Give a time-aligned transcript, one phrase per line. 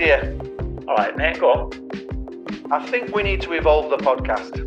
[0.00, 0.34] idea.
[0.88, 2.72] All right, mate, go on.
[2.72, 4.66] I think we need to evolve the podcast.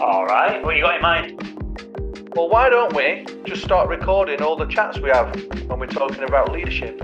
[0.00, 2.30] All right, what you got in mind?
[2.34, 5.32] Well, why don't we just start recording all the chats we have
[5.68, 7.00] when we're talking about leadership?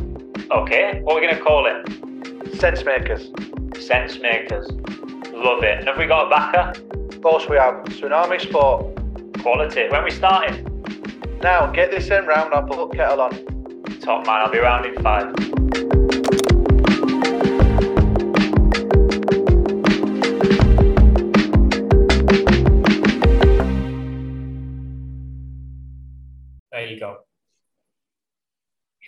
[0.51, 2.59] Okay, what are we going to call it?
[2.59, 3.31] Sense makers.
[3.79, 4.69] Sense makers.
[5.33, 5.79] Love it.
[5.79, 6.81] And have we got a backer?
[7.15, 8.97] Of course, we have Tsunami Sport.
[9.43, 9.89] Quality.
[9.91, 10.65] When we starting?
[11.41, 12.53] Now, get this in round.
[12.53, 13.31] I'll put kettle on.
[14.01, 16.08] Top man, I'll be round in five.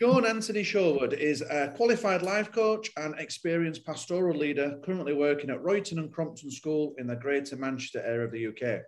[0.02, 5.62] Sean Anthony Sherwood is a qualified life coach and experienced pastoral leader currently working at
[5.62, 8.80] Royton and Crompton School in the Greater Manchester area of the UK.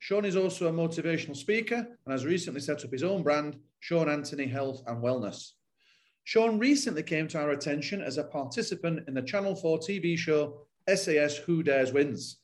[0.00, 4.08] Sean is also a motivational speaker and has recently set up his own brand, Sean
[4.08, 5.52] Anthony Health and Wellness.
[6.24, 10.66] Sean recently came to our attention as a participant in the Channel 4 TV show
[10.92, 12.40] SAS Who Dares Wins.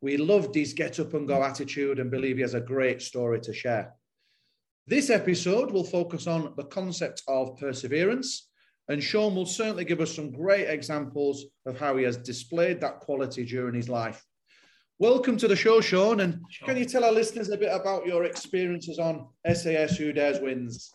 [0.00, 3.38] We loved his get up and go attitude and believe he has a great story
[3.40, 3.92] to share.
[4.90, 8.48] This episode will focus on the concept of perseverance,
[8.88, 12.98] and Sean will certainly give us some great examples of how he has displayed that
[12.98, 14.20] quality during his life.
[14.98, 18.24] Welcome to the show, Sean, and can you tell our listeners a bit about your
[18.24, 20.92] experiences on SAS Who Dares Wins?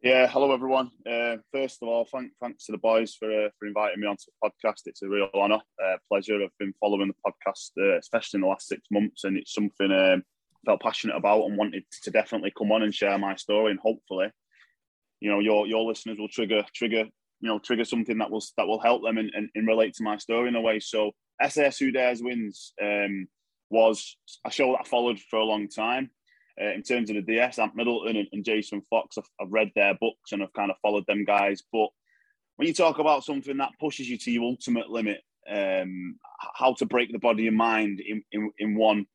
[0.00, 0.92] Yeah, hello everyone.
[1.06, 4.24] Uh, first of all, thank, thanks to the boys for uh, for inviting me onto
[4.28, 4.86] the podcast.
[4.86, 6.42] It's a real honour, uh, pleasure.
[6.42, 9.92] I've been following the podcast, uh, especially in the last six months, and it's something
[9.92, 10.22] um,
[10.64, 13.70] felt passionate about and wanted to definitely come on and share my story.
[13.70, 14.28] And hopefully
[15.22, 17.04] you know your your listeners will trigger trigger
[17.40, 20.02] you know trigger something that will that will help them and, and, and relate to
[20.02, 20.80] my story in a way.
[20.80, 21.12] So
[21.48, 23.28] SAS Who Dares Wins um,
[23.70, 26.10] was a show that I followed for a long time.
[26.60, 29.70] Uh, in terms of the DS Ant Middleton and, and Jason Fox I've, I've read
[29.74, 31.62] their books and I've kind of followed them guys.
[31.72, 31.88] But
[32.56, 36.18] when you talk about something that pushes you to your ultimate limit um,
[36.54, 39.06] how to break the body and mind in, in, in one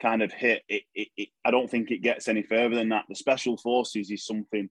[0.00, 3.04] kind of hit, it, it, it, I don't think it gets any further than that.
[3.08, 4.68] The special forces is something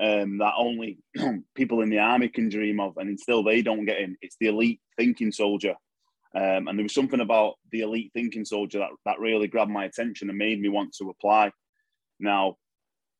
[0.00, 0.98] um, that only
[1.54, 4.16] people in the army can dream of, and still they don't get in.
[4.22, 5.74] It's the elite thinking soldier.
[6.34, 9.84] Um, and there was something about the elite thinking soldier that, that really grabbed my
[9.84, 11.50] attention and made me want to apply.
[12.20, 12.56] Now,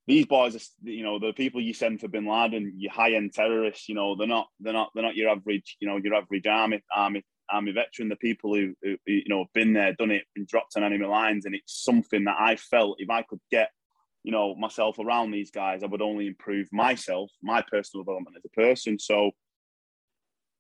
[0.07, 3.89] these boys are, you know, the people you send for Bin Laden, your high-end terrorists.
[3.89, 6.83] You know, they're not, they're not, they're not your average, you know, your average army
[6.95, 10.47] army army veteran, the people who, who, you know have been there, done it, been
[10.49, 13.71] dropped on enemy lines, and it's something that I felt if I could get
[14.23, 18.45] you know myself around these guys, I would only improve myself, my personal development as
[18.45, 18.99] a person.
[18.99, 19.33] So.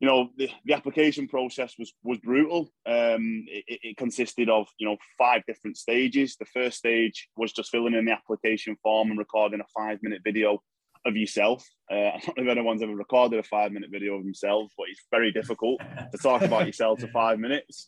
[0.03, 2.73] You know the, the application process was was brutal.
[2.87, 6.37] Um, it, it consisted of you know five different stages.
[6.37, 10.23] The first stage was just filling in the application form and recording a five minute
[10.25, 10.63] video
[11.07, 11.67] of yourself.
[11.91, 14.87] Uh, I don't know if anyone's ever recorded a five minute video of themselves, but
[14.91, 15.81] it's very difficult
[16.13, 17.87] to talk about yourself for five minutes.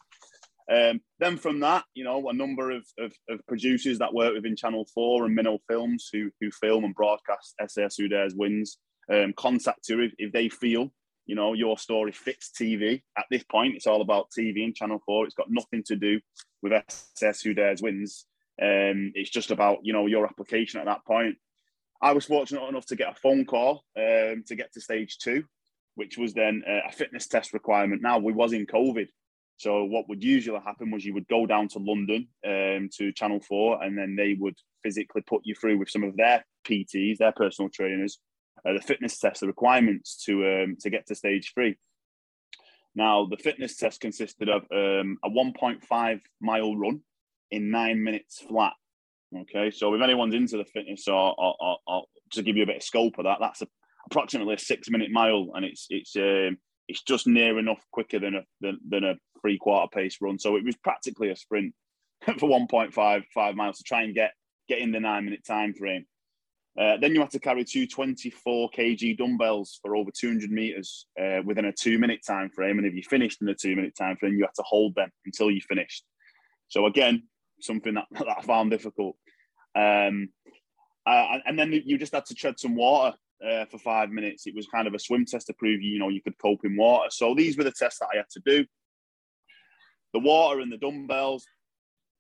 [0.71, 4.57] Um, then from that, you know, a number of, of, of, producers that work within
[4.57, 8.79] Channel 4 and Minnow Films who, who film and broadcast SAS Who Dares Wins
[9.13, 10.93] um, contact you if, if they feel,
[11.27, 13.03] you know, your story fits TV.
[13.19, 15.27] At this point, it's all about TV and Channel 4.
[15.27, 16.21] It's got nothing to do
[16.63, 16.73] with
[17.17, 18.27] SAS Who Dares Wins.
[18.61, 21.37] Um, it's just about, you know, your application at that point.
[22.03, 25.45] I was fortunate enough to get a phone call um, to get to stage two,
[25.95, 28.03] which was then a fitness test requirement.
[28.03, 29.07] Now we was in COVID,
[29.57, 33.41] so what would usually happen was you would go down to London um, to Channel
[33.41, 37.31] Four, and then they would physically put you through with some of their PTs, their
[37.31, 38.19] personal trainers,
[38.69, 41.77] uh, the fitness test, the requirements to um, to get to stage three.
[42.97, 47.03] Now the fitness test consisted of um, a 1.5 mile run
[47.53, 48.73] in nine minutes flat
[49.35, 52.67] Okay, so if anyone's into the fitness or, or, or, or to give you a
[52.67, 53.67] bit of scope of that, that's a,
[54.07, 56.59] approximately a six minute mile, and it's it's um,
[56.89, 60.39] it's just near enough quicker than a than, than a three quarter pace run.
[60.39, 61.75] So it was practically a sprint
[62.39, 64.33] for 1.5 five miles to try and get
[64.69, 66.05] get in the nine minute time frame.
[66.79, 71.41] Uh, then you had to carry two 24 kg dumbbells for over 200 meters uh,
[71.45, 74.17] within a two minute time frame, and if you finished in a two minute time
[74.17, 76.05] frame, you had to hold them until you finished.
[76.69, 77.25] So again,
[77.63, 79.17] something that, that I found difficult.
[79.75, 80.31] Um,
[81.07, 84.47] uh, and then you just had to tread some water uh, for five minutes.
[84.47, 86.77] It was kind of a swim test to prove you, know, you could cope in
[86.77, 87.09] water.
[87.11, 88.67] So these were the tests that I had to do.
[90.13, 91.45] The water and the dumbbells,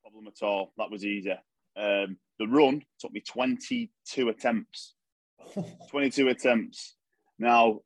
[0.03, 0.73] problem at all.
[0.79, 1.39] That was easier.
[1.77, 4.95] Um, the run took me 22 attempts.
[5.91, 6.97] 22 attempts.
[7.39, 7.81] Now,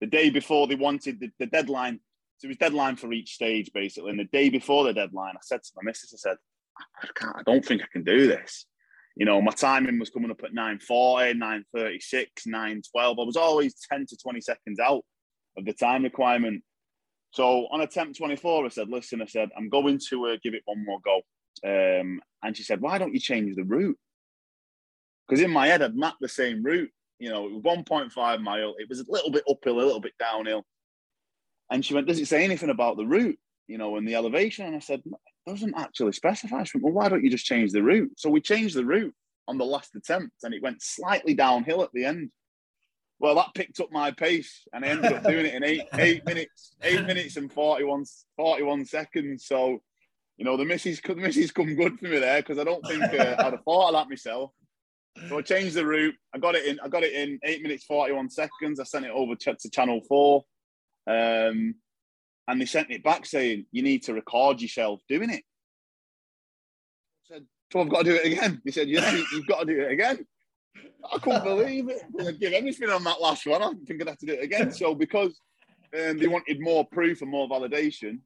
[0.00, 2.00] the day before they wanted the, the deadline,
[2.40, 4.10] so it was deadline for each stage basically.
[4.10, 6.38] And the day before the deadline, I said to my missus, I said,
[7.02, 8.64] I can't, I don't think I can do this.
[9.14, 11.34] you know, my timing was coming up at 9.40,
[11.76, 12.82] 9.36, 9.12.
[12.96, 15.04] I was always 10 to 20 seconds out
[15.58, 16.62] of the time requirement.
[17.32, 20.62] So on attempt 24, I said, listen, I said, I'm going to uh, give it
[20.64, 21.20] one more go.
[21.62, 23.98] Um, and she said, why don't you change the route?
[25.28, 26.90] Because in my head, I'd mapped the same route.
[27.18, 28.74] You know, it was 1.5 mile.
[28.78, 30.64] It was a little bit uphill, a little bit downhill.
[31.70, 33.38] And she went, does it say anything about the route,
[33.68, 34.66] you know, and the elevation?
[34.66, 35.02] And I said,
[35.46, 36.64] doesn't actually specify.
[36.64, 38.10] She went, well, why don't you just change the route?
[38.16, 39.14] So we changed the route
[39.48, 42.30] on the last attempt and it went slightly downhill at the end.
[43.18, 46.24] Well, that picked up my pace and I ended up doing it in eight eight
[46.24, 48.04] minutes, eight minutes and 41,
[48.36, 49.44] 41 seconds.
[49.46, 49.82] So,
[50.38, 53.02] you know, the misses, the misses come good for me there because I don't think
[53.02, 54.52] uh, I'd have thought of that myself.
[55.28, 56.14] So I changed the route.
[56.34, 56.80] I got it in.
[56.80, 58.80] I got it in eight minutes forty one seconds.
[58.80, 60.44] I sent it over to, to Channel Four,
[61.06, 61.74] um,
[62.48, 65.42] and they sent it back saying you need to record yourself doing it.
[67.24, 69.66] I said, "So I've got to do it again." They said, "Yeah, you've got to
[69.66, 70.26] do it again."
[71.12, 72.02] I couldn't believe it.
[72.20, 73.62] I'd give everything on that last one.
[73.62, 74.72] I think I'd have to do it again.
[74.72, 75.38] So because
[75.98, 78.20] um, they wanted more proof and more validation,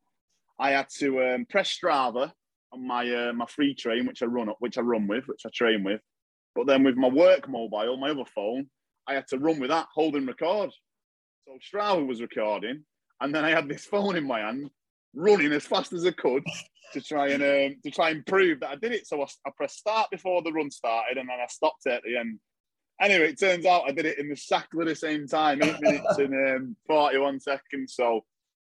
[0.59, 2.32] I had to um, press Strava
[2.73, 5.43] on my uh, my free train, which I run up, which I run with, which
[5.47, 6.00] I train with.
[6.55, 8.69] But then with my work mobile, my other phone,
[9.09, 10.70] I had to run with that, holding record.
[11.46, 12.85] So Strava was recording,
[13.20, 14.70] and then I had this phone in my hand,
[15.14, 16.43] running as fast as I could
[16.94, 19.06] to try and um, to try and prove that I did it.
[19.06, 22.02] So I, I pressed start before the run started, and then I stopped it at
[22.02, 22.38] the end.
[22.99, 26.56] Anyway, it turns out I did it in exactly the same time, eight minutes and
[26.56, 27.94] um, 41 seconds.
[27.94, 28.25] So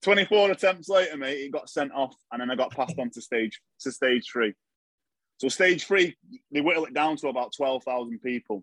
[0.02, 3.20] 24 attempts later, mate, it got sent off, and then I got passed on to
[3.20, 4.54] stage to stage three.
[5.38, 6.16] So stage three,
[6.52, 8.62] they whittle it down to about 12,000 people.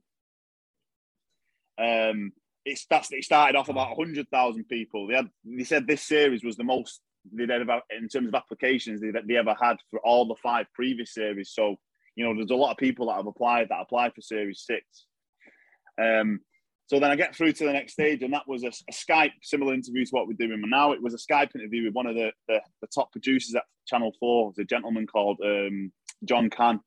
[1.79, 2.31] Um,
[2.67, 5.07] it's that's it started off about 100,000 people.
[5.07, 7.01] They had they said this series was the most
[7.33, 11.13] they'd ever in terms of applications they, they ever had for all the five previous
[11.13, 11.51] series.
[11.53, 11.77] So
[12.15, 14.83] you know, there's a lot of people that have applied that applied for Series Six.
[16.01, 16.41] Um,
[16.87, 19.33] so then I get through to the next stage, and that was a, a, Skype
[19.43, 20.93] similar interview to what we're doing now.
[20.93, 24.13] It was a Skype interview with one of the, the, the top producers at Channel
[24.19, 25.91] Four, It was a gentleman called um,
[26.23, 26.79] John Can,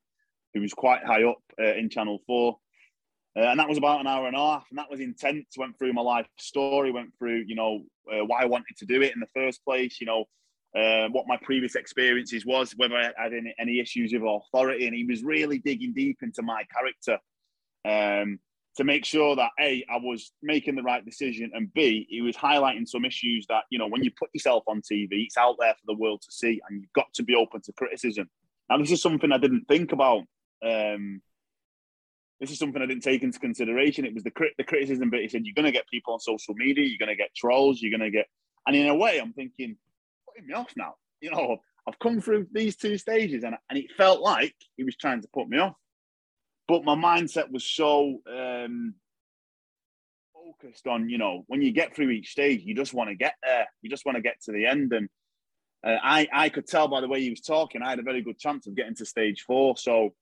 [0.53, 2.57] who was quite high up uh, in Channel 4.
[3.37, 5.57] Uh, and that was about an hour and a half, and that was intense.
[5.57, 9.01] Went through my life story, went through, you know, uh, why I wanted to do
[9.01, 10.25] it in the first place, you know,
[10.75, 14.85] uh, what my previous experiences was, whether I had any, any, issues with authority.
[14.85, 17.19] And he was really digging deep into my character
[17.85, 18.39] um,
[18.77, 22.35] to make sure that A, I was making the right decision, and B, he was
[22.35, 25.73] highlighting some issues that, you know, when you put yourself on TV, it's out there
[25.73, 28.29] for the world to see, and you've got to be open to criticism.
[28.69, 30.23] Now, this is something I didn't think about
[30.65, 31.21] um,
[32.41, 34.03] this is something I didn't take into consideration.
[34.03, 35.21] It was the crit- the criticism bit.
[35.21, 36.85] He said, "You're going to get people on social media.
[36.85, 37.79] You're going to get trolls.
[37.79, 38.25] You're going to get."
[38.65, 39.77] And in a way, I'm thinking,
[40.27, 40.95] putting me off now.
[41.21, 41.57] You know,
[41.87, 45.27] I've come through these two stages, and and it felt like he was trying to
[45.31, 45.75] put me off.
[46.67, 48.95] But my mindset was so um,
[50.33, 53.35] focused on, you know, when you get through each stage, you just want to get
[53.43, 53.67] there.
[53.83, 55.09] You just want to get to the end, and
[55.85, 58.23] uh, I I could tell by the way he was talking, I had a very
[58.23, 59.77] good chance of getting to stage four.
[59.77, 60.15] So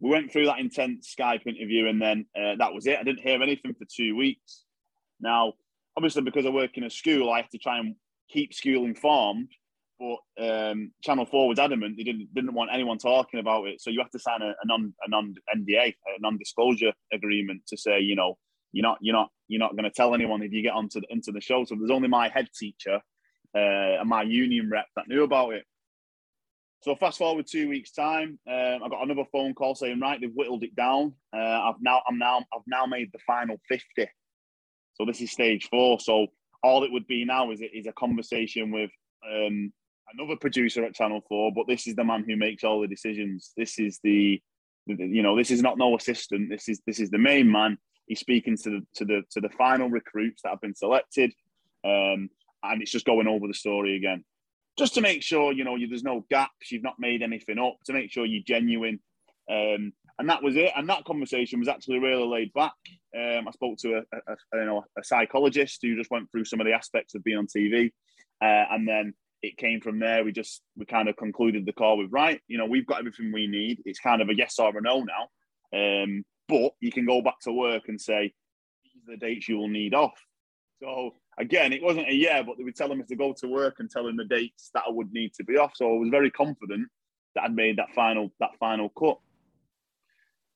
[0.00, 2.98] we went through that intense Skype interview, and then uh, that was it.
[2.98, 4.64] I didn't hear anything for two weeks.
[5.20, 5.54] Now,
[5.96, 7.94] obviously, because I work in a school, I have to try and
[8.28, 9.48] keep school informed.
[9.98, 13.88] But um, Channel Four was adamant they didn't didn't want anyone talking about it, so
[13.88, 17.78] you have to sign a, a non a non NDA, a non disclosure agreement to
[17.78, 18.36] say, you know,
[18.72, 21.06] you're not you're not you're not going to tell anyone if you get onto the,
[21.08, 21.64] into the show.
[21.64, 23.00] So there's only my head teacher
[23.54, 25.64] uh, and my union rep that knew about it.
[26.82, 30.30] So fast forward two weeks' time, um, I got another phone call saying, right, they've
[30.32, 31.14] whittled it down.
[31.34, 34.08] Uh, I've now, I'm now, I've now made the final fifty.
[34.94, 35.98] So this is stage four.
[35.98, 36.28] So
[36.62, 38.90] all it would be now is is a conversation with
[39.28, 39.72] um,
[40.14, 43.52] another producer at Channel Four, but this is the man who makes all the decisions.
[43.56, 44.40] This is the,
[44.86, 46.50] the, you know, this is not no assistant.
[46.50, 47.78] This is this is the main man.
[48.06, 51.32] He's speaking to the to the to the final recruits that have been selected,
[51.84, 52.30] um,
[52.62, 54.24] and it's just going over the story again
[54.78, 57.76] just to make sure you know you, there's no gaps, you've not made anything up,
[57.86, 59.00] to make sure you're genuine.
[59.50, 60.72] Um, and that was it.
[60.74, 62.72] And that conversation was actually really laid back.
[63.14, 66.44] Um, I spoke to a, a, a, you know a psychologist who just went through
[66.46, 67.92] some of the aspects of being on TV,
[68.42, 70.24] uh, and then it came from there.
[70.24, 72.40] We just we kind of concluded the call with right.
[72.48, 73.82] You know we've got everything we need.
[73.84, 75.28] It's kind of a yes or a no now.
[75.72, 78.32] Um, but you can go back to work and say
[78.84, 80.18] these are the dates you will need off.
[80.82, 83.76] So again, it wasn't a yeah, but they were telling me to go to work
[83.78, 85.72] and telling the dates that I would need to be off.
[85.74, 86.88] So I was very confident
[87.34, 89.18] that I'd made that final that final cut.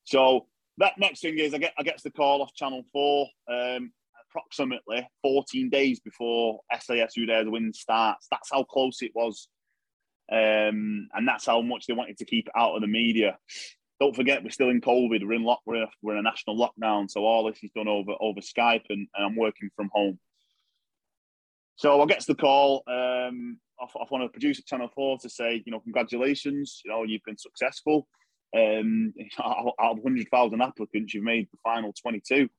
[0.03, 0.47] So
[0.77, 3.91] that next thing is I get I get the call off Channel Four um,
[4.29, 8.27] approximately 14 days before SAS Who Dares Win starts.
[8.31, 9.47] That's how close it was,
[10.31, 13.37] um, and that's how much they wanted to keep it out of the media.
[13.99, 15.23] don't forget we're still in COVID.
[15.23, 15.61] We're in lock.
[15.65, 17.09] We're we're in a national lockdown.
[17.09, 20.19] So all this is done over over Skype, and, and I'm working from home.
[21.75, 25.17] So I get to the call um, off, off one of the producers Channel Four
[25.19, 26.81] to say, you know, congratulations.
[26.85, 28.07] You know, you've been successful.
[28.55, 29.13] Um,
[29.43, 32.35] out of 100,000 applicants, you've made the final 22.
[32.35, 32.49] You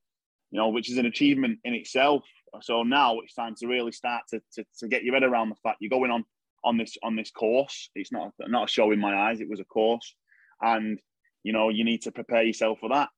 [0.58, 2.24] know, which is an achievement in itself.
[2.60, 5.56] So now it's time to really start to, to, to get your head around the
[5.62, 6.24] fact you're going on
[6.64, 7.90] on this on this course.
[7.94, 9.40] It's not not a show in my eyes.
[9.40, 10.14] It was a course,
[10.60, 11.00] and
[11.42, 13.08] you know you need to prepare yourself for that.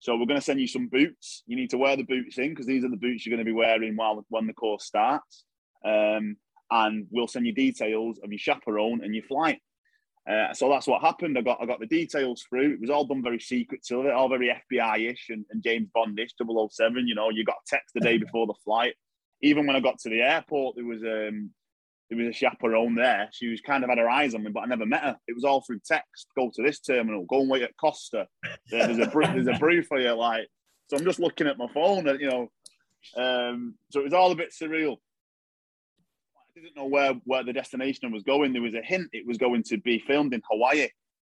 [0.00, 1.42] So we're going to send you some boots.
[1.46, 3.50] You need to wear the boots in because these are the boots you're going to
[3.50, 5.44] be wearing while when the course starts.
[5.84, 6.36] Um,
[6.70, 9.60] and we'll send you details of your chaperone and your flight.
[10.28, 11.38] Uh, so that's what happened.
[11.38, 12.74] I got I got the details through.
[12.74, 16.32] It was all done very secret to it, all very FBI-ish and, and James Bondish,
[16.38, 17.08] 007.
[17.08, 18.94] You know, you got a text the day before the flight.
[19.40, 21.50] Even when I got to the airport, there was um
[22.08, 23.28] there was a chaperone there.
[23.32, 25.16] She was kind of had her eyes on me, but I never met her.
[25.26, 26.28] It was all through text.
[26.36, 27.24] Go to this terminal.
[27.26, 28.26] Go and wait at Costa.
[28.70, 30.12] There's a there's a brew for you.
[30.12, 30.48] Like,
[30.88, 32.08] so I'm just looking at my phone.
[32.08, 32.50] And you know,
[33.16, 34.96] um, so it was all a bit surreal.
[36.36, 38.52] I didn't know where where the destination was going.
[38.52, 40.88] There was a hint it was going to be filmed in Hawaii.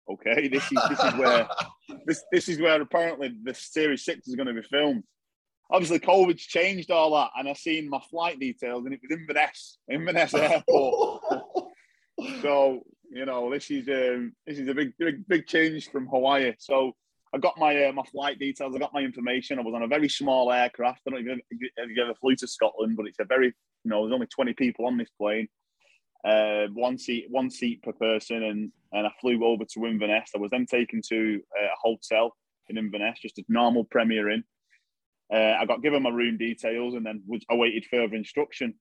[0.10, 1.48] Okay, this is this is where
[2.06, 5.04] this this is where apparently the series six is going to be filmed
[5.74, 9.80] obviously COVID's changed all that, and I seen my flight details, and it was Inverness,
[9.90, 11.22] Inverness Airport.
[12.42, 16.54] so you know, this is um, this is a big, big, big change from Hawaii.
[16.60, 16.94] So
[17.34, 18.76] I got my uh, my flight details.
[18.76, 19.60] I got my information.
[19.60, 21.02] I was on a very small aircraft.
[21.08, 24.04] I don't know if you ever flew to Scotland, but it's a very you know
[24.04, 25.48] there's only 20 people on this plane.
[26.24, 30.32] Uh, one seat, one seat per person, and and I flew over to Inverness.
[30.36, 32.36] I was then taken to uh, a hotel
[32.70, 34.44] in Inverness, just a normal Premier Inn.
[35.34, 38.76] Uh, I got given my room details and then was awaited further instruction.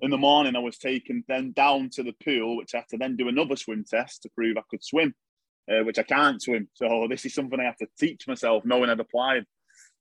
[0.00, 2.96] In the morning, I was taken then down to the pool, which I had to
[2.96, 5.14] then do another swim test to prove I could swim,
[5.70, 6.68] uh, which I can't swim.
[6.72, 9.44] So this is something I have to teach myself, knowing I'd applied.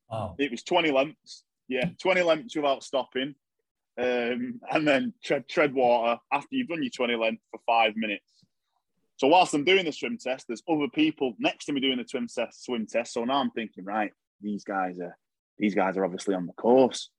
[0.09, 0.33] Oh.
[0.39, 3.35] It was 20 lengths, yeah, 20 lengths without stopping.
[3.95, 8.45] Um, and then tread, tread water after you've done your 20 lengths for five minutes.
[9.17, 12.07] So whilst I'm doing the swim test, there's other people next to me doing the
[12.07, 12.63] swim test.
[12.63, 13.13] Swim test.
[13.13, 15.17] So now I'm thinking, right, these guys are
[15.57, 17.09] these guys are obviously on the course.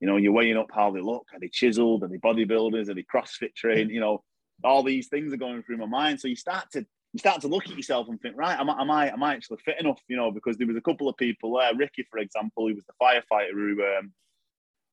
[0.00, 1.26] You know, you're weighing up how they look.
[1.32, 2.04] Are they chiseled?
[2.04, 2.88] Are they bodybuilders?
[2.88, 3.90] Are they CrossFit trained?
[3.90, 4.22] You know,
[4.62, 6.20] all these things are going through my mind.
[6.20, 8.80] So you start to you start to look at yourself and think, right, am I
[8.80, 10.00] am I am I actually fit enough?
[10.08, 11.74] You know, because there was a couple of people there.
[11.74, 14.12] Ricky, for example, he was the firefighter who um,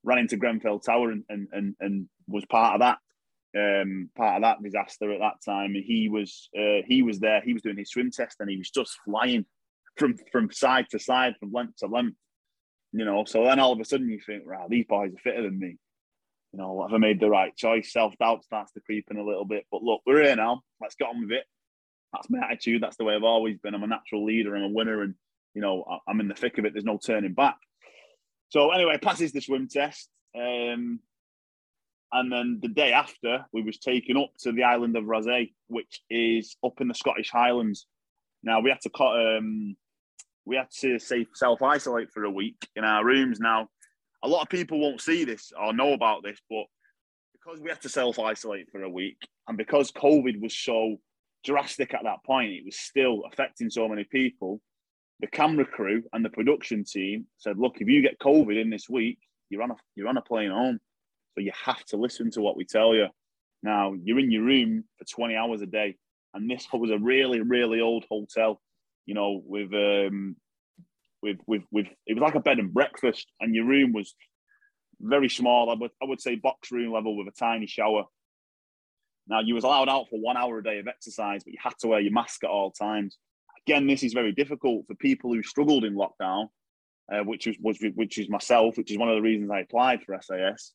[0.04, 2.98] ran into Grenfell Tower and, and and and was part of that
[3.56, 5.74] um, part of that disaster at that time.
[5.74, 7.42] He was uh, he was there.
[7.42, 9.46] He was doing his swim test and he was just flying
[9.98, 12.18] from from side to side, from length to length.
[12.98, 15.44] You know, so then all of a sudden you think, right, these boys are fitter
[15.44, 15.78] than me.
[16.54, 17.92] You know, have I made the right choice?
[17.92, 19.66] Self doubt starts to creep in a little bit.
[19.70, 20.62] But look, we're here now.
[20.80, 21.44] Let's get on with it.
[22.14, 22.82] That's my attitude.
[22.82, 23.76] That's the way I've always been.
[23.76, 24.56] I'm a natural leader.
[24.56, 25.16] I'm a winner, and
[25.54, 26.72] you know, I'm in the thick of it.
[26.72, 27.58] There's no turning back.
[28.50, 30.10] So anyway, passes the swim test.
[30.34, 31.02] Um,
[32.14, 36.02] and then the day after, we was taken up to the island of Raasay, which
[36.10, 37.88] is up in the Scottish Highlands.
[38.42, 39.76] Now we had to cut um,
[40.46, 43.40] we had to self isolate for a week in our rooms.
[43.40, 43.68] Now,
[44.24, 46.66] a lot of people won't see this or know about this, but
[47.34, 50.98] because we had to self isolate for a week and because COVID was so
[51.44, 54.62] drastic at that point, it was still affecting so many people.
[55.20, 58.90] The camera crew and the production team said, "Look, if you get COVID in this
[58.90, 60.80] week, you're on a you're on a plane home,
[61.34, 63.08] so you have to listen to what we tell you."
[63.64, 65.96] Now you're in your room for 20 hours a day,
[66.34, 68.62] and this was a really really old hotel
[69.06, 70.36] you know, with um,
[71.22, 74.16] with with with it was like a bed and breakfast, and your room was
[75.00, 75.70] very small.
[75.70, 78.06] I would I would say box room level with a tiny shower.
[79.28, 81.74] Now you was allowed out for one hour a day of exercise, but you had
[81.80, 83.18] to wear your mask at all times.
[83.68, 86.50] Again, this is very difficult for people who struggled in lockdown,
[87.12, 90.04] uh, which was, was which is myself, which is one of the reasons I applied
[90.04, 90.74] for SAS.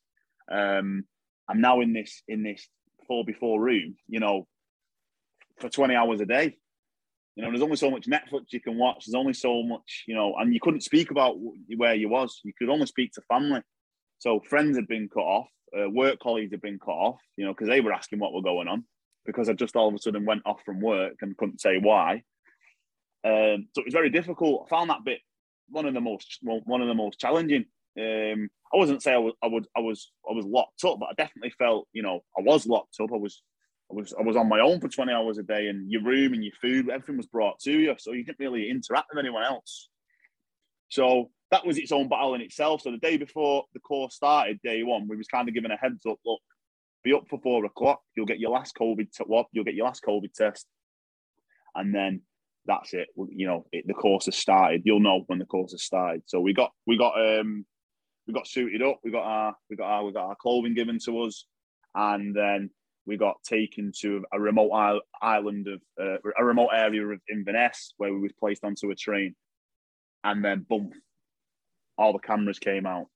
[0.51, 1.05] Um,
[1.47, 2.67] I'm now in this in this
[3.07, 4.47] four before room, you know,
[5.59, 6.57] for 20 hours a day.
[7.35, 9.05] You know, there's only so much Netflix you can watch.
[9.05, 11.35] There's only so much, you know, and you couldn't speak about
[11.75, 12.41] where you was.
[12.43, 13.61] You could only speak to family.
[14.19, 15.47] So friends had been cut off,
[15.77, 18.41] uh, work colleagues had been cut off, you know, because they were asking what were
[18.41, 18.83] going on.
[19.25, 22.23] Because I just all of a sudden went off from work and couldn't say why.
[23.23, 24.65] Um, so it was very difficult.
[24.65, 25.19] I found that bit
[25.69, 27.65] one of the most one of the most challenging.
[27.99, 31.09] Um, I wasn't say I was I would I was I was locked up, but
[31.09, 33.11] I definitely felt you know I was locked up.
[33.13, 33.41] I was
[33.91, 36.33] I was I was on my own for 20 hours a day, and your room
[36.33, 39.43] and your food, everything was brought to you, so you didn't really interact with anyone
[39.43, 39.89] else.
[40.89, 42.81] So that was its own battle in itself.
[42.81, 45.77] So the day before the course started, day one, we was kind of given a
[45.77, 46.17] heads up.
[46.25, 46.41] Look,
[47.03, 48.01] be up for four o'clock.
[48.15, 49.47] You'll get your last COVID t- what?
[49.51, 50.65] You'll get your last COVID test,
[51.75, 52.21] and then
[52.65, 53.09] that's it.
[53.15, 54.83] You know, it, the course has started.
[54.85, 56.23] You'll know when the course has started.
[56.27, 57.65] So we got we got um
[58.27, 58.99] we got suited up.
[59.03, 61.45] We got our we got our we got our clothing given to us,
[61.93, 62.69] and then
[63.05, 68.13] we got taken to a remote island of uh, a remote area of Inverness where
[68.13, 69.35] we was placed onto a train,
[70.23, 70.91] and then boom,
[71.97, 73.07] all the cameras came out.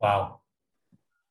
[0.00, 0.40] Wow,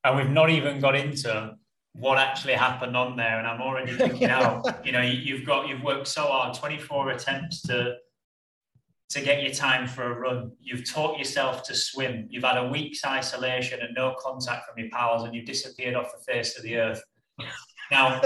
[0.03, 1.55] and we've not even got into
[1.93, 4.85] what actually happened on there, and I'm already thinking out.
[4.85, 7.95] You know, you've got you've worked so hard, 24 attempts to
[9.15, 10.51] to get your time for a run.
[10.59, 12.27] You've taught yourself to swim.
[12.29, 16.11] You've had a week's isolation and no contact from your pals, and you've disappeared off
[16.11, 17.01] the face of the earth.
[17.89, 18.21] Now,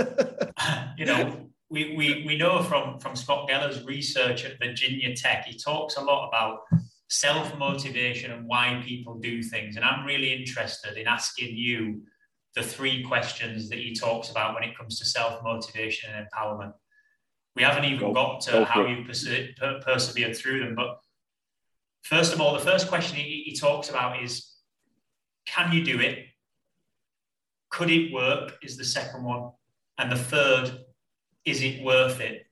[0.97, 5.55] you know, we, we, we know from, from Scott Geller's research at Virginia Tech, he
[5.59, 6.61] talks a lot about
[7.07, 9.75] self motivation and why people do things.
[9.75, 12.01] And I'm really interested in asking you
[12.55, 16.73] the three questions that he talks about when it comes to self motivation and empowerment.
[17.55, 20.75] We haven't even go, got to how you perse- per- persevered through them.
[20.75, 20.99] But
[22.03, 24.53] first of all, the first question he, he talks about is
[25.45, 26.25] can you do it?
[27.69, 28.57] Could it work?
[28.63, 29.51] Is the second one.
[29.97, 30.79] And the third,
[31.45, 32.45] is it worth it?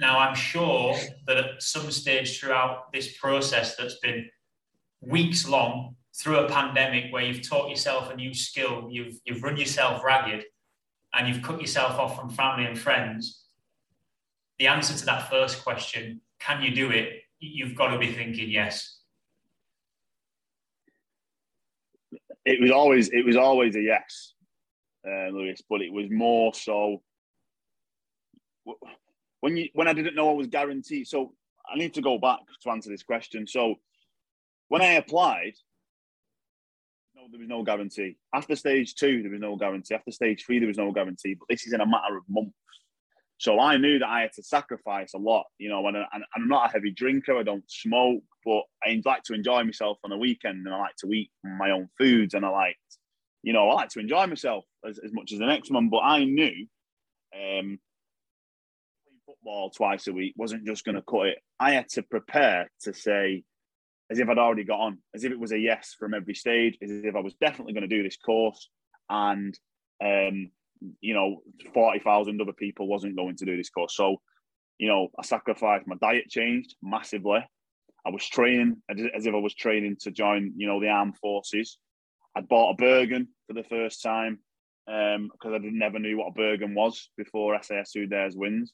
[0.00, 4.28] Now, I'm sure that at some stage throughout this process that's been
[5.02, 9.56] weeks long, through a pandemic where you've taught yourself a new skill, you've, you've run
[9.56, 10.44] yourself ragged,
[11.14, 13.44] and you've cut yourself off from family and friends,
[14.60, 17.22] the answer to that first question, can you do it?
[17.40, 18.98] You've got to be thinking yes.
[22.44, 24.34] It was always it was always a yes,
[25.06, 27.02] uh, Lewis, but it was more so
[29.40, 31.06] when you when I didn't know I was guaranteed.
[31.06, 31.34] So
[31.70, 33.46] I need to go back to answer this question.
[33.46, 33.76] So
[34.68, 35.52] when I applied,
[37.14, 38.16] no, there was no guarantee.
[38.34, 39.94] After stage two, there was no guarantee.
[39.94, 41.34] After stage three, there was no guarantee.
[41.34, 42.52] But this is in a matter of months.
[43.40, 46.68] So I knew that I had to sacrifice a lot, you know, and, I'm not
[46.68, 50.66] a heavy drinker, I don't smoke, but I like to enjoy myself on the weekend
[50.66, 52.76] and I like to eat my own foods and I like,
[53.42, 55.88] you know, I like to enjoy myself as, as much as the next one.
[55.88, 56.66] But I knew
[57.34, 57.78] um,
[59.24, 61.38] football twice a week wasn't just going to cut it.
[61.58, 63.42] I had to prepare to say,
[64.10, 66.76] as if I'd already got on, as if it was a yes from every stage,
[66.82, 68.68] as if I was definitely going to do this course.
[69.08, 69.58] And
[70.04, 70.50] um,
[71.00, 71.42] you know,
[71.74, 73.96] 40,000 other people wasn't going to do this course.
[73.96, 74.16] So,
[74.78, 77.44] you know, I sacrificed my diet changed massively.
[78.06, 81.78] I was training as if I was training to join, you know, the armed forces.
[82.34, 84.38] I'd bought a Bergen for the first time
[84.86, 88.72] because um, I never knew what a Bergen was before SAS Who Dares Wins.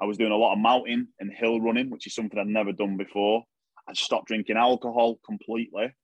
[0.00, 2.72] I was doing a lot of mountain and hill running, which is something I'd never
[2.72, 3.44] done before.
[3.88, 5.94] I stopped drinking alcohol completely.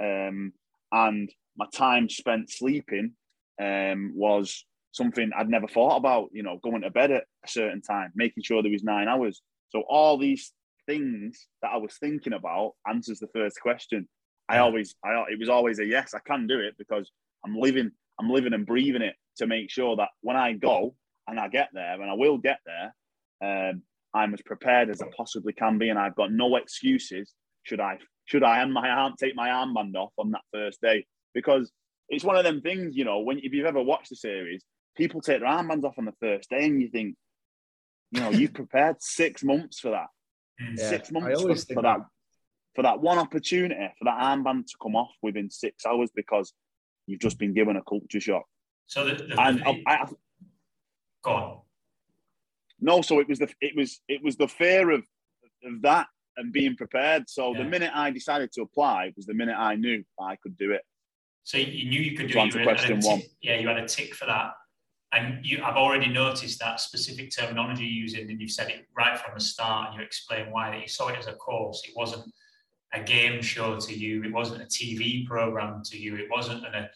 [0.00, 0.52] Um,
[0.90, 3.12] and my time spent sleeping
[3.60, 4.64] um, was
[4.98, 8.42] something I'd never thought about, you know, going to bed at a certain time, making
[8.42, 9.40] sure there was nine hours.
[9.70, 10.52] So all these
[10.86, 14.06] things that I was thinking about answers the first question.
[14.50, 16.12] I always, I it was always a yes.
[16.14, 17.10] I can do it because
[17.44, 20.94] I'm living, I'm living and breathing it to make sure that when I go
[21.26, 23.82] and I get there, and I will get there, um,
[24.14, 27.34] I'm as prepared as I possibly can be, and I've got no excuses.
[27.64, 31.06] Should I, should I, and my arm take my armband off on that first day
[31.34, 31.70] because
[32.08, 33.20] it's one of them things, you know.
[33.20, 34.64] When if you've ever watched the series,
[34.98, 37.14] people take their armbands off on the first day, and you think,
[38.10, 40.08] you know, you've prepared six months for that.
[40.60, 42.00] Yeah, six months for, for that.
[42.74, 46.52] For that one opportunity, for that armband to come off within six hours because
[47.06, 48.44] you've just been given a culture shock.
[48.86, 50.08] So the, the, and the, I, I,
[51.24, 51.58] go on.
[52.80, 55.04] No, so it was the it was it was the fear of
[55.64, 56.06] of that
[56.36, 57.28] and being prepared.
[57.28, 57.64] So yeah.
[57.64, 60.82] the minute I decided to apply was the minute I knew I could do it.
[61.42, 62.54] So you knew you could do it.
[62.54, 63.22] You question one.
[63.42, 64.52] Yeah, you had a tick for that
[65.12, 69.18] and you, I've already noticed that specific terminology you're using, and you've said it right
[69.18, 71.82] from the start, and you explain why you saw it as a course.
[71.88, 72.30] It wasn't
[72.92, 74.22] a game show to you.
[74.24, 76.16] It wasn't a TV program to you.
[76.16, 76.88] It wasn't an, a,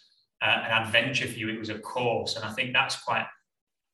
[0.43, 1.49] an adventure for you.
[1.49, 3.27] It was a course, and I think that's quite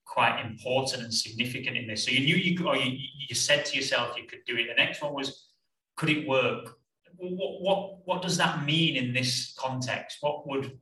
[0.05, 2.05] quite important and significant in this.
[2.05, 4.67] So you knew you could, or you, you said to yourself you could do it.
[4.67, 5.51] The next one was,
[5.97, 6.77] could it work?
[7.19, 10.19] What what what does that mean in this context?
[10.21, 10.79] What would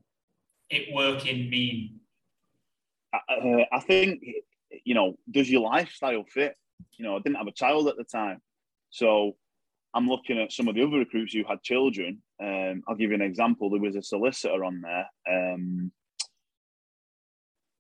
[0.71, 1.96] it work in mean?
[3.13, 4.23] Uh, I think
[4.85, 6.55] you know, does your lifestyle fit?
[6.99, 8.41] You know, I didn't have a child at the time,
[8.91, 9.37] so
[9.95, 12.23] I'm looking at some of the other recruits who had children.
[12.43, 13.71] Um, I'll give you an example.
[13.71, 15.07] There was a solicitor on there.
[15.29, 15.91] Um,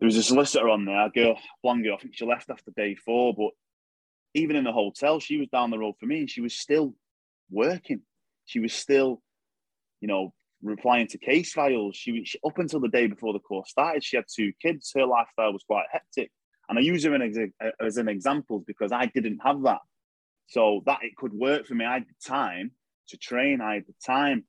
[0.00, 1.96] there was a solicitor on there, a girl, blonde girl.
[1.98, 3.50] I think she left after day four, but
[4.34, 6.94] even in the hotel, she was down the road for me, and she was still
[7.50, 8.02] working.
[8.44, 9.22] She was still,
[10.00, 10.32] you know,
[10.66, 11.96] replying to case files.
[11.96, 14.92] She, she up until the day before the course started, she had two kids.
[14.94, 16.30] Her lifestyle was quite hectic,
[16.68, 17.14] And I use them
[17.80, 19.80] as an example because I didn't have that.
[20.48, 21.84] So that it could work for me.
[21.84, 22.72] I had the time
[23.08, 23.60] to train.
[23.60, 24.44] I had the time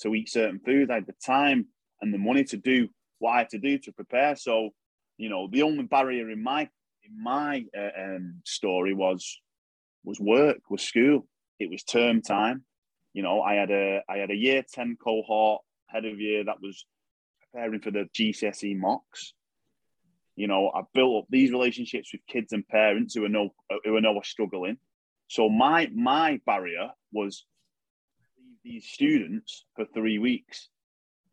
[0.00, 0.90] to eat certain foods.
[0.90, 1.66] I had the time
[2.00, 4.36] and the money to do what I had to do to prepare.
[4.36, 4.70] So,
[5.16, 6.68] you know, the only barrier in my
[7.02, 9.40] in my uh, um, story was
[10.04, 11.26] was work, was school.
[11.58, 12.64] It was term time.
[13.12, 16.60] You know, I had a I had a year ten cohort head of year that
[16.60, 16.86] was
[17.52, 19.32] preparing for the GCSE mocks.
[20.36, 23.50] You know, I built up these relationships with kids and parents who are no
[23.84, 24.78] who are now struggling.
[25.28, 27.44] So my my barrier was
[28.64, 30.68] these students for three weeks.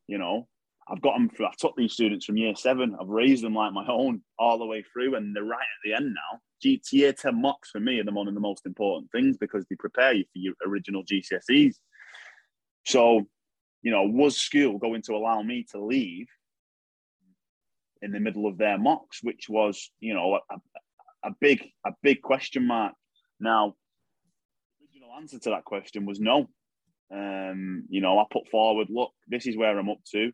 [0.08, 0.48] You know,
[0.88, 1.30] I've got them.
[1.30, 2.96] Through, I took these students from year seven.
[3.00, 5.94] I've raised them like my own all the way through, and they're right at the
[5.94, 6.40] end now.
[6.62, 9.66] G- year ten mocks for me are the one of the most important things because
[9.66, 11.76] they prepare you for your original GCSEs.
[12.86, 13.28] So,
[13.82, 16.28] you know, was school going to allow me to leave
[18.02, 20.56] in the middle of their mocks, which was, you know, a,
[21.24, 22.94] a big, a big question mark.
[23.40, 23.76] Now,
[24.80, 26.48] the original answer to that question was no.
[27.12, 30.32] Um, you know, I put forward, look, this is where I'm up to.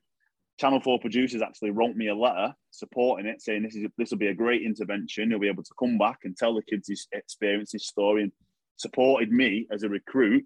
[0.59, 4.17] Channel 4 producers actually wrote me a letter supporting it, saying this is this will
[4.17, 5.29] be a great intervention.
[5.29, 8.31] He'll be able to come back and tell the kids his experience, his story, and
[8.77, 10.45] supported me as a recruit.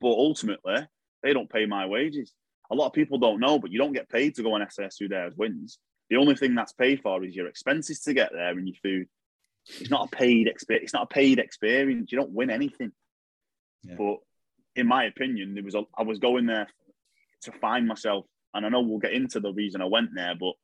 [0.00, 0.86] But ultimately,
[1.22, 2.32] they don't pay my wages.
[2.70, 4.96] A lot of people don't know, but you don't get paid to go on SAS
[4.98, 5.78] Who Dares Wins.
[6.10, 9.08] The only thing that's paid for is your expenses to get there and your food.
[9.80, 10.84] It's not a paid experience.
[10.84, 12.10] It's not a paid experience.
[12.10, 12.92] You don't win anything.
[13.82, 13.96] Yeah.
[13.98, 14.16] But
[14.74, 16.68] in my opinion, there was a, I was going there
[17.42, 20.54] to find myself and I know we'll get into the reason I went there, but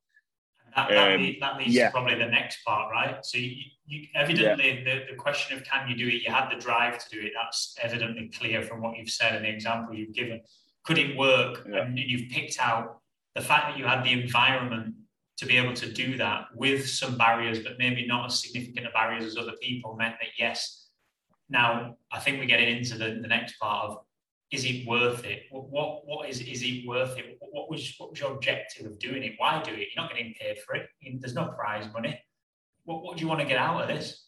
[0.77, 1.87] that, that, um, leads, that leads yeah.
[1.87, 3.25] to probably the next part, right?
[3.25, 3.55] So you,
[3.87, 4.85] you evidently yeah.
[4.85, 7.33] the, the question of can you do it, you had the drive to do it.
[7.35, 10.41] That's evidently clear from what you've said and the example you've given.
[10.85, 11.67] Could it work?
[11.69, 11.83] Yeah.
[11.83, 13.01] And you've picked out
[13.35, 14.95] the fact that you had the environment
[15.39, 18.91] to be able to do that with some barriers, but maybe not as significant a
[18.91, 20.89] barriers as other people meant that yes.
[21.49, 23.99] Now I think we're getting into the, the next part of
[24.53, 25.45] is it worth it?
[25.51, 27.39] What, what, is, is it worth it?
[27.41, 29.33] What was, what was your objective of doing it?
[29.39, 29.89] Why do it?
[29.95, 30.89] You're not getting paid for it.
[31.21, 32.21] There's no prize money.
[32.85, 34.27] What, what do you want to get out of this?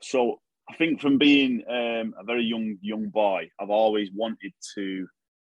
[0.00, 0.40] So
[0.70, 5.06] I think from being um, a very young young boy, I've always wanted to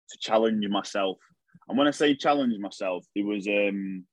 [0.10, 1.18] to challenge myself.
[1.68, 4.06] And when I say challenge myself, there was um,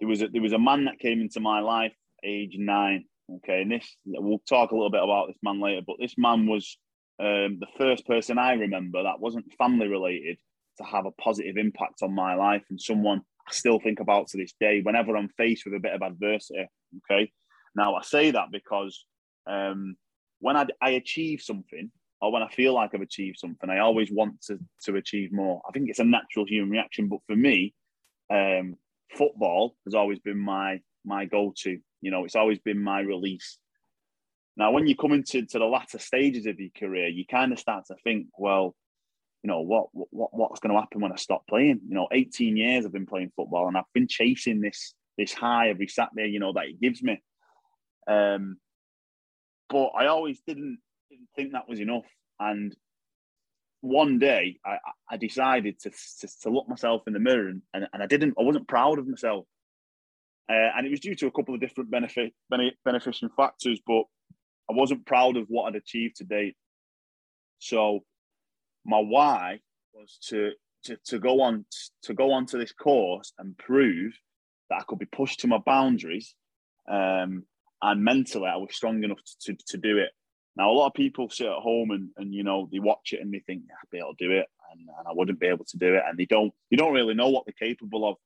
[0.00, 3.04] there was a, there was a man that came into my life age nine.
[3.36, 5.82] Okay, and this we'll talk a little bit about this man later.
[5.86, 6.78] But this man was
[7.20, 10.38] um, the first person I remember that wasn't family related
[10.78, 14.36] to have a positive impact on my life and someone I still think about to
[14.36, 16.66] this day whenever I'm faced with a bit of adversity.
[17.10, 17.32] Okay.
[17.74, 19.04] Now, I say that because
[19.46, 19.96] um,
[20.40, 24.10] when I, I achieve something or when I feel like I've achieved something, I always
[24.10, 25.62] want to, to achieve more.
[25.68, 27.08] I think it's a natural human reaction.
[27.08, 27.74] But for me,
[28.30, 28.76] um,
[29.16, 31.78] football has always been my my go to.
[32.00, 33.58] You know, it's always been my release.
[34.58, 37.60] Now, when you come into to the latter stages of your career, you kind of
[37.60, 38.74] start to think, well,
[39.44, 41.80] you know, what, what what's going to happen when I stop playing?
[41.88, 45.68] You know, 18 years I've been playing football and I've been chasing this this high
[45.68, 47.22] every Saturday, you know, that it gives me.
[48.08, 48.58] Um,
[49.68, 50.78] but I always didn't,
[51.10, 52.06] didn't think that was enough.
[52.40, 52.74] And
[53.80, 54.78] one day I,
[55.10, 58.34] I decided to, to, to look myself in the mirror and, and, and I didn't,
[58.38, 59.44] I wasn't proud of myself.
[60.48, 62.32] Uh, and it was due to a couple of different benefit,
[62.84, 64.04] beneficial factors, but
[64.70, 66.56] I wasn't proud of what I'd achieved to date.
[67.58, 68.00] So
[68.84, 69.60] my why
[69.92, 70.52] was to
[70.84, 71.64] to, to go on
[72.02, 74.12] to go on to this course and prove
[74.70, 76.34] that I could be pushed to my boundaries
[76.88, 77.44] um,
[77.82, 80.10] and mentally I was strong enough to, to, to do it.
[80.56, 83.20] Now a lot of people sit at home and, and you know they watch it
[83.20, 85.64] and they think I'd be able to do it and, and I wouldn't be able
[85.64, 88.16] to do it and they don't they don't really know what they're capable of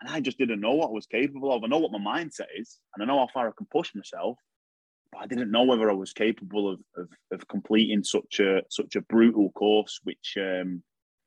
[0.00, 1.64] and I just didn't know what I was capable of.
[1.64, 4.38] I know what my mindset is and I know how far I can push myself
[5.16, 9.02] I didn't know whether I was capable of, of, of completing such a such a
[9.02, 10.82] brutal course, which um,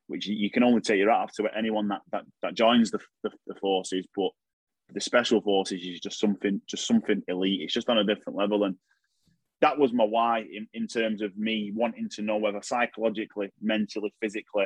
[0.07, 2.99] which you can only take your hat off to anyone that that, that joins the,
[3.23, 4.05] the, the forces.
[4.15, 4.31] But
[4.93, 7.61] the special forces is just something just something elite.
[7.61, 8.75] It's just on a different level, and
[9.61, 14.13] that was my why in, in terms of me wanting to know whether psychologically, mentally,
[14.19, 14.65] physically,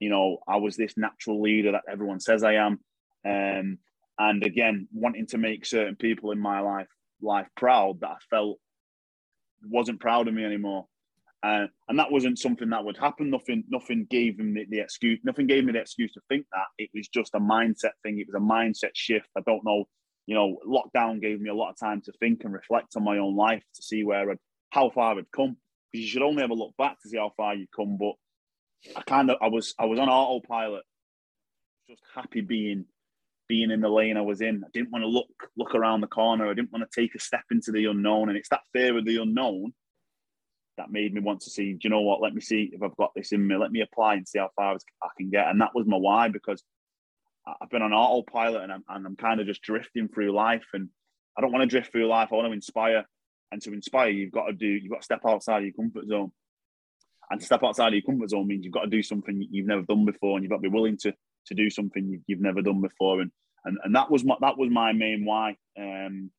[0.00, 2.80] you know, I was this natural leader that everyone says I am.
[3.24, 3.78] Um,
[4.18, 6.88] and again, wanting to make certain people in my life
[7.22, 8.58] life proud that I felt
[9.64, 10.86] wasn't proud of me anymore.
[11.42, 13.30] Uh, and that wasn't something that would happen.
[13.30, 15.20] Nothing, nothing gave him the, the, excuse.
[15.22, 16.66] Nothing gave me the excuse to think that.
[16.78, 18.18] It was just a mindset thing.
[18.18, 19.28] It was a mindset shift.
[19.36, 19.84] I don't know.
[20.26, 23.18] You know, lockdown gave me a lot of time to think and reflect on my
[23.18, 24.38] own life to see where, I'd,
[24.70, 25.56] how far I'd come.
[25.92, 27.96] Because you should only ever look back to see how far you come.
[27.96, 28.14] But
[28.96, 30.82] I kind of, I was, I was on autopilot,
[31.88, 32.86] just happy being
[33.48, 34.62] being in the lane I was in.
[34.64, 36.48] I didn't want to look look around the corner.
[36.48, 38.28] I didn't want to take a step into the unknown.
[38.28, 39.72] And it's that fear of the unknown
[40.76, 42.20] that made me want to see, do you know what?
[42.20, 43.56] Let me see if I've got this in me.
[43.56, 45.48] Let me apply and see how far I can get.
[45.48, 46.62] And that was my why because
[47.46, 50.66] I've been on autopilot and I'm, and I'm kind of just drifting through life.
[50.74, 50.90] And
[51.36, 52.28] I don't want to drift through life.
[52.30, 53.04] I want to inspire.
[53.52, 56.08] And to inspire, you've got to do, you've got to step outside of your comfort
[56.08, 56.32] zone.
[57.30, 59.66] And to step outside of your comfort zone means you've got to do something you've
[59.66, 61.14] never done before, and you've got to be willing to
[61.46, 63.20] to do something you've never done before.
[63.20, 63.30] And
[63.64, 65.56] and, and that was my that was my main why.
[65.78, 66.30] Um,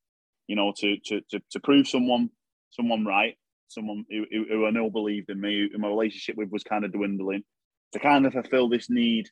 [0.46, 2.30] you know, to to to, to prove someone
[2.70, 3.36] someone right,
[3.68, 6.92] someone who, who I know believed in me, who my relationship with was kind of
[6.92, 7.44] dwindling,
[7.92, 9.28] to kind of fulfill this need,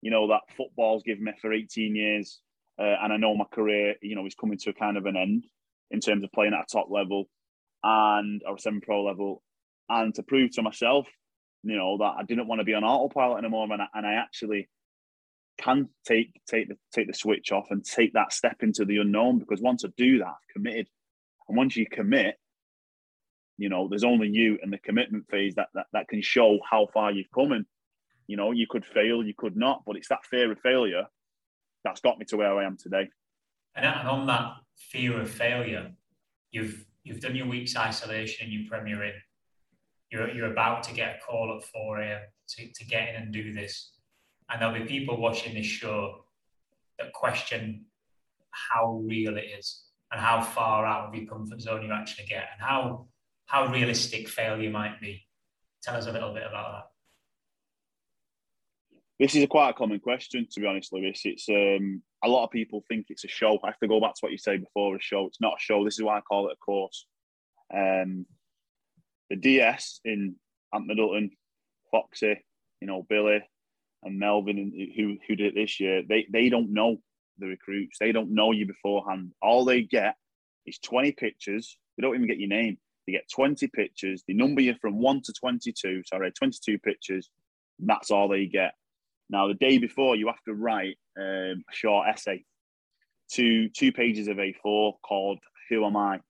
[0.00, 2.40] you know, that football's given me for 18 years,
[2.78, 5.16] uh, and I know my career, you know, is coming to a kind of an
[5.16, 5.44] end
[5.90, 7.28] in terms of playing at a top level
[7.82, 9.42] and or a semi-pro level,
[9.88, 11.08] and to prove to myself,
[11.62, 14.14] you know, that I didn't want to be on autopilot anymore, and I, and I
[14.14, 14.68] actually
[15.58, 19.38] can take take the take the switch off and take that step into the unknown
[19.38, 20.88] because once I do that, I've committed,
[21.48, 22.36] and once you commit,
[23.58, 26.86] you know, there's only you and the commitment phase that that, that can show how
[26.92, 27.52] far you've come.
[27.52, 27.66] And
[28.26, 31.06] you know, you could fail, you could not, but it's that fear of failure
[31.84, 33.08] that's got me to where I am today.
[33.74, 35.92] And on that fear of failure,
[36.50, 39.14] you've you've done your week's isolation and you Premier Inn.
[40.10, 42.20] You're, you're about to get a call at 4 a.m.
[42.56, 43.92] To, to get in and do this.
[44.50, 46.24] And there'll be people watching this show
[46.98, 47.86] that question
[48.50, 52.48] how real it is and how far out of your comfort zone you actually get
[52.52, 53.06] and how
[53.46, 55.26] how realistic failure might be.
[55.82, 56.84] Tell us a little bit about that.
[59.18, 61.22] This is a quite a common question, to be honest, Lewis.
[61.24, 63.58] It's um, a lot of people think it's a show.
[63.64, 65.26] I have to go back to what you said before a show.
[65.26, 65.84] It's not a show.
[65.84, 67.06] This is why I call it a course.
[67.74, 68.26] Um,
[69.30, 70.36] the DS in
[70.74, 71.30] Ant Middleton,
[71.90, 72.44] Foxy,
[72.80, 73.42] you know, Billy
[74.04, 76.98] and Melvin, who who did it this year, they they don't know
[77.38, 77.98] the recruits.
[77.98, 79.32] They don't know you beforehand.
[79.42, 80.16] All they get
[80.66, 81.78] is 20 pictures.
[81.96, 82.78] They don't even get your name.
[83.06, 84.22] They get 20 pictures.
[84.26, 86.02] They number you from 1 to 22.
[86.04, 87.30] Sorry, 22 pictures.
[87.78, 88.74] that's all they get.
[89.30, 92.44] Now, the day before, you have to write um, a short essay,
[93.30, 96.20] two two pages of A4 called "Who Am I."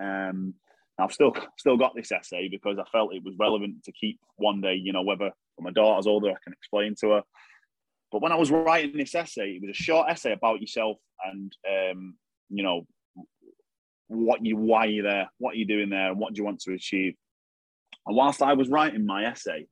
[0.00, 0.54] Um,
[0.98, 4.60] I've still still got this essay because I felt it was relevant to keep one
[4.60, 4.74] day.
[4.74, 5.30] You know, whether
[5.62, 7.22] my daughter's older, I can explain to her.
[8.12, 11.54] But when I was writing this essay, it was a short essay about yourself and
[11.68, 12.14] um,
[12.48, 12.86] you know
[14.08, 16.74] what you why you're there, what you're doing there, and what do you want to
[16.74, 17.14] achieve.
[18.06, 19.66] And whilst I was writing my essay,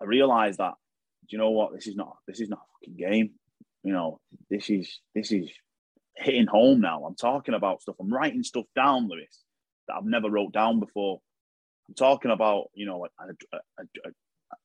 [0.00, 0.74] I realised that
[1.28, 3.30] do you know what this is not this is not a fucking game.
[3.82, 5.50] You know this is this is
[6.16, 7.04] hitting home now.
[7.04, 7.96] I'm talking about stuff.
[8.00, 9.42] I'm writing stuff down, Lewis,
[9.88, 11.20] that I've never wrote down before.
[11.88, 14.10] I'm talking about you know a, a, a,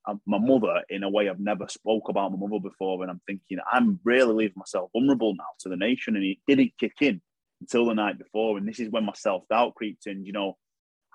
[0.05, 3.21] Uh, my mother in a way I've never spoke about my mother before, and I'm
[3.27, 7.21] thinking I'm really leaving myself vulnerable now to the nation, and it didn't kick in
[7.61, 10.25] until the night before, and this is when my self doubt creeped in.
[10.25, 10.57] You know,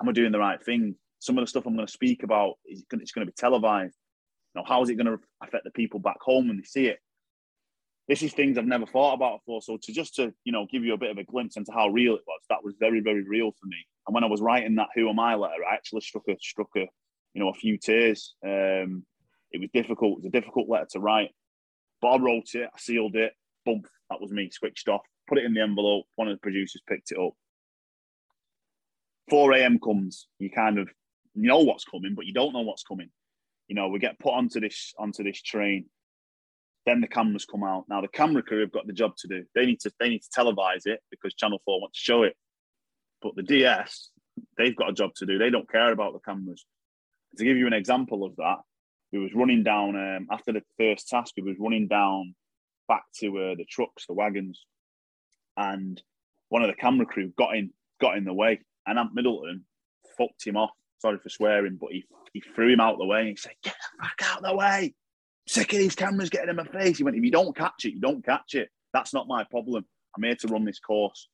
[0.00, 0.96] am I doing the right thing?
[1.18, 3.96] Some of the stuff I'm going to speak about is it's going to be televised.
[4.54, 6.87] You know, how is it going to affect the people back home when they see
[6.87, 6.98] it?
[8.09, 9.62] This is things I've never thought about before.
[9.62, 11.88] So to just to you know give you a bit of a glimpse into how
[11.88, 13.76] real it was, that was very very real for me.
[14.06, 16.70] And when I was writing that "Who Am I" letter, I actually struck a struck
[16.76, 16.88] a
[17.35, 18.35] you know, a few tears.
[18.45, 19.05] Um,
[19.53, 20.12] it was difficult.
[20.12, 21.31] It was a difficult letter to write,
[22.01, 22.69] but I wrote it.
[22.73, 23.33] I sealed it.
[23.64, 24.51] Boom, that was me.
[24.51, 25.03] Switched off.
[25.29, 26.07] Put it in the envelope.
[26.16, 27.33] One of the producers picked it up.
[29.29, 29.79] 4 a.m.
[29.79, 30.27] comes.
[30.38, 30.88] You kind of
[31.35, 33.11] know what's coming, but you don't know what's coming.
[33.69, 35.87] You know, we get put onto this onto this train.
[36.87, 37.85] Then the cameras come out.
[37.88, 39.45] Now the camera crew have got the job to do.
[39.55, 42.37] They need to they need to televise it because Channel Four want to show it.
[43.23, 44.09] But the DS,
[44.57, 45.38] they've got a job to do.
[45.38, 46.64] They don't care about the cameras
[47.37, 48.59] to give you an example of that,
[49.12, 51.35] we was running down um, after the first task.
[51.37, 52.35] We was running down
[52.88, 54.64] back to uh, the trucks, the wagons,
[55.57, 56.01] and
[56.49, 59.64] one of the camera crew got in, got in the way, and Ant Middleton
[60.16, 60.71] fucked him off.
[61.01, 63.21] Sorry for swearing, but he he threw him out the way.
[63.21, 64.95] And he said, "Get the fuck out the way!
[65.47, 67.95] sick of these cameras getting in my face." He went, "If you don't catch it,
[67.95, 68.71] you don't catch it.
[68.93, 69.87] That's not my problem.
[70.16, 71.29] I'm here to run this course."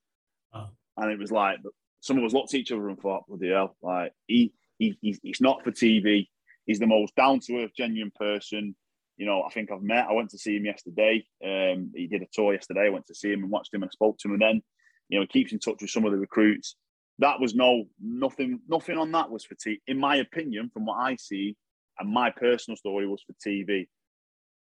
[0.54, 0.68] Oh.
[0.96, 1.58] And it was like
[2.00, 5.18] some of us looked at each other and thought, "Bloody hell!" Like he he, he's,
[5.22, 6.28] he's not for TV.
[6.66, 8.74] He's the most down to earth, genuine person.
[9.16, 10.08] You know, I think I've met.
[10.08, 11.24] I went to see him yesterday.
[11.44, 12.86] Um, he did a tour yesterday.
[12.86, 14.34] I went to see him and watched him and spoke to him.
[14.34, 14.62] And then,
[15.08, 16.76] you know, he keeps in touch with some of the recruits.
[17.18, 18.60] That was no nothing.
[18.68, 19.78] Nothing on that was for TV.
[19.86, 21.56] In my opinion, from what I see,
[21.98, 23.88] and my personal story was for TV.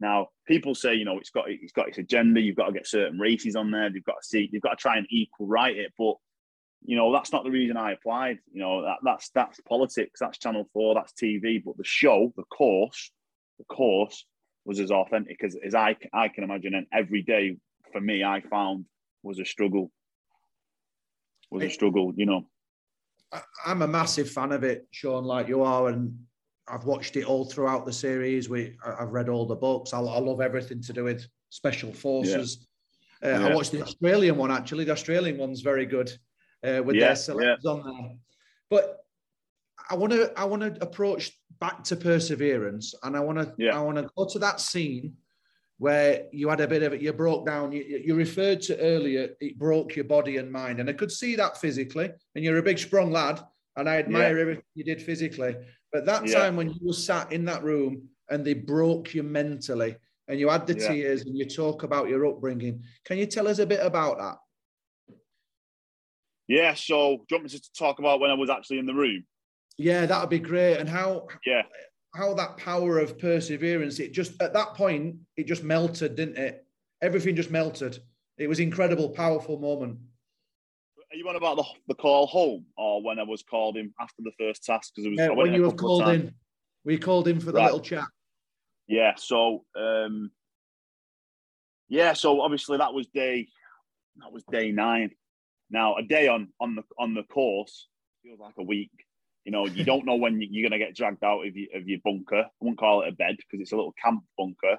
[0.00, 2.40] Now, people say, you know, it's got it's got its agenda.
[2.40, 3.90] You've got to get certain races on there.
[3.92, 4.48] You've got to see.
[4.52, 5.92] You've got to try and equal right it.
[5.98, 6.14] But
[6.84, 8.38] you know that's not the reason I applied.
[8.52, 10.20] You know that, that's that's politics.
[10.20, 10.94] That's Channel Four.
[10.94, 11.62] That's TV.
[11.64, 13.10] But the show, the course,
[13.58, 14.26] the course
[14.64, 16.74] was as authentic as, as I I can imagine.
[16.74, 17.56] And every day
[17.92, 18.84] for me, I found
[19.22, 19.90] was a struggle.
[21.50, 22.46] Was a struggle, you know.
[23.64, 26.16] I'm a massive fan of it, Sean, like you are, and
[26.68, 28.48] I've watched it all throughout the series.
[28.48, 29.92] We, I've read all the books.
[29.92, 32.66] I, I love everything to do with special forces.
[33.22, 33.36] Yeah.
[33.36, 33.46] Uh, yeah.
[33.46, 34.84] I watched the Australian one actually.
[34.84, 36.12] The Australian one's very good
[36.64, 38.16] uh, with yeah, their selectors on there.
[38.70, 39.04] But
[39.90, 43.80] I want to I want to approach back to perseverance, and I want to I
[43.80, 45.14] want to go to that scene
[45.78, 47.72] where you had a bit of it, you broke down.
[47.72, 51.34] You, you, referred to earlier, it broke your body and mind, and I could see
[51.36, 52.10] that physically.
[52.34, 53.42] And you're a big, strong lad,
[53.76, 54.40] and I admire yeah.
[54.42, 55.56] everything you did physically.
[55.92, 56.38] But that yeah.
[56.38, 59.96] time when you were sat in that room and they broke you mentally,
[60.28, 60.88] and you had the yeah.
[60.88, 64.36] tears, and you talk about your upbringing, can you tell us a bit about that?
[66.48, 66.74] Yeah.
[66.74, 69.24] So, do you want me to talk about when I was actually in the room?
[69.76, 70.76] Yeah, that would be great.
[70.76, 71.28] And how?
[71.44, 71.62] Yeah
[72.14, 76.64] how that power of perseverance, it just at that point, it just melted, didn't it?
[77.02, 77.98] Everything just melted.
[78.38, 79.98] It was incredible, powerful moment.
[81.12, 84.22] Are you on about the, the call home or when I was called in after
[84.22, 84.92] the first task?
[84.94, 86.34] Because it was yeah, when you were called in.
[86.84, 87.64] We called in for the right.
[87.64, 88.06] little chat.
[88.86, 90.30] Yeah, so um
[91.88, 93.48] yeah, so obviously that was day
[94.18, 95.10] that was day nine.
[95.70, 97.88] Now a day on on the on the course
[98.22, 98.90] feels like a week.
[99.44, 101.88] You know, you don't know when you're going to get dragged out of your, of
[101.88, 102.44] your bunker.
[102.44, 104.78] I won't call it a bed because it's a little camp bunker.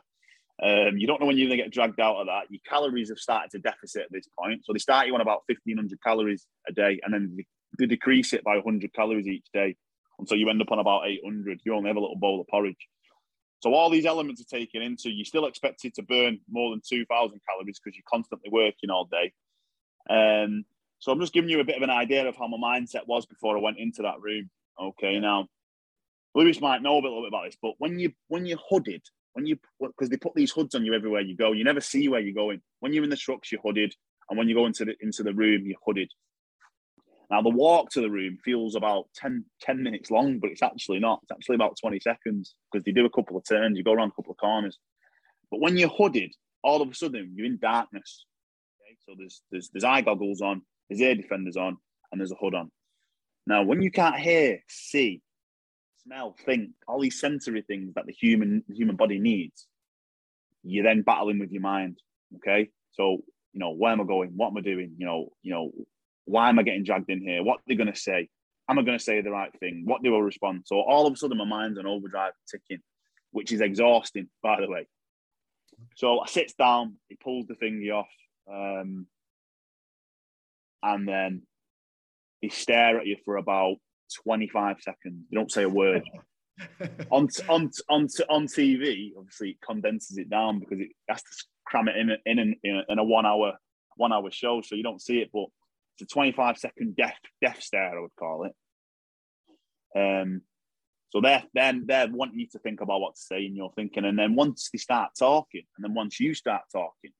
[0.63, 2.49] Um, you don't know when you're going to get dragged out of that.
[2.49, 4.65] Your calories have started to deficit at this point.
[4.65, 7.37] So they start you on about 1,500 calories a day and then
[7.77, 9.75] they decrease it by 100 calories each day
[10.17, 11.59] until you end up on about 800.
[11.65, 12.87] You only have a little bowl of porridge.
[13.59, 17.39] So all these elements are taken into, you're still expected to burn more than 2,000
[17.49, 19.33] calories because you're constantly working all day.
[20.09, 20.65] Um,
[21.05, 23.27] so I'm just giving you a bit of an idea of how my mindset was
[23.27, 24.49] before I went into that room.
[24.81, 25.47] Okay, now
[26.33, 29.45] Lewis might know a little bit about this, but when you when you're hooded, when
[29.45, 32.21] you because they put these hoods on you everywhere you go, you never see where
[32.21, 32.59] you're going.
[32.79, 33.93] When you're in the trucks, you're hooded,
[34.31, 36.11] and when you go into the into the room, you're hooded.
[37.29, 40.97] Now the walk to the room feels about 10, 10 minutes long, but it's actually
[40.97, 41.19] not.
[41.21, 44.09] It's actually about 20 seconds because they do a couple of turns, you go around
[44.09, 44.79] a couple of corners.
[45.51, 48.25] But when you're hooded, all of a sudden you're in darkness.
[48.81, 48.97] Okay?
[49.05, 51.77] So there's there's there's eye goggles on, there's air defenders on,
[52.11, 52.71] and there's a hood on.
[53.47, 55.21] Now, when you can't hear, see,
[56.03, 59.67] smell, think, all these sensory things that the human the human body needs,
[60.63, 61.99] you're then battling with your mind.
[62.37, 63.17] Okay, so
[63.53, 64.31] you know where am I going?
[64.35, 64.95] What am I doing?
[64.97, 65.71] You know, you know,
[66.25, 67.43] why am I getting dragged in here?
[67.43, 68.29] What are they going to say?
[68.67, 69.83] Am I going to say the right thing?
[69.85, 70.63] What do I respond?
[70.65, 72.81] So all of a sudden, my mind's on overdrive ticking,
[73.31, 74.87] which is exhausting, by the way.
[75.95, 78.07] So I sits down, he pulls the thingy off,
[78.51, 79.05] um,
[80.85, 81.41] and then
[82.41, 83.77] they stare at you for about
[84.23, 85.25] 25 seconds.
[85.29, 86.03] They don't say a word.
[87.11, 91.29] on, on, on, on TV, obviously, it condenses it down because it has to
[91.65, 93.53] cram it in, in, in, in, a, in a one hour
[93.97, 95.45] one hour show, so you don't see it, but
[95.97, 98.53] it's a 25 second death death stare, I would call it.
[99.97, 100.41] Um,
[101.09, 104.03] so they're, they're, they're wanting you to think about what to say and you're thinking.
[104.03, 107.11] And then once they start talking, and then once you start talking,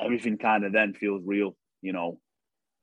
[0.00, 2.18] everything kind of then feels real, you know.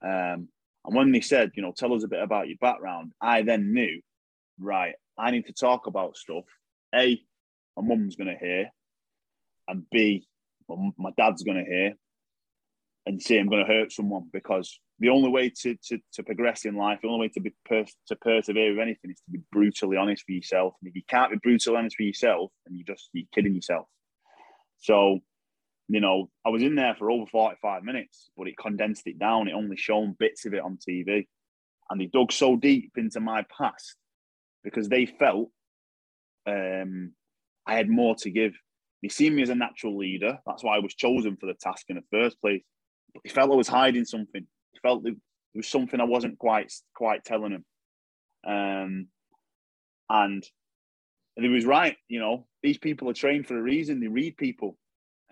[0.04, 0.50] Um,
[0.84, 3.74] and when they said, you know, tell us a bit about your background, I then
[3.74, 4.02] knew,
[4.60, 6.46] right, I need to talk about stuff.
[6.96, 7.22] A,
[7.78, 8.70] my mum's going to hear,
[9.68, 10.28] and B,
[10.68, 11.94] my dad's going to hear,
[13.06, 16.66] and C, I'm going to hurt someone because the only way to, to, to progress
[16.66, 19.40] in life, the only way to be pers- to persevere with anything is to be
[19.52, 20.76] brutally honest with yourself.
[20.82, 23.88] And if you can't be brutally honest with yourself, then you just you're kidding yourself.
[24.78, 25.20] So
[25.92, 29.50] you know, I was in there for over 45 minutes, but it condensed it down.
[29.50, 31.28] It only shown bits of it on TV.
[31.90, 33.98] And they dug so deep into my past
[34.64, 35.50] because they felt
[36.48, 37.12] um,
[37.68, 38.54] I had more to give.
[39.02, 40.40] They see me as a natural leader.
[40.48, 42.64] That's why I was chosen for the task in the first place.
[43.14, 44.48] But they felt I was hiding something.
[44.74, 45.16] They felt there
[45.54, 47.66] was something I wasn't quite quite telling them.
[48.48, 49.08] Um,
[50.10, 50.48] and
[51.36, 51.98] he was right.
[52.08, 54.00] You know, these people are trained for a reason.
[54.00, 54.78] They read people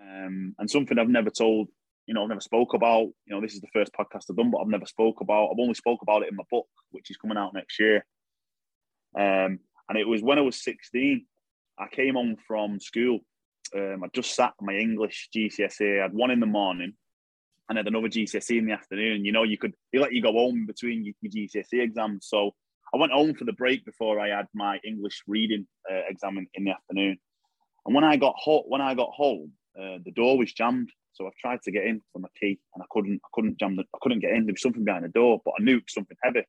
[0.02, 1.68] um, and something I've never told,
[2.06, 3.08] you know, I've never spoke about.
[3.26, 5.50] You know, this is the first podcast I've done, but I've never spoke about.
[5.52, 8.06] I've only spoke about it in my book, which is coming out next year.
[9.18, 11.26] Um, and it was when I was 16.
[11.78, 13.20] I came home from school.
[13.76, 16.00] Um, I just sat my English GCSE.
[16.00, 16.94] I had one in the morning,
[17.70, 19.24] and had another GCSE in the afternoon.
[19.24, 22.28] You know, you could they let you go home between your, your GCSE exams.
[22.28, 22.52] So
[22.94, 26.48] I went home for the break before I had my English reading uh, exam in,
[26.56, 27.18] in, the afternoon.
[27.86, 30.90] And when I got home, when I got home, uh, the door was jammed.
[31.14, 33.22] So I've tried to get in for my key, and I couldn't.
[33.24, 33.84] I couldn't jam the.
[33.84, 34.46] I couldn't get in.
[34.46, 36.44] There was something behind the door, but I knew it was something heavy.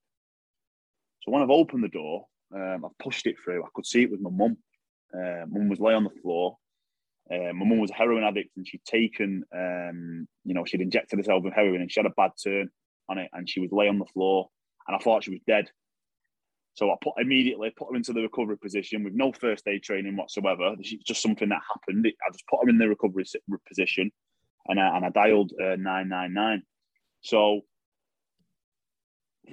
[1.22, 3.64] So when I've opened the door, um, I've pushed it through.
[3.64, 4.56] I could see it with my mum.
[5.14, 6.56] Uh, mum was laying on the floor.
[7.30, 11.18] Uh, my mum was a heroin addict and she'd taken, um, you know, she'd injected
[11.18, 12.68] herself with heroin and she had a bad turn
[13.08, 14.48] on it and she was lay on the floor
[14.88, 15.70] and I thought she was dead.
[16.74, 20.16] So I put immediately put her into the recovery position with no first aid training
[20.16, 20.74] whatsoever.
[20.78, 22.06] It's just something that happened.
[22.06, 23.24] I just put her in the recovery
[23.68, 24.10] position
[24.66, 26.62] and I, and I dialed uh, 999.
[27.22, 27.62] So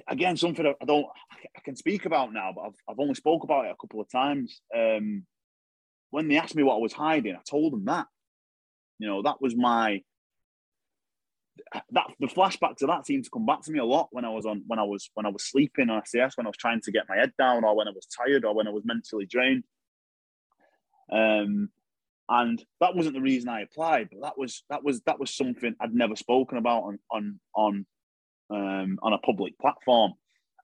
[0.06, 1.06] again, something I don't
[1.56, 4.10] I can speak about now, but I've, I've only spoke about it a couple of
[4.10, 4.60] times.
[4.74, 5.24] Um,
[6.10, 8.06] when they asked me what I was hiding, I told them that.
[8.98, 10.02] You know, that was my
[11.90, 14.30] that the flashback to that seemed to come back to me a lot when I
[14.30, 16.80] was on when I was when I was sleeping on SAS, when I was trying
[16.82, 19.26] to get my head down, or when I was tired, or when I was mentally
[19.26, 19.64] drained.
[21.10, 21.70] Um,
[22.28, 25.74] and that wasn't the reason I applied, but that was that was that was something
[25.80, 27.86] I'd never spoken about on on on
[28.50, 30.12] um, on a public platform,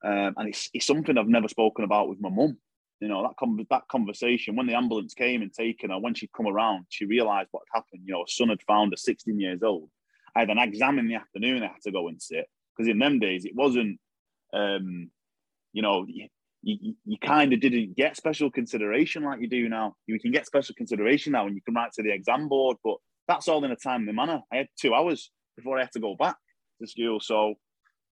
[0.05, 2.59] um, and it's, it's something I've never spoken about with my mum.
[3.01, 6.33] You know that com- that conversation when the ambulance came and taken her, when she'd
[6.33, 8.03] come around, she realised what had happened.
[8.05, 9.89] You know, her son had found her 16 years old.
[10.37, 11.63] I had an exam in the afternoon.
[11.63, 13.99] I had to go and sit because in them days it wasn't,
[14.53, 15.11] um,
[15.73, 16.29] you know, you,
[16.63, 19.95] you, you kind of didn't get special consideration like you do now.
[20.07, 22.97] You can get special consideration now and you can write to the exam board, but
[23.29, 24.43] that's all in a timely manner.
[24.53, 26.37] I had two hours before I had to go back
[26.81, 27.21] to school.
[27.21, 27.55] So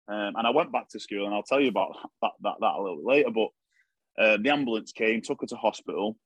[0.10, 2.74] um, and I went back to school, and I'll tell you about that that, that
[2.78, 3.30] a little bit later.
[3.30, 6.18] But uh, the ambulance came, took her to hospital.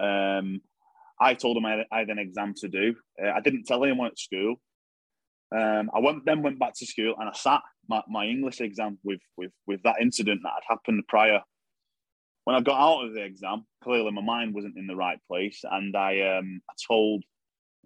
[0.00, 0.60] Um,
[1.20, 2.94] I told them I had, I had, an exam to do.
[3.22, 4.56] Uh, I didn't tell anyone at school.
[5.50, 8.98] Um, I went then went back to school and I sat my, my English exam
[9.02, 11.40] with with with that incident that had happened prior.
[12.44, 15.60] When I got out of the exam, clearly my mind wasn't in the right place,
[15.70, 17.24] and I um, I told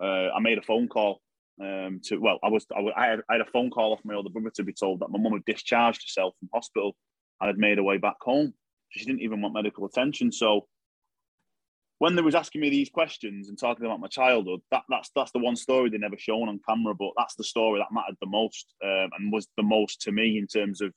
[0.01, 1.21] uh, I made a phone call
[1.61, 4.15] um, to well, I was, I, I, had, I, had, a phone call off my
[4.15, 6.97] older brother to be told that my mum had discharged herself from hospital
[7.41, 8.55] and had made her way back home.
[8.89, 10.33] She didn't even want medical attention.
[10.33, 10.67] So
[12.03, 15.31] when they was asking me these questions and talking about my childhood, that, that's that's
[15.31, 18.27] the one story they never shown on camera, but that's the story that mattered the
[18.27, 20.93] most um, and was the most to me in terms of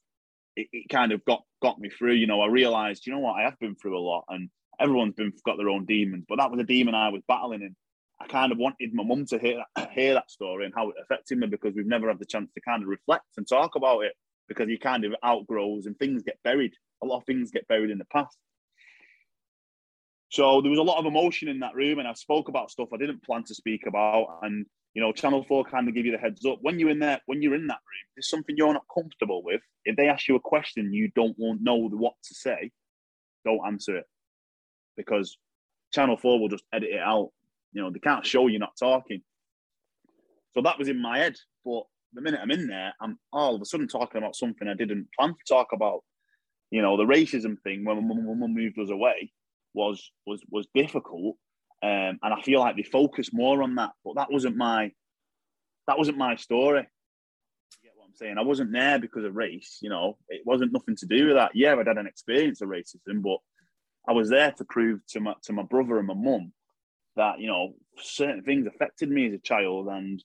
[0.56, 2.14] it, it, kind of got got me through.
[2.14, 4.50] You know, I realised, you know what, I have been through a lot, and
[4.80, 7.76] everyone's been got their own demons, but that was a demon I was battling, and
[8.20, 11.38] I kind of wanted my mum to hear hear that story and how it affected
[11.38, 14.14] me because we've never had the chance to kind of reflect and talk about it
[14.48, 16.74] because he kind of outgrows and things get buried.
[17.04, 18.36] A lot of things get buried in the past.
[20.36, 22.90] So there was a lot of emotion in that room, and I spoke about stuff
[22.94, 24.40] I didn't plan to speak about.
[24.42, 27.00] And you know, Channel Four kind of give you the heads up when you're in
[27.00, 27.22] there.
[27.26, 29.62] When you're in that room, there's something you're not comfortable with.
[29.86, 32.72] If they ask you a question you don't know what to say,
[33.46, 34.06] don't answer it
[34.98, 35.38] because
[35.94, 37.30] Channel Four will just edit it out
[37.72, 39.22] you know, they can't show you're not talking.
[40.54, 41.36] So that was in my head.
[41.64, 41.84] But
[42.14, 45.08] the minute I'm in there, I'm all of a sudden talking about something I didn't
[45.18, 46.00] plan to talk about.
[46.72, 49.32] You know, the racism thing when my mum moved us away
[49.76, 51.36] was was was difficult.
[51.84, 53.92] Um, and I feel like they focused more on that.
[54.04, 54.92] But that wasn't my
[55.88, 56.80] that wasn't my story.
[56.82, 58.38] You get what I'm saying?
[58.38, 61.52] I wasn't there because of race, you know, it wasn't nothing to do with that.
[61.54, 63.38] Yeah, I'd had an experience of racism, but
[64.08, 66.54] I was there to prove to my to my brother and my mum
[67.16, 70.24] that you know certain things affected me as a child, and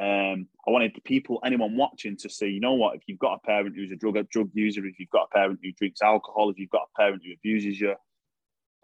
[0.00, 3.46] um, I wanted people, anyone watching, to see, you know what, if you've got a
[3.46, 6.50] parent who's a drug a drug user, if you've got a parent who drinks alcohol,
[6.50, 7.94] if you've got a parent who abuses you,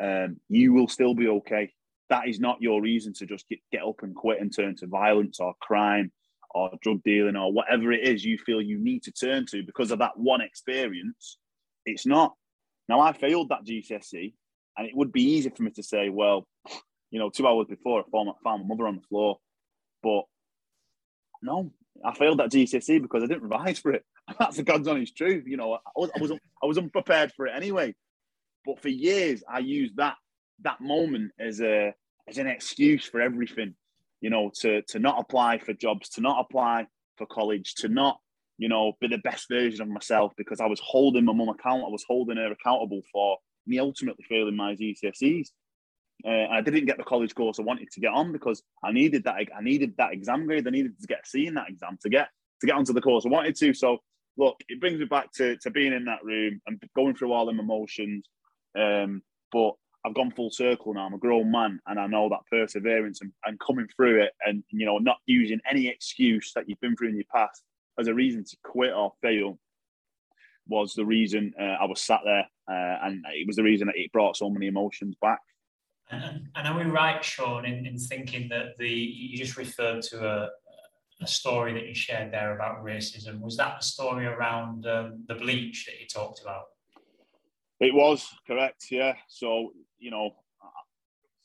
[0.01, 1.73] um, you will still be okay.
[2.09, 4.87] That is not your reason to just get, get up and quit and turn to
[4.87, 6.11] violence or crime
[6.53, 9.91] or drug dealing or whatever it is you feel you need to turn to because
[9.91, 11.39] of that one experience.
[11.85, 12.35] It's not.
[12.89, 14.35] Now, I failed that GCSE,
[14.77, 16.49] and it would be easy for me to say, well,
[17.11, 19.39] you know, two hours before, I found, my mother on the floor.
[20.03, 20.23] But
[21.43, 21.73] no,
[22.05, 24.05] I failed that GCSE because I didn't revise for it.
[24.39, 25.45] That's the God's honest truth.
[25.47, 27.95] You know, I was, I was, I was unprepared for it anyway.
[28.65, 30.15] But for years, I used that
[30.63, 31.95] that moment as a
[32.29, 33.75] as an excuse for everything.
[34.21, 36.87] You know, to to not apply for jobs, to not apply
[37.17, 38.19] for college, to not
[38.59, 41.85] you know be the best version of myself because I was holding my mum account.
[41.85, 45.49] I was holding her accountable for me ultimately failing my GCSEs.
[46.27, 49.25] Uh, I didn't get the college course I wanted to get on because I needed
[49.25, 49.37] that.
[49.37, 50.67] I needed that exam grade.
[50.67, 52.29] I needed to get a C in that exam to get
[52.61, 53.73] to get onto the course I wanted to.
[53.73, 53.99] So
[54.37, 57.47] look, it brings me back to, to being in that room and going through all
[57.47, 58.29] them emotions.
[58.79, 59.73] Um, but
[60.05, 61.07] I've gone full circle now.
[61.07, 64.63] I'm a grown man, and I know that perseverance and, and coming through it, and
[64.71, 67.63] you know, not using any excuse that you've been through in your past
[67.99, 69.59] as a reason to quit or fail
[70.67, 73.97] was the reason uh, I was sat there, uh, and it was the reason that
[73.97, 75.41] it brought so many emotions back.
[76.11, 80.49] And, are we right, Sean, in, in thinking that the you just referred to a,
[81.21, 83.41] a story that you shared there about racism?
[83.41, 86.65] Was that the story around um, the bleach that you talked about?
[87.81, 89.15] It was correct, yeah.
[89.29, 90.31] So you know,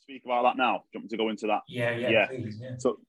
[0.01, 0.77] speak about that now?
[0.77, 1.61] Do you want me to go into that?
[1.67, 2.27] Yeah, yeah, Yeah.
[2.27, 2.69] please, yeah.
[2.77, 2.99] So,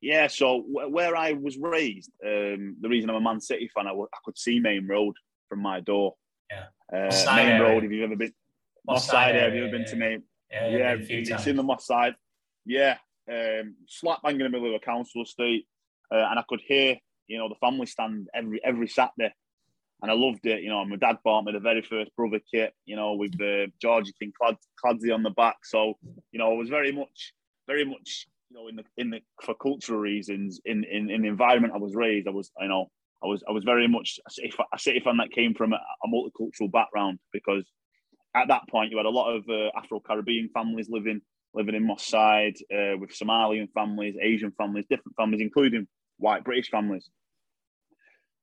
[0.00, 3.90] yeah, so where I was raised, um, the reason I'm a Man City fan, I,
[3.90, 5.14] w- I could see Maine Road
[5.48, 6.14] from my door.
[6.92, 6.98] Yeah.
[6.98, 7.62] Uh, Maine area.
[7.62, 8.32] Road, if you've ever been,
[8.86, 10.22] Moss Side, have you ever been to Maine?
[10.50, 11.46] Yeah, Yeah, yeah, it's times.
[11.48, 12.14] in the Moss Side.
[12.64, 12.96] Yeah,
[13.30, 15.66] um, slap bang in the middle of a council estate,
[16.14, 16.96] uh, and I could hear,
[17.26, 19.34] you know, the family stand every every Saturday,
[20.02, 20.62] and I loved it.
[20.62, 23.68] You know, my dad bought me the very first brother kit, you know, with the
[23.80, 25.56] Georgi Kinkladze, on the back.
[25.64, 25.94] So,
[26.32, 27.32] you know, I was very much,
[27.66, 31.28] very much, you know, in the in the for cultural reasons, in in, in the
[31.28, 32.90] environment I was raised, I was, you know,
[33.22, 35.72] I was I was very much a City, fa- a City fan that came from
[35.72, 37.64] a, a multicultural background because
[38.34, 41.20] at that point you had a lot of uh, Afro Caribbean families living
[41.54, 45.88] living in Moss Side uh, with Somalian families, Asian families, different families, including
[46.18, 47.08] white British families.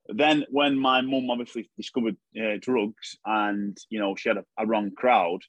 [0.07, 4.65] Then, when my mum obviously discovered uh, drugs and you know she had a, a
[4.65, 5.39] wrong crowd,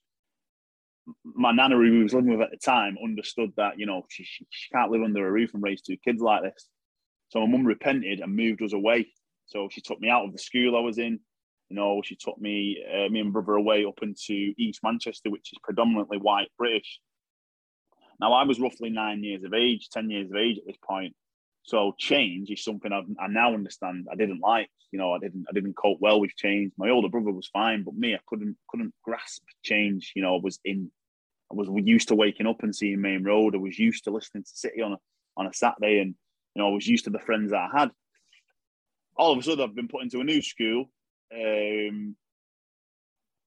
[1.25, 4.47] my nana who was living with at the time understood that you know she, she,
[4.51, 6.69] she can't live under a roof and raise two kids like this.
[7.31, 9.09] So my mum repented and moved us away.
[9.47, 11.21] So she took me out of the school I was in.
[11.69, 15.53] You know, she took me, uh, me and brother away up into East Manchester, which
[15.53, 17.01] is predominantly white British.
[18.21, 21.15] Now I was roughly nine years of age, ten years of age at this point.
[21.65, 24.07] So change is something I've, I now understand.
[24.12, 26.73] I didn't like, you know, I didn't, I didn't cope well with change.
[26.77, 30.12] My older brother was fine, but me, I couldn't, couldn't grasp change.
[30.15, 30.91] You know, I was in,
[31.51, 33.55] I was used to waking up and seeing Maine Road.
[33.55, 34.97] I was used to listening to City on a
[35.37, 36.15] on a Saturday, and
[36.55, 37.91] you know, I was used to the friends that I had.
[39.17, 40.91] All of a sudden, I've been put into a new school,
[41.33, 42.17] um,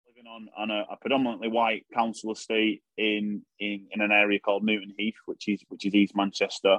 [0.06, 4.64] living on on a, a predominantly white council estate in, in in an area called
[4.64, 6.78] Newton Heath, which is which is East Manchester.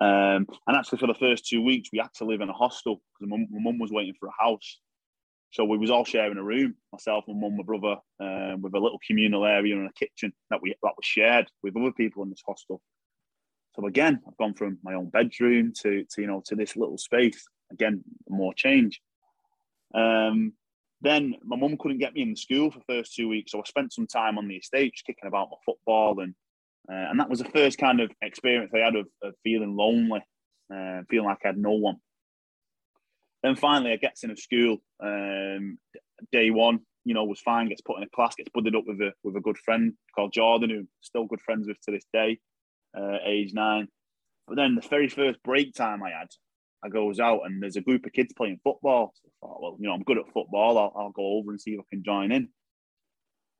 [0.00, 3.00] Um, and actually, for the first two weeks, we had to live in a hostel
[3.18, 4.78] because my mum was waiting for a house.
[5.52, 8.78] So we was all sharing a room, myself, my mum, my brother, um, with a
[8.78, 12.30] little communal area and a kitchen that we that was shared with other people in
[12.30, 12.82] this hostel.
[13.74, 16.98] So again, I've gone from my own bedroom to, to you know to this little
[16.98, 17.44] space.
[17.72, 19.00] Again, more change.
[19.94, 20.52] Um,
[21.00, 23.60] then my mum couldn't get me in the school for the first two weeks, so
[23.60, 26.34] I spent some time on the estate kicking about my football, and
[26.90, 30.20] uh, and that was the first kind of experience I had of, of feeling lonely,
[30.72, 31.96] uh, feeling like I had no one.
[33.42, 34.78] Then finally, I gets a school.
[35.02, 35.78] Um,
[36.32, 37.68] day one, you know, was fine.
[37.68, 40.32] Gets put in a class, gets budded up with a with a good friend called
[40.32, 42.38] Jordan, who I'm still good friends with to this day,
[42.98, 43.88] uh, age nine.
[44.48, 46.28] But then the very first break time I had,
[46.84, 49.12] I goes out and there's a group of kids playing football.
[49.14, 50.78] So I thought, well, you know, I'm good at football.
[50.78, 52.48] I'll, I'll go over and see if I can join in.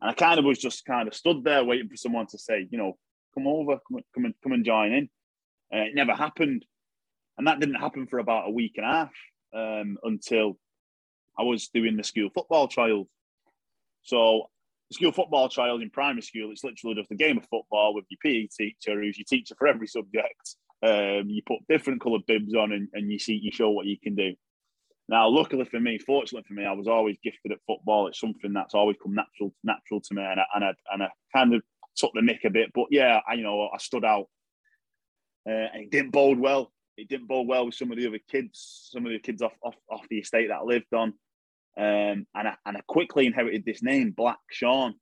[0.00, 2.68] And I kind of was just kind of stood there waiting for someone to say,
[2.70, 2.96] you know,
[3.36, 5.08] come over, come, come and come and join in.
[5.72, 6.64] Uh, it never happened,
[7.38, 9.12] and that didn't happen for about a week and a half
[9.54, 10.56] um, until
[11.38, 13.08] I was doing the school football trials.
[14.02, 14.50] So
[14.90, 18.04] the school football trials in primary school, it's literally just a game of football with
[18.08, 20.56] your PE teacher, who's your teacher for every subject.
[20.82, 23.98] Um, you put different coloured bibs on, and, and you see you show what you
[23.98, 24.34] can do.
[25.08, 28.08] Now, luckily for me, fortunately for me, I was always gifted at football.
[28.08, 31.08] It's something that's always come natural natural to me, and I, and I, and I
[31.34, 31.62] kind of
[31.96, 32.70] took the nick a bit.
[32.74, 34.26] But yeah, I you know I stood out,
[35.48, 36.72] uh, and it didn't bode well.
[36.96, 39.52] It didn't bode well with some of the other kids, some of the kids off
[39.62, 41.14] off, off the estate that I lived on,
[41.76, 44.94] um, and I, and I quickly inherited this name, Black Sean.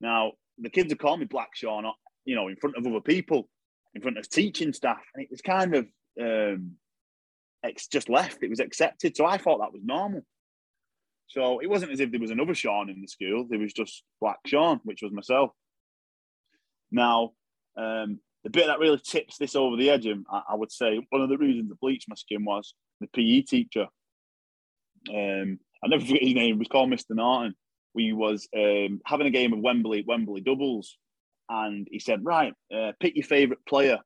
[0.00, 1.84] Now the kids would call me Black Sean,
[2.24, 3.48] you know, in front of other people,
[3.94, 5.86] in front of teaching staff, and it was kind of
[6.20, 6.72] um,
[7.62, 8.42] it's just left.
[8.42, 10.24] It was accepted, so I thought that was normal.
[11.28, 13.46] So it wasn't as if there was another Sean in the school.
[13.48, 15.50] There was just Black Sean, which was myself.
[16.90, 17.32] Now,
[17.76, 21.22] um, the bit that really tips this over the edge, I, I would say, one
[21.22, 23.86] of the reasons I bleached my skin was the PE teacher.
[25.10, 26.54] Um, I never forget his name.
[26.54, 27.10] He was called Mr.
[27.10, 27.54] Norton.
[27.94, 30.96] We was um, having a game of Wembley Wembley doubles,
[31.48, 33.98] and he said, "Right, uh, pick your favourite player."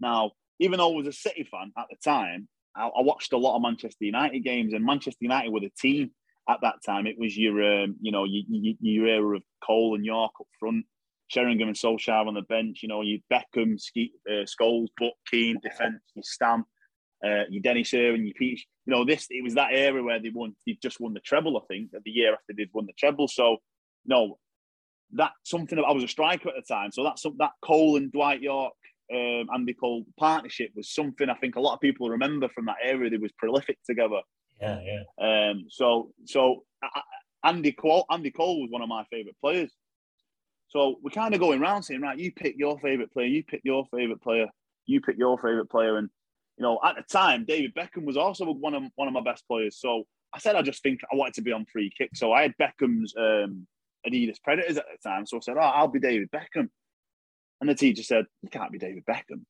[0.00, 3.38] Now, even though I was a City fan at the time, I, I, watched a
[3.38, 6.10] lot of Manchester United games, and Manchester United were the team
[6.48, 7.06] at that time.
[7.06, 10.84] It was your, um, you know, your, your era of Cole and Yorke up front,
[11.32, 12.80] Sheringham and Solskjaer on the bench.
[12.82, 16.64] You know, you Beckham, Ske, uh, Scholes, Butt, Keane, defence, your Stam,
[17.24, 18.66] uh, your Dennis Irwin, your Peach.
[18.86, 20.54] You know, this it was that era where they won.
[20.66, 23.28] They just won the treble, I think, the year after they'd won the treble.
[23.28, 23.58] So,
[24.04, 24.38] no,
[25.12, 25.78] that something.
[25.78, 28.74] I was a striker at the time, so that's that Cole and Dwight Yorke
[29.12, 32.76] um, Andy Cole partnership was something I think a lot of people remember from that
[32.82, 33.10] era.
[33.10, 34.20] They was prolific together.
[34.60, 35.50] Yeah, yeah.
[35.50, 37.00] Um, so, so uh,
[37.44, 39.72] Andy Cole, Andy Cole was one of my favourite players.
[40.72, 43.60] So we're kind of going around saying, right, you pick your favourite player, you pick
[43.62, 44.46] your favourite player,
[44.86, 46.08] you pick your favourite player, and
[46.56, 49.46] you know, at the time, David Beckham was also one of one of my best
[49.46, 49.78] players.
[49.78, 52.10] So I said, I just think I wanted to be on free kick.
[52.14, 53.66] So I had Beckham's um,
[54.06, 55.26] Adidas Predators at the time.
[55.26, 56.68] So I said, oh, I'll be David Beckham.
[57.60, 59.44] And the teacher said, You can't be David Beckham.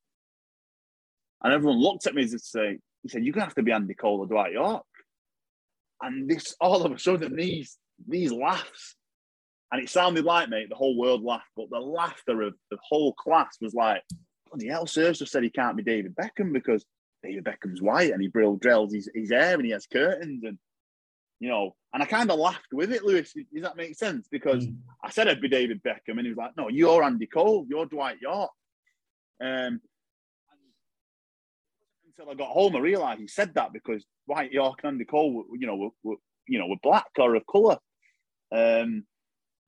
[1.43, 3.55] And everyone looked at me as if to say, He said, You're going to have
[3.55, 4.85] to be Andy Cole or Dwight Yorke.
[6.01, 8.97] And this, all of a sudden, these, these laughs,
[9.73, 13.14] and it sounded like, mate, the whole world laughed, but the laughter of the whole
[13.14, 14.03] class was like,
[14.51, 16.85] bloody hell, Sir just said he can't be David Beckham because
[17.23, 20.59] David Beckham's white and he drill drills his, his hair and he has curtains and
[21.41, 23.33] you know, and I kind of laughed with it, Lewis.
[23.33, 24.29] Does that make sense?
[24.31, 24.77] Because mm.
[25.03, 27.66] I said I'd be David Beckham, and he was like, "No, you're Andy Cole.
[27.68, 28.53] You're Dwight Yorke."
[29.43, 29.81] Um,
[32.07, 35.35] until I got home, I realised he said that because Dwight Yorke and Andy Cole,
[35.35, 36.16] were, you know, were, were,
[36.47, 37.79] you know, were black or of colour,
[38.53, 39.05] um,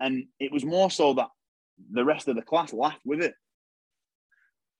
[0.00, 1.28] and it was more so that
[1.92, 3.34] the rest of the class laughed with it.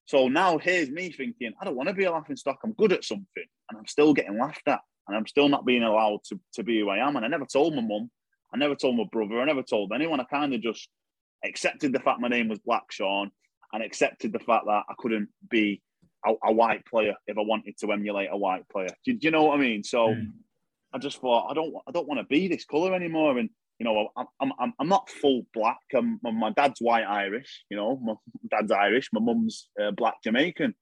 [0.07, 2.59] So now here's me thinking, I don't want to be a laughing stock.
[2.63, 3.27] I'm good at something,
[3.71, 6.81] and I'm still getting laughed at, and I'm still not being allowed to, to be
[6.81, 7.17] who I am.
[7.17, 8.11] And I never told my mum,
[8.53, 10.21] I never told my brother, I never told anyone.
[10.21, 10.89] I kind of just
[11.45, 13.31] accepted the fact my name was Black Sean,
[13.73, 15.83] and accepted the fact that I couldn't be
[16.27, 18.91] a, a white player if I wanted to emulate a white player.
[19.05, 19.83] Do, do you know what I mean?
[19.83, 20.33] So mm.
[20.93, 23.85] I just thought I don't I don't want to be this color anymore, and you
[23.85, 25.81] know, I'm, I'm, I'm not full black.
[25.95, 28.15] I'm, my dad's white Irish, you know, my
[28.51, 29.09] dad's Irish.
[29.13, 30.75] My mum's uh, black Jamaican,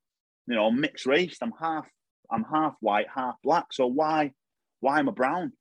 [0.47, 1.39] you know, mixed race.
[1.41, 1.87] I'm half,
[2.31, 3.67] I'm half white, half black.
[3.73, 4.33] So why,
[4.81, 5.53] why am I brown?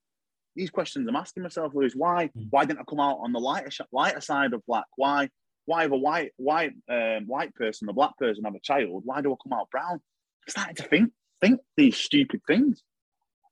[0.55, 2.47] These questions I'm asking myself, Lewis, why, mm.
[2.49, 4.85] why didn't I come out on the lighter, lighter side of black?
[4.97, 5.29] Why,
[5.65, 9.03] why have a white, white, um, white person, a black person have a child?
[9.05, 10.01] Why do I come out brown?
[10.47, 12.83] I started to think, think these stupid things.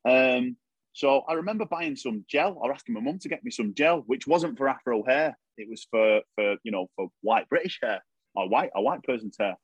[0.03, 0.57] Um,
[0.93, 4.03] so I remember buying some gel or asking my mum to get me some gel,
[4.07, 5.37] which wasn't for Afro hair.
[5.57, 8.03] It was for, for you know, for white British hair
[8.35, 9.55] or white, a white person's hair.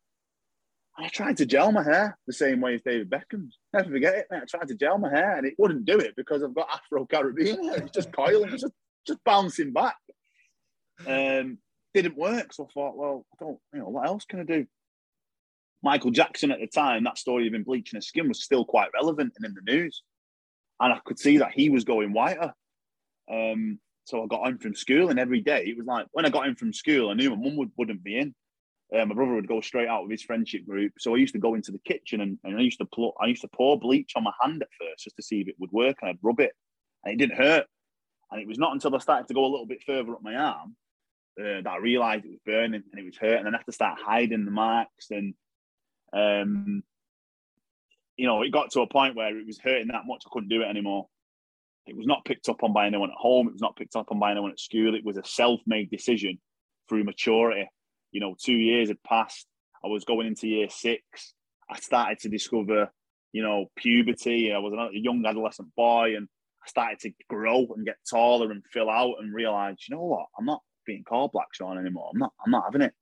[0.97, 3.57] I tried to gel my hair the same way as David Beckham's.
[3.73, 4.43] Never forget it, mate.
[4.43, 7.05] I tried to gel my hair and it wouldn't do it because I've got Afro
[7.05, 7.77] Caribbean hair.
[7.77, 8.73] It's just coiling, it's just,
[9.05, 9.97] just bouncing back.
[11.05, 11.57] Um,
[11.93, 12.53] didn't work.
[12.53, 14.65] So I thought, well, I don't, you know, what else can I do?
[15.83, 18.89] Michael Jackson at the time, that story of him bleaching his skin was still quite
[18.93, 20.01] relevant and in the news
[20.79, 22.53] and I could see that he was going whiter.
[23.31, 26.29] Um, so I got home from school, and every day it was like when I
[26.29, 28.35] got in from school, I knew my mum would, wouldn't be in.
[28.95, 31.39] Uh, my brother would go straight out with his friendship group, so I used to
[31.39, 34.11] go into the kitchen and, and I used to pl- I used to pour bleach
[34.15, 36.39] on my hand at first just to see if it would work, and I'd rub
[36.39, 36.51] it,
[37.03, 37.65] and it didn't hurt.
[38.31, 40.35] And it was not until I started to go a little bit further up my
[40.35, 40.75] arm
[41.39, 43.71] uh, that I realised it was burning and it was hurting, and I had to
[43.71, 45.33] start hiding the marks and
[46.13, 46.83] um,
[48.17, 50.49] you know, it got to a point where it was hurting that much I couldn't
[50.49, 51.07] do it anymore.
[51.85, 53.47] It was not picked up on by anyone at home.
[53.47, 54.95] It was not picked up on by anyone at school.
[54.95, 56.39] It was a self-made decision
[56.89, 57.69] through maturity.
[58.11, 59.45] You know, two years had passed.
[59.83, 61.33] I was going into year six.
[61.69, 62.91] I started to discover,
[63.33, 64.51] you know, puberty.
[64.51, 66.27] I was a young adolescent boy, and
[66.63, 70.27] I started to grow and get taller and fill out and realize, you know what,
[70.37, 72.09] I'm not being called Black Sean anymore.
[72.13, 72.33] I'm not.
[72.43, 72.93] I'm not having it.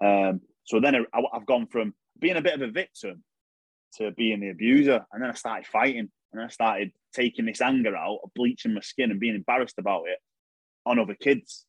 [0.00, 3.24] Um, so then I, I've gone from being a bit of a victim
[3.96, 5.04] to being the abuser.
[5.12, 9.10] And then I started fighting and I started taking this anger out bleaching my skin
[9.10, 10.18] and being embarrassed about it
[10.84, 11.64] on other kids.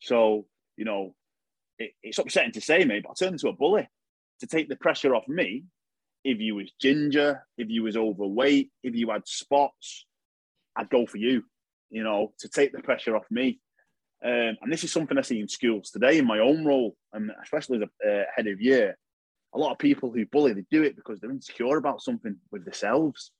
[0.00, 0.46] So,
[0.76, 1.14] you know,
[1.78, 3.88] it, it's upsetting to say, mate, but I turned into a bully
[4.40, 5.64] to take the pressure off me.
[6.24, 10.06] If you was ginger, if you was overweight, if you had spots,
[10.76, 11.44] I'd go for you,
[11.90, 13.60] you know, to take the pressure off me.
[14.24, 17.30] Um, and this is something I see in schools today in my own role, and
[17.42, 18.96] especially as a uh, head of year
[19.54, 22.64] a lot of people who bully, they do it because they're insecure about something with
[22.64, 23.32] themselves.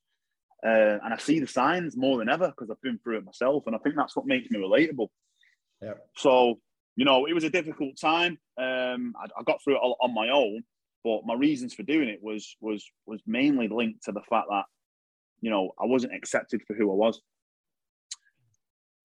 [0.64, 3.64] Uh, and I see the signs more than ever because I've been through it myself.
[3.66, 5.08] And I think that's what makes me relatable.
[5.80, 5.94] Yeah.
[6.16, 6.58] So,
[6.96, 8.38] you know, it was a difficult time.
[8.58, 10.64] Um, I, I got through it on my own,
[11.04, 14.64] but my reasons for doing it was was was mainly linked to the fact that,
[15.40, 17.20] you know, I wasn't accepted for who I was.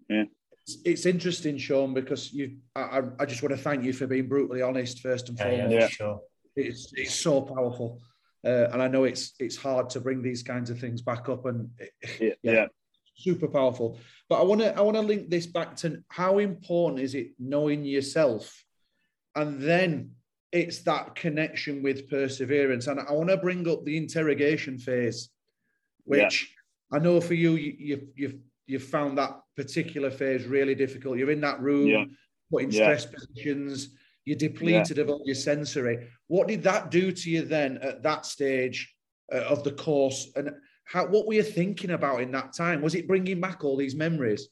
[0.10, 0.24] Yeah.
[0.86, 2.58] It's, interesting, Sean, because you.
[2.76, 5.72] I, I just want to thank you for being brutally honest first and foremost.
[5.72, 6.22] Yeah, yeah, sure.
[6.56, 8.02] It's it's so powerful,
[8.46, 11.46] uh, and I know it's it's hard to bring these kinds of things back up,
[11.46, 11.70] and
[12.20, 12.66] yeah, yeah.
[13.16, 14.00] super powerful.
[14.30, 17.32] But I want to I want to link this back to how important is it
[17.40, 18.64] knowing yourself,
[19.36, 20.12] and then
[20.52, 22.86] it's that connection with perseverance.
[22.86, 25.30] And I want to bring up the interrogation phase,
[26.06, 26.54] which
[26.92, 27.00] yeah.
[27.00, 28.36] I know for you, you you've you've
[28.68, 31.18] you've found that particular phase really difficult.
[31.18, 32.06] You're in that room, yeah.
[32.52, 33.90] putting stress positions
[34.26, 35.04] you're depleted yeah.
[35.04, 36.08] of all your sensory.
[36.28, 38.94] What did that do to you then at that stage
[39.34, 40.32] uh, of the course?
[40.36, 40.52] And
[40.86, 42.82] how, what were you thinking about in that time?
[42.82, 44.48] Was it bringing back all these memories?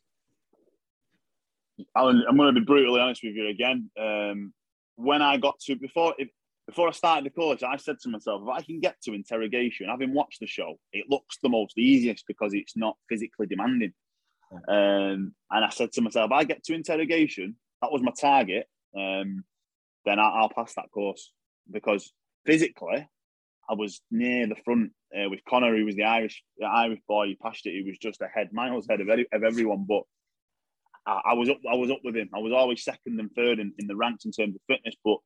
[1.95, 3.89] Alan, I'm going to be brutally honest with you again.
[3.99, 4.53] Um,
[4.95, 6.29] when I got to before if,
[6.67, 9.89] before I started the course, I said to myself, if I can get to interrogation,
[9.89, 13.93] having watched the show, it looks the most easiest because it's not physically demanding.
[14.67, 18.67] Um, and I said to myself, I get to interrogation, that was my target.
[18.95, 19.43] Um,
[20.05, 21.31] then I, will pass that course
[21.69, 22.11] because
[22.45, 23.07] physically,
[23.69, 27.27] I was near the front uh, with Connor, who was the Irish the Irish boy.
[27.27, 27.71] He passed it.
[27.71, 29.85] He was just ahead, miles ahead of, any, of everyone.
[29.87, 30.03] But
[31.05, 31.59] I, I, was up.
[31.69, 32.29] I was up with him.
[32.33, 34.95] I was always second and third in, in the ranks in terms of fitness.
[35.03, 35.17] But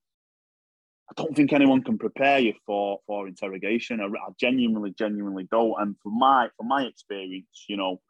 [1.09, 4.01] I don't think anyone can prepare you for for interrogation.
[4.01, 5.75] I, I genuinely, genuinely don't.
[5.79, 8.01] And for my for my experience, you know,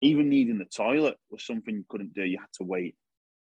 [0.00, 2.24] even needing the toilet was something you couldn't do.
[2.24, 2.96] You had to wait.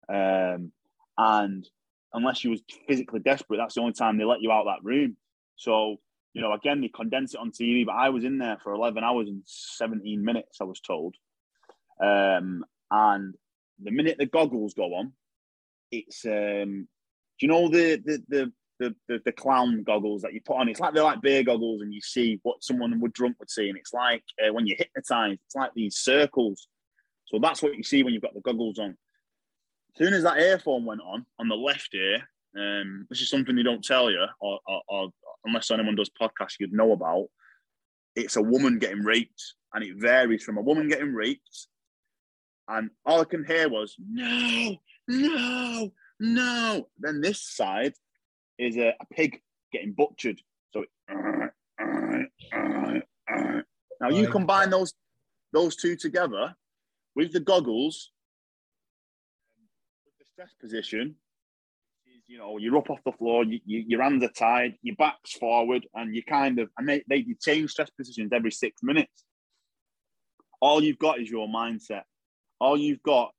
[0.10, 0.72] Um,
[1.18, 1.68] and
[2.14, 5.18] unless you was physically desperate, that's the only time they let you out that room.
[5.56, 5.98] So,
[6.34, 9.04] you know, again, they condense it on TV, but I was in there for 11
[9.04, 11.16] hours and 17 minutes, I was told.
[12.02, 13.36] Um, and
[13.82, 15.14] the minute the goggles go on,
[15.92, 16.88] it's, um,
[17.40, 20.70] do you know the, the, the, the, the, the clown goggles that you put on?
[20.70, 23.70] It's like they're like beer goggles and you see what someone would drunk would see.
[23.70, 26.68] And it's like uh, when you're hypnotized, it's like these circles.
[27.26, 28.98] So that's what you see when you've got the goggles on.
[29.96, 32.28] As soon as that earphone went on, on the left ear,
[32.58, 35.10] um, this is something they don't tell you, or, or, or
[35.46, 37.28] unless anyone does podcasts you'd know about.
[38.16, 41.68] It's a woman getting raped, and it varies from a woman getting raped,
[42.68, 44.78] and all I can hear was no,
[45.08, 46.88] no, no.
[46.98, 47.94] Then this side
[48.58, 49.42] is a, a pig
[49.72, 50.40] getting butchered.
[50.72, 50.90] So it,
[54.02, 54.94] now you combine those
[55.52, 56.56] those two together
[57.16, 58.12] with the goggles,
[60.34, 61.16] stress position,
[62.08, 64.96] is, you know, you're up off the floor, you, you, your hands are tied, your
[64.96, 69.26] back's forward, and you kind of, and they, they change stress positions every six minutes.
[70.60, 72.04] All you've got is your mindset.
[72.60, 73.32] All you've got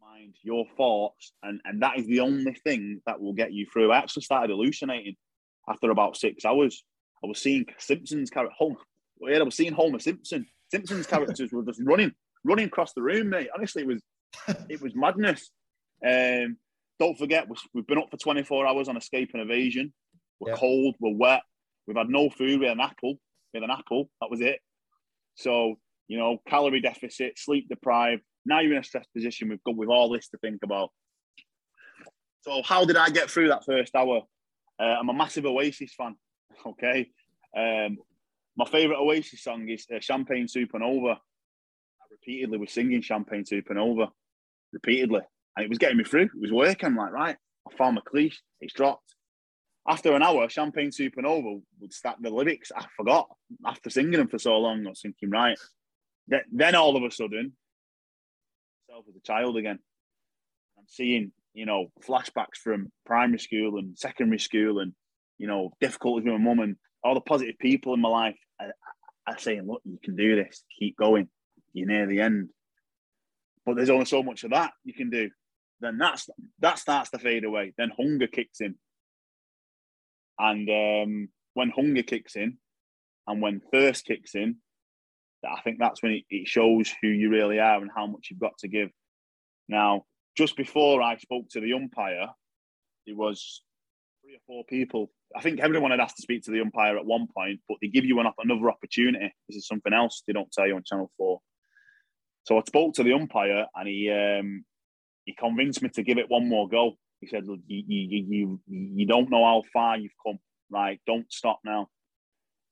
[0.00, 3.92] mind, your thoughts, and, and that is the only thing that will get you through.
[3.92, 5.16] I actually started hallucinating
[5.68, 6.82] after about six hours.
[7.22, 8.76] I was seeing Simpsons character home.
[9.26, 10.46] I was seeing Homer Simpson.
[10.70, 12.12] Simpsons characters were just running,
[12.44, 13.48] running across the room, mate.
[13.54, 14.00] Honestly, it was
[14.70, 15.50] it was madness.
[16.06, 16.56] Um,
[16.98, 19.92] don't forget, we've been up for 24 hours on escape and evasion.
[20.38, 20.56] We're yeah.
[20.56, 21.42] cold, we're wet,
[21.86, 23.18] we've had no food, we had an apple.
[23.52, 24.60] We had an apple, that was it.
[25.34, 25.76] So,
[26.08, 28.22] you know, calorie deficit, sleep deprived.
[28.46, 29.48] Now you're in a stress position.
[29.48, 30.90] We've got with all this to think about.
[32.42, 34.22] So, how did I get through that first hour?
[34.78, 36.14] Uh, I'm a massive Oasis fan.
[36.66, 37.08] Okay.
[37.56, 37.96] Um,
[38.56, 41.12] my favourite Oasis song is uh, Champagne Supernova.
[41.12, 44.08] I repeatedly was singing Champagne Supernova
[44.72, 45.22] repeatedly
[45.56, 46.24] and it was getting me through.
[46.24, 46.86] It was working.
[46.86, 47.36] I'm like, right,
[47.68, 48.38] I found my cliche.
[48.60, 49.14] It's dropped.
[49.88, 52.70] After an hour, Champagne Supernova would start the lyrics.
[52.74, 53.28] I forgot
[53.66, 54.86] after singing them for so long.
[54.86, 55.58] I was thinking, right.
[56.52, 57.52] Then all of a sudden,
[58.88, 59.78] myself as a child again.
[60.78, 64.92] I'm seeing, you know, flashbacks from primary school and secondary school, and
[65.38, 68.38] you know, difficulties with my mum and all the positive people in my life.
[68.60, 68.66] I,
[69.26, 70.62] I saying, look, you can do this.
[70.78, 71.28] Keep going.
[71.72, 72.50] You're near the end.
[73.64, 75.30] But there's only so much of that you can do
[75.80, 76.28] then that's
[76.60, 77.72] that starts to fade away.
[77.76, 78.76] Then hunger kicks in,
[80.38, 82.58] and um, when hunger kicks in,
[83.26, 84.56] and when thirst kicks in,
[85.44, 88.40] I think that's when it, it shows who you really are and how much you've
[88.40, 88.90] got to give.
[89.68, 90.04] Now,
[90.36, 92.28] just before I spoke to the umpire,
[93.06, 93.62] it was
[94.22, 95.10] three or four people.
[95.36, 97.88] I think everyone had asked to speak to the umpire at one point, but they
[97.88, 99.32] give you an, another opportunity.
[99.48, 101.40] This is something else they don't tell you on Channel Four.
[102.44, 104.64] So I spoke to the umpire, and he um,
[105.30, 106.96] he convinced me to give it one more go.
[107.20, 110.38] He said, "Look, you you you you don't know how far you've come.
[110.70, 111.88] Like, don't stop now."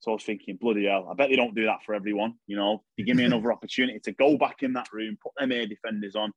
[0.00, 2.34] So I was thinking, bloody hell, I bet they don't do that for everyone.
[2.46, 5.52] You know, they give me another opportunity to go back in that room, put them
[5.52, 6.32] air defenders on.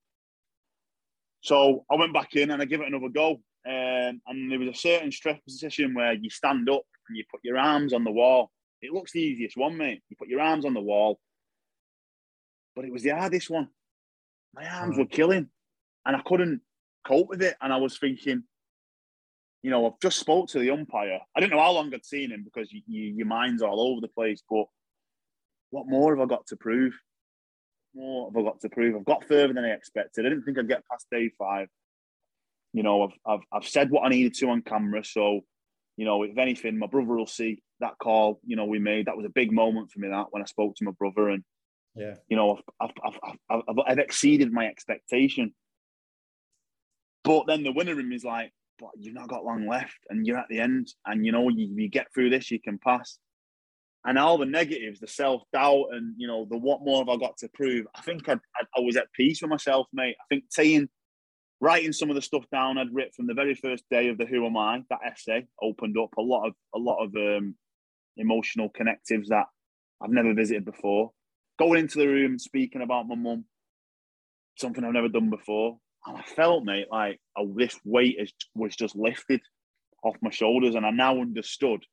[1.41, 3.41] So I went back in and I give it another go.
[3.65, 7.41] Um, and there was a certain stress position where you stand up and you put
[7.43, 8.51] your arms on the wall.
[8.82, 10.01] It looks the easiest one, mate.
[10.09, 11.19] You put your arms on the wall,
[12.76, 13.69] but it was the hardest one.
[14.53, 15.49] My arms were killing
[16.06, 16.62] and I couldn't
[17.06, 17.56] cope with it.
[17.62, 18.43] And I was thinking,
[19.64, 21.20] you know, I've just spoke to the umpire.
[21.36, 24.02] I didn't know how long I'd seen him because you, you, your mind's all over
[24.02, 24.41] the place.
[24.49, 24.66] But
[25.70, 26.93] what more have I got to prove?
[27.93, 28.95] What more have I got to prove?
[28.95, 30.26] I've got further than I expected.
[30.26, 31.68] I didn't think I'd get past day five.
[32.74, 35.04] You know, I've, I've, I've said what I needed to on camera.
[35.04, 35.41] So,
[35.97, 39.08] you know, if anything, my brother will see that call, you know, we made.
[39.08, 41.30] That was a big moment for me, that when I spoke to my brother.
[41.30, 41.43] And,
[41.95, 45.54] yeah, you know, I've, I've, I've, I've, I've exceeded my expectation.
[47.24, 48.51] But then the winner room is like,
[48.82, 51.67] but you've not got long left and you're at the end and you know you,
[51.76, 53.19] you get through this you can pass.
[54.03, 57.38] And all the negatives the self-doubt and you know the what more have i got
[57.38, 57.86] to prove?
[57.95, 60.15] I think I'd, I'd, i was at peace with myself mate.
[60.19, 60.89] I think saying
[61.59, 64.26] writing some of the stuff down i'd written from the very first day of the
[64.26, 67.53] who am i that essay opened up a lot of a lot of um,
[68.17, 69.45] emotional connectives that
[70.03, 71.11] i've never visited before.
[71.59, 73.45] Going into the room speaking about my mum
[74.57, 77.20] something i've never done before and I felt, mate, like
[77.56, 79.41] this weight is, was just lifted
[80.04, 81.84] off my shoulders, and I now understood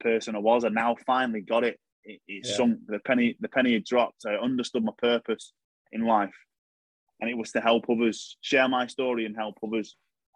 [0.00, 0.64] the person I was.
[0.64, 1.78] I now finally got it.
[2.04, 2.56] It, it yeah.
[2.56, 2.80] sunk.
[2.86, 4.26] The penny, the penny had dropped.
[4.26, 5.52] I understood my purpose
[5.92, 6.34] in life,
[7.20, 9.94] and it was to help others, share my story, and help others.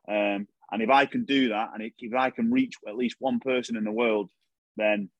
[0.08, 3.40] Um, and if I can do that, and if I can reach at least one
[3.40, 4.30] person in the world,
[4.76, 5.10] then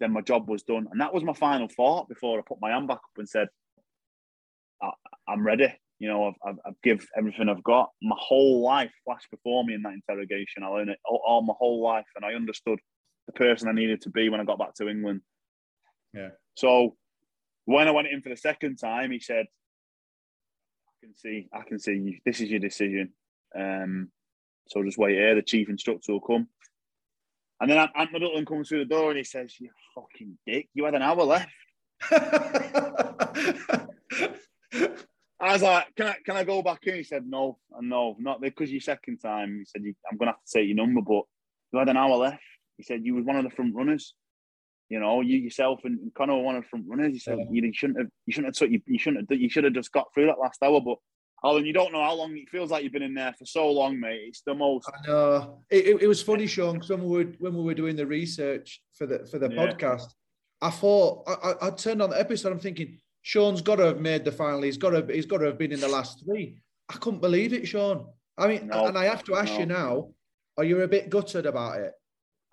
[0.00, 0.86] then my job was done.
[0.90, 3.48] And that was my final thought before I put my hand back up and said,
[4.80, 4.92] I,
[5.28, 5.74] am ready.
[5.98, 7.90] You know, I've, I've, I've give everything I've got.
[8.00, 10.62] My whole life flashed before me in that interrogation.
[10.62, 12.78] I learned it all, all, my whole life, and I understood
[13.26, 15.22] the person I needed to be when I got back to England.
[16.14, 16.30] Yeah.
[16.54, 16.96] So
[17.64, 19.46] when I went in for the second time, he said,
[20.86, 22.18] "I can see, I can see you.
[22.24, 23.12] This is your decision.
[23.58, 24.10] Um,
[24.68, 25.34] so just wait here.
[25.34, 26.46] The chief instructor will come."
[27.60, 30.68] And then Ant Middleton comes through the door and he says, "You fucking dick!
[30.74, 31.50] You had an hour left."
[35.40, 38.40] I was like, "Can I can I go back in?" He said, "No, no, not
[38.40, 41.22] because your second time." He said, "I'm going to have to take your number, but
[41.72, 42.42] you had an hour left."
[42.76, 44.14] He said, "You was one of the front runners.
[44.88, 47.38] You know, you yourself and, and Connor were one of the front runners." He said,
[47.38, 47.46] yeah.
[47.50, 48.08] "You shouldn't have.
[48.26, 48.70] You shouldn't have took.
[48.70, 49.40] You, you shouldn't have.
[49.40, 50.98] You should have just got through that last hour, but."
[51.44, 53.70] Alan, you don't know how long it feels like you've been in there for so
[53.70, 54.22] long, mate.
[54.26, 54.88] It's the most.
[54.88, 55.60] I know.
[55.70, 58.08] It, it, it was funny, Sean, because when we were when we were doing the
[58.08, 59.56] research for the for the yeah.
[59.56, 60.06] podcast,
[60.60, 62.50] I thought I, I, turned on the episode.
[62.50, 62.98] I'm thinking
[63.28, 64.62] Sean's got to have made the final.
[64.62, 66.62] He's got to he's got to have been in the last three.
[66.88, 68.06] I couldn't believe it, Sean.
[68.38, 69.58] I mean, no, and I have to ask no.
[69.58, 70.08] you now:
[70.56, 71.92] Are you a bit gutted about it?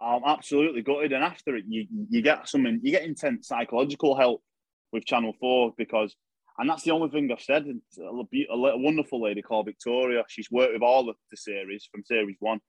[0.02, 1.14] I'm absolutely gutted.
[1.14, 2.82] And after it, you you get something.
[2.84, 4.44] You get intense psychological help
[4.92, 6.14] with Channel Four because
[6.58, 7.66] and that's the only thing I've said.
[7.98, 10.26] A, a, a wonderful lady called Victoria.
[10.28, 12.60] She's worked with all of the series from series one.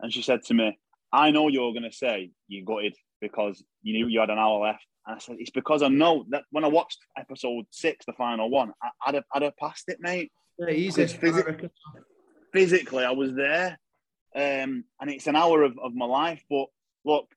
[0.00, 0.76] And she said to me,
[1.12, 4.58] I know you're going to say you gutted because you knew you had an hour
[4.58, 4.84] left.
[5.06, 8.72] I said, it's because I know that when I watched episode six, the final one,
[8.82, 10.32] I, would have, I'd have passed it, mate.
[10.58, 11.04] Yeah, easy.
[11.04, 11.70] Phys-
[12.52, 13.78] physically, I was there.
[14.34, 16.42] Um, and it's an hour of, of my life.
[16.50, 16.66] But
[17.04, 17.28] look,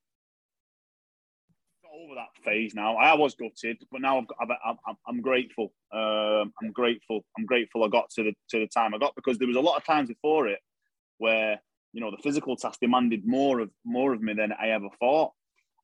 [1.83, 2.95] got over that phase now.
[2.95, 5.71] I was gutted, but now I've got, i am I'm grateful.
[5.93, 7.23] Um, I'm grateful.
[7.37, 9.61] I'm grateful I got to the to the time I got because there was a
[9.61, 10.59] lot of times before it
[11.17, 11.61] where
[11.93, 15.31] you know the physical task demanded more of more of me than I ever thought,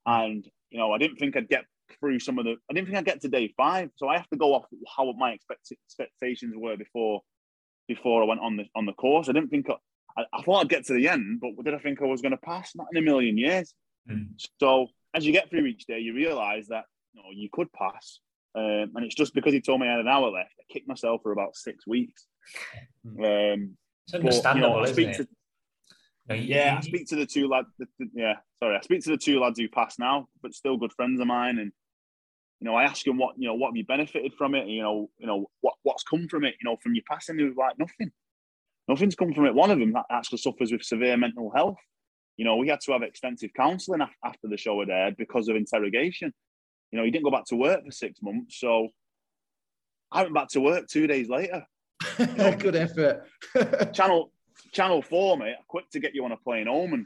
[0.05, 1.65] and you know I didn't think I'd get
[1.99, 2.55] through some of the.
[2.69, 4.65] I didn't think I'd get to day five, so I have to go off
[4.95, 7.21] how my expect, expectations were before
[7.88, 9.29] before I went on the on the course.
[9.29, 9.67] I didn't think
[10.17, 12.31] I, I thought I'd get to the end, but did I think I was going
[12.31, 12.75] to pass?
[12.75, 13.73] Not in a million years.
[14.09, 14.29] Mm.
[14.59, 18.19] So as you get through each day, you realise that you, know, you could pass.
[18.55, 20.88] Um, and it's just because he told me I had an hour left, I kicked
[20.88, 22.25] myself for about six weeks.
[23.03, 23.23] Hmm.
[23.23, 23.77] Um,
[24.07, 25.29] it's understandable, but, you know, isn't it?
[26.34, 27.67] Yeah, I speak to the two lads.
[28.13, 31.19] Yeah, sorry, I speak to the two lads who passed now, but still good friends
[31.19, 31.59] of mine.
[31.59, 31.71] And
[32.59, 34.67] you know, I ask them what you know, what have you benefited from it?
[34.67, 36.55] You know, you know what what's come from it?
[36.61, 38.11] You know, from your passing, he was like nothing.
[38.88, 39.55] Nothing's come from it.
[39.55, 41.78] One of them actually suffers with severe mental health.
[42.38, 45.55] You know, we had to have extensive counselling after the show had aired because of
[45.55, 46.34] interrogation.
[46.91, 48.59] You know, he didn't go back to work for six months.
[48.59, 48.89] So
[50.11, 51.65] I went back to work two days later.
[52.19, 53.26] You know, Good effort.
[53.93, 54.32] channel
[54.72, 56.93] Channel 4, mate, quick to get you on a plane home.
[56.93, 57.06] And,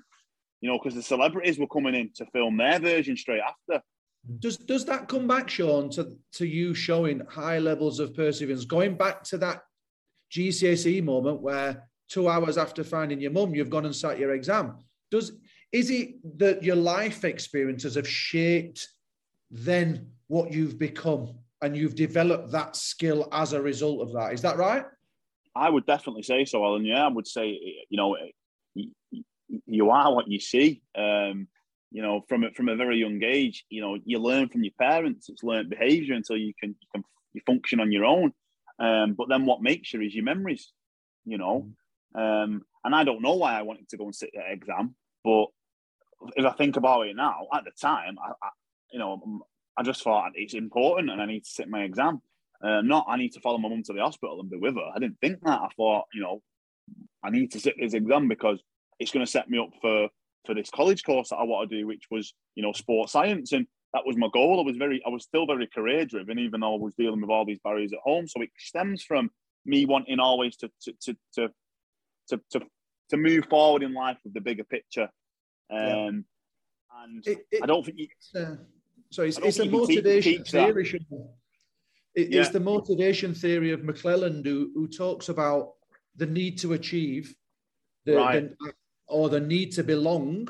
[0.62, 3.84] you know, because the celebrities were coming in to film their version straight after.
[4.39, 8.66] Does does that come back, Sean, to, to you showing high levels of perseverance?
[8.66, 9.62] Going back to that
[10.32, 14.78] GCSE moment where two hours after finding your mum, you've gone and sat your exam.
[15.10, 15.32] Does
[15.72, 18.88] is it that your life experiences have shaped
[19.52, 24.34] then what you've become and you've developed that skill as a result of that?
[24.34, 24.86] Is that right?
[25.56, 26.86] I would definitely say so, Alan.
[26.86, 27.47] Yeah, I would say
[27.89, 28.16] you know
[29.66, 30.82] you are what you see.
[30.95, 31.47] Um,
[31.91, 35.30] you know, from from a very young age, you know, you learn from your parents.
[35.30, 38.34] It's learned behaviour until you can you can you function on your own.
[38.80, 40.72] Um, but then what makes you is your memories.
[41.26, 41.70] You know,
[42.16, 45.47] um, and I don't know why I wanted to go and sit that exam, but
[46.36, 48.50] if I think about it now, at the time, I, I
[48.91, 49.41] you know,
[49.78, 52.22] I just thought it's important and I need to sit my exam.
[52.64, 54.91] Uh, not I need to follow my mum to the hospital and be with her.
[54.93, 55.62] I didn't think that.
[55.62, 56.41] I thought, you know,
[57.24, 58.62] I need to sit this exam because
[58.99, 60.10] it's going to set me up for
[60.45, 63.51] for this college course that I want to do, which was, you know, sports science.
[63.51, 64.60] And that was my goal.
[64.60, 67.30] I was very, I was still very career driven, even though I was dealing with
[67.30, 68.28] all these barriers at home.
[68.28, 69.30] So it stems from
[69.66, 71.49] me wanting always to to to to
[72.30, 72.62] to, to,
[73.10, 75.10] to move forward in life with the bigger picture.
[75.72, 76.10] Um, yeah.
[77.03, 78.07] And it, it, I don't think you.
[78.36, 78.55] Uh,
[79.12, 81.01] so it's, it's a motivation theory.
[82.16, 82.41] It, yeah.
[82.41, 85.74] It's the motivation theory of McClelland who, who talks about
[86.16, 87.36] the need to achieve,
[88.05, 88.57] the, right.
[88.60, 88.74] the
[89.07, 90.47] or the need to belong,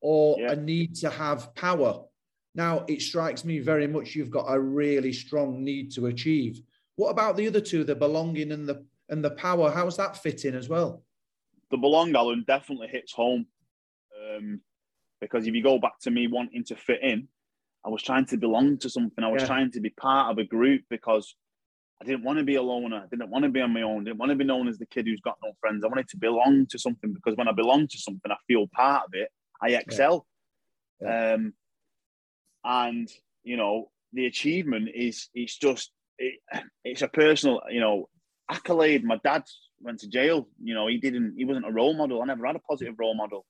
[0.00, 0.52] or yeah.
[0.52, 2.02] a need to have power.
[2.54, 6.60] Now, it strikes me very much you've got a really strong need to achieve.
[6.96, 9.70] What about the other two, the belonging and the and the power.
[9.70, 11.04] How's that fit in as well?
[11.70, 13.46] The belong Alan definitely hits home.
[14.18, 14.60] Um,
[15.20, 17.28] because if you go back to me wanting to fit in,
[17.84, 19.24] I was trying to belong to something.
[19.24, 19.46] I was Yeah.
[19.48, 21.34] trying to be part of a group because
[22.00, 23.02] I didn't want to be a loner.
[23.04, 24.02] I didn't want to be on my own.
[24.02, 25.84] I didn't want to be known as the kid who's got no friends.
[25.84, 29.04] I wanted to belong to something because when I belong to something, I feel part
[29.06, 29.28] of it.
[29.60, 30.26] I excel.
[31.00, 31.34] Yeah.
[31.34, 31.54] Um,
[32.64, 33.08] and
[33.44, 36.40] you know, the achievement is it's just it,
[36.84, 38.08] it's a personal, you know,
[38.48, 39.04] accolade.
[39.04, 39.44] My dad
[39.80, 40.48] went to jail.
[40.62, 41.34] You know, he didn't.
[41.36, 42.22] He wasn't a role model.
[42.22, 43.44] I never had a positive role model.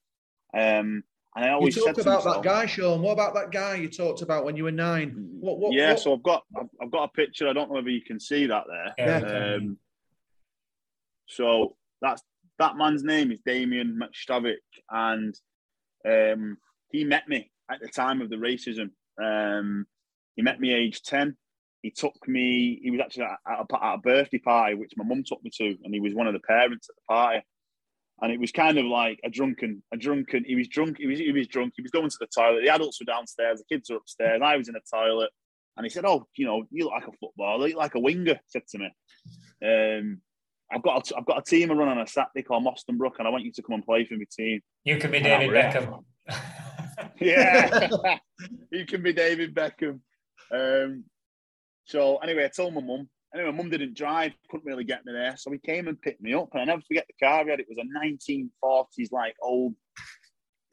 [0.55, 1.05] Um,
[1.35, 3.01] and I You always talked said to about that guy, Sean.
[3.01, 5.29] What about that guy you talked about when you were nine?
[5.41, 5.59] What?
[5.59, 7.49] what yeah, what- so I've got I've, I've got a picture.
[7.49, 9.23] I don't know whether you can see that there.
[9.23, 9.55] Yeah.
[9.57, 9.79] Um,
[11.27, 12.23] so that's
[12.59, 14.57] that man's name is Damien McStavic,
[14.91, 15.35] and
[16.07, 16.59] um,
[16.91, 18.91] he met me at the time of the racism.
[19.23, 19.87] Um,
[20.37, 21.37] he met me age ten.
[21.81, 22.79] He took me.
[22.83, 25.77] He was actually at a, at a birthday party, which my mum took me to,
[25.83, 27.43] and he was one of the parents at the party.
[28.23, 30.45] And it was kind of like a drunken, a drunken.
[30.47, 30.99] He was drunk.
[30.99, 31.75] He was he was drunk.
[31.77, 32.63] He was going to the toilet.
[32.63, 33.59] The adults were downstairs.
[33.59, 34.41] The kids were upstairs.
[34.43, 35.31] I was in the toilet,
[35.77, 37.67] and he said, "Oh, you know, you look like a footballer.
[37.67, 38.91] You look like a winger." Said to me.
[39.65, 40.21] Um,
[40.73, 43.17] I've got a, I've got a team I run on a Saturday called Moston Brook,
[43.19, 44.61] and I want you to come and play for my team.
[44.85, 45.55] You can be Ah, David.
[45.55, 46.05] Beckham.
[47.21, 48.19] Yeah,
[48.71, 50.01] you can be David Beckham.
[50.51, 51.05] Um,
[51.85, 53.09] so anyway, I told my mum.
[53.35, 56.21] Anyway, my mum didn't drive, couldn't really get me there, so he came and picked
[56.21, 56.51] me up.
[56.53, 57.61] And I never forget the car he had.
[57.61, 59.75] It was a 1940s like old,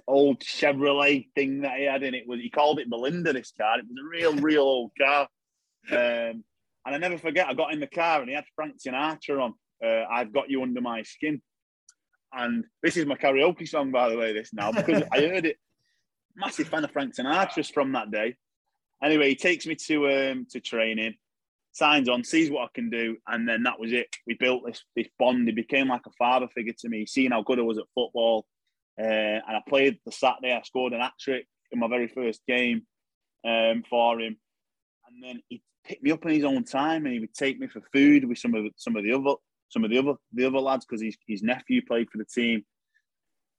[0.07, 3.31] old Chevrolet thing that he had, and it was he called it Belinda.
[3.31, 5.27] This car, it was a real, real old car.
[5.91, 6.43] Um,
[6.85, 9.53] and I never forget, I got in the car and he had Frank Sinatra on.
[9.83, 11.41] Uh, I've got you under my skin.
[12.33, 15.57] And this is my karaoke song, by the way, this now, because I heard it.
[16.35, 18.35] Massive fan of Frank Sinatra's from that day.
[19.03, 21.15] Anyway, he takes me to um to training,
[21.79, 24.07] signs on, sees what I can do, and then that was it.
[24.27, 25.47] We built this this bond.
[25.47, 28.45] He became like a father figure to me, seeing how good I was at football.
[28.99, 30.53] Uh, and I played the Saturday.
[30.53, 32.81] I scored an hat trick in my very first game
[33.47, 34.37] um, for him.
[35.07, 37.67] And then he picked me up in his own time, and he would take me
[37.67, 39.35] for food with some of some of the other
[39.69, 42.65] some of the other the other lads because his his nephew played for the team.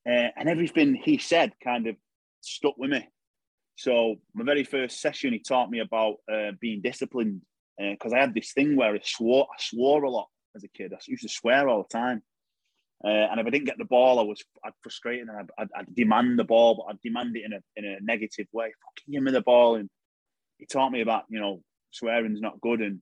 [0.09, 1.97] Uh, and everything he said kind of
[2.41, 3.09] stuck with me.
[3.77, 7.41] So my very first session, he taught me about uh, being disciplined
[7.81, 10.93] because I had this thing where I swore I swore a lot as a kid.
[10.93, 12.23] I used to swear all the time.
[13.03, 15.69] Uh, and if I didn't get the ball, I was I'd frustrated and I'd, I'd,
[15.75, 18.67] I'd demand the ball, but I'd demand it in a in a negative way.
[18.67, 19.89] Fucking give me the ball, and
[20.59, 23.01] he taught me about you know swearing's not good, and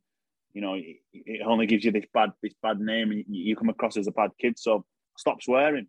[0.53, 3.57] you know it, it only gives you this bad this bad name, and you, you
[3.57, 4.59] come across as a bad kid.
[4.59, 4.85] So
[5.17, 5.89] stop swearing.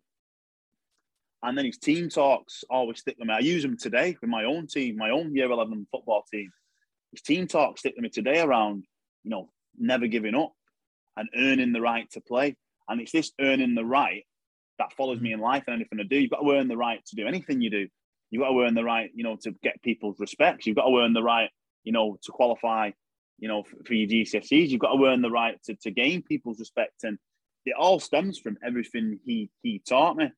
[1.42, 3.34] And then his team talks always stick with me.
[3.34, 6.50] I use them today with my own team, my own year eleven football team.
[7.12, 8.84] His team talk stick with me today around
[9.24, 10.52] you know never giving up
[11.16, 12.56] and earning the right to play.
[12.88, 14.24] And it's this earning the right
[14.78, 16.18] that follows me in life and anything I do.
[16.18, 17.88] You've got to earn the right to do anything you do.
[18.30, 20.66] You've got to earn the right, you know, to get people's respect.
[20.66, 21.50] You've got to earn the right,
[21.84, 22.90] you know, to qualify,
[23.38, 24.68] you know, for, for your GCSEs.
[24.68, 27.04] You've got to earn the right to, to gain people's respect.
[27.04, 27.18] And
[27.66, 30.30] it all stems from everything he he taught me.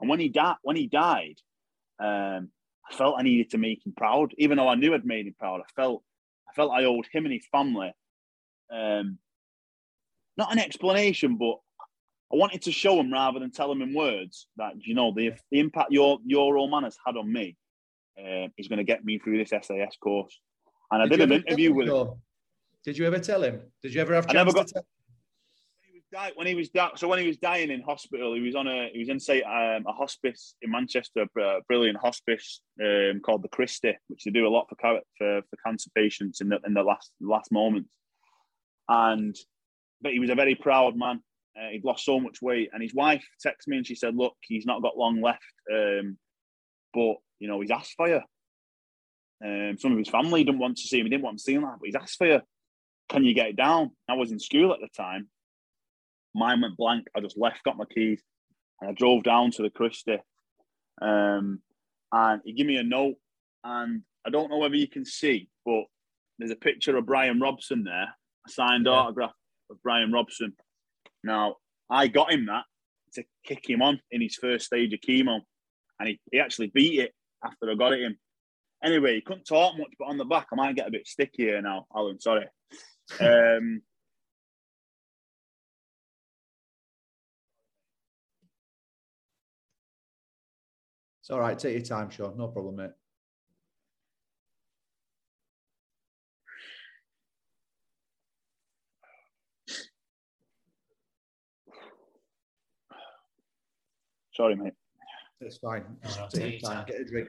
[0.00, 1.36] And when he died, when he died,
[2.00, 2.48] um,
[2.90, 5.34] I felt I needed to make him proud, even though I knew I'd made him
[5.38, 5.60] proud.
[5.60, 6.02] I felt
[6.52, 7.92] I felt I owed him and his family
[8.72, 9.18] um,
[10.36, 11.58] not an explanation, but
[12.32, 15.32] I wanted to show him rather than tell him in words that you know the
[15.50, 17.56] the impact your your old man has had on me
[18.18, 20.40] uh, is going to get me through this SAS course.
[20.90, 22.08] And I did, an interview with him.
[22.84, 23.60] Did you ever tell him?
[23.82, 24.86] Did you ever have I never to tell?
[26.12, 28.34] When he was di- when he was di- so when he was dying in hospital,
[28.34, 31.98] he was on a he was in say um, a hospice in Manchester, a brilliant
[31.98, 34.76] hospice um, called the Christie, which they do a lot for
[35.16, 37.88] for, for cancer patients in the in the last last moments.
[38.88, 39.34] And
[40.02, 41.22] but he was a very proud man.
[41.56, 44.34] Uh, he'd lost so much weight, and his wife texted me and she said, "Look,
[44.40, 45.40] he's not got long left,
[45.72, 46.18] um,
[46.92, 48.20] but you know he's asked for you."
[49.44, 51.06] Um, some of his family didn't want to see him.
[51.06, 52.42] He didn't want to see him, but he's asked for you.
[53.08, 53.90] Can you get it down?
[54.08, 55.28] I was in school at the time.
[56.34, 57.06] Mine went blank.
[57.16, 58.22] I just left, got my keys,
[58.80, 60.18] and I drove down to the Christie.
[61.00, 61.60] Um,
[62.12, 63.16] and he gave me a note,
[63.64, 65.84] and I don't know whether you can see, but
[66.38, 68.14] there's a picture of Brian Robson there,
[68.46, 68.92] a signed Yeah.
[68.92, 69.32] autograph
[69.70, 70.54] of Brian Robson.
[71.24, 71.56] Now,
[71.90, 72.64] I got him that
[73.14, 75.40] to kick him on in his first stage of chemo,
[75.98, 77.14] and he, he actually beat it
[77.44, 78.18] after I got it him.
[78.82, 81.44] Anyway, he couldn't talk much, but on the back, I might get a bit sticky
[81.44, 82.20] here now, Alan.
[82.20, 82.46] Sorry.
[83.20, 83.82] Um,
[91.32, 91.58] all right.
[91.58, 92.36] Take your time, Sean.
[92.36, 92.90] No problem, mate.
[104.34, 104.72] Sorry, mate.
[105.40, 105.84] It's fine.
[106.04, 106.76] Just No, no, take take your your time.
[106.78, 106.86] time.
[106.86, 107.28] Get a drink.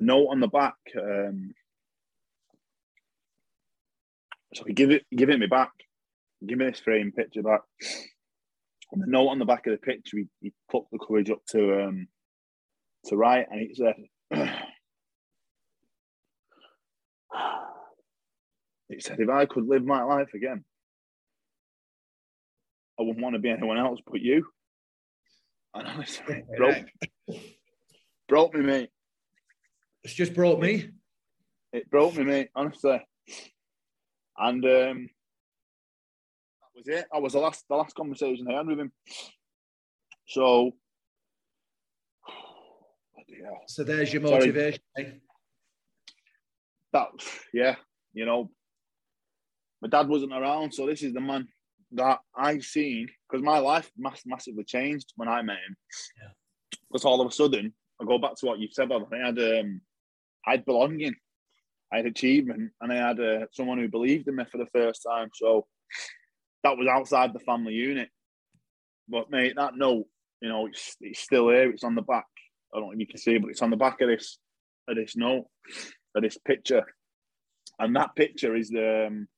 [0.00, 0.74] note on the back.
[0.96, 1.54] Um,
[4.54, 5.72] so he give it, give it me back.
[6.46, 7.60] Give me this frame picture back.
[8.92, 11.44] And the note on the back of the picture, he, he put the courage up
[11.50, 12.08] to um,
[13.06, 13.94] to write, and it said,
[18.88, 20.64] "It said if I could live my life again,
[22.98, 24.46] I wouldn't want to be anyone else but you."
[25.74, 26.86] And honestly, broke,
[28.26, 28.88] broke me, mate.
[30.02, 30.88] It's just broke me.
[31.74, 33.02] it broke me, mate, honestly.
[34.40, 35.10] And um,
[36.60, 37.06] that was it.
[37.12, 38.92] That was the last the last conversation I had with him.
[40.26, 40.72] So,
[43.42, 43.60] hell.
[43.66, 44.80] So there's your motivation.
[44.98, 45.04] eh?
[46.92, 47.08] that
[47.52, 47.76] yeah,
[48.12, 48.50] you know,
[49.82, 51.48] my dad wasn't around, so this is the man
[51.92, 55.76] that I've seen because my life mass- massively changed when I met him.
[56.22, 56.30] Yeah.
[56.90, 58.90] Because all of a sudden, I go back to what you've said.
[58.92, 59.80] I had um,
[60.46, 61.14] I had belonging,
[61.92, 65.06] I had achievement, and I had uh, someone who believed in me for the first
[65.08, 65.30] time.
[65.34, 65.66] So
[66.64, 68.08] that was outside the family unit.
[69.08, 70.06] But mate, that note,
[70.42, 71.70] you know, it's, it's still here.
[71.70, 72.26] It's on the back.
[72.74, 74.38] I don't know if you can see, but it's on the back of this
[74.88, 75.46] of this note,
[76.14, 76.84] of this picture,
[77.78, 79.28] and that picture is the um,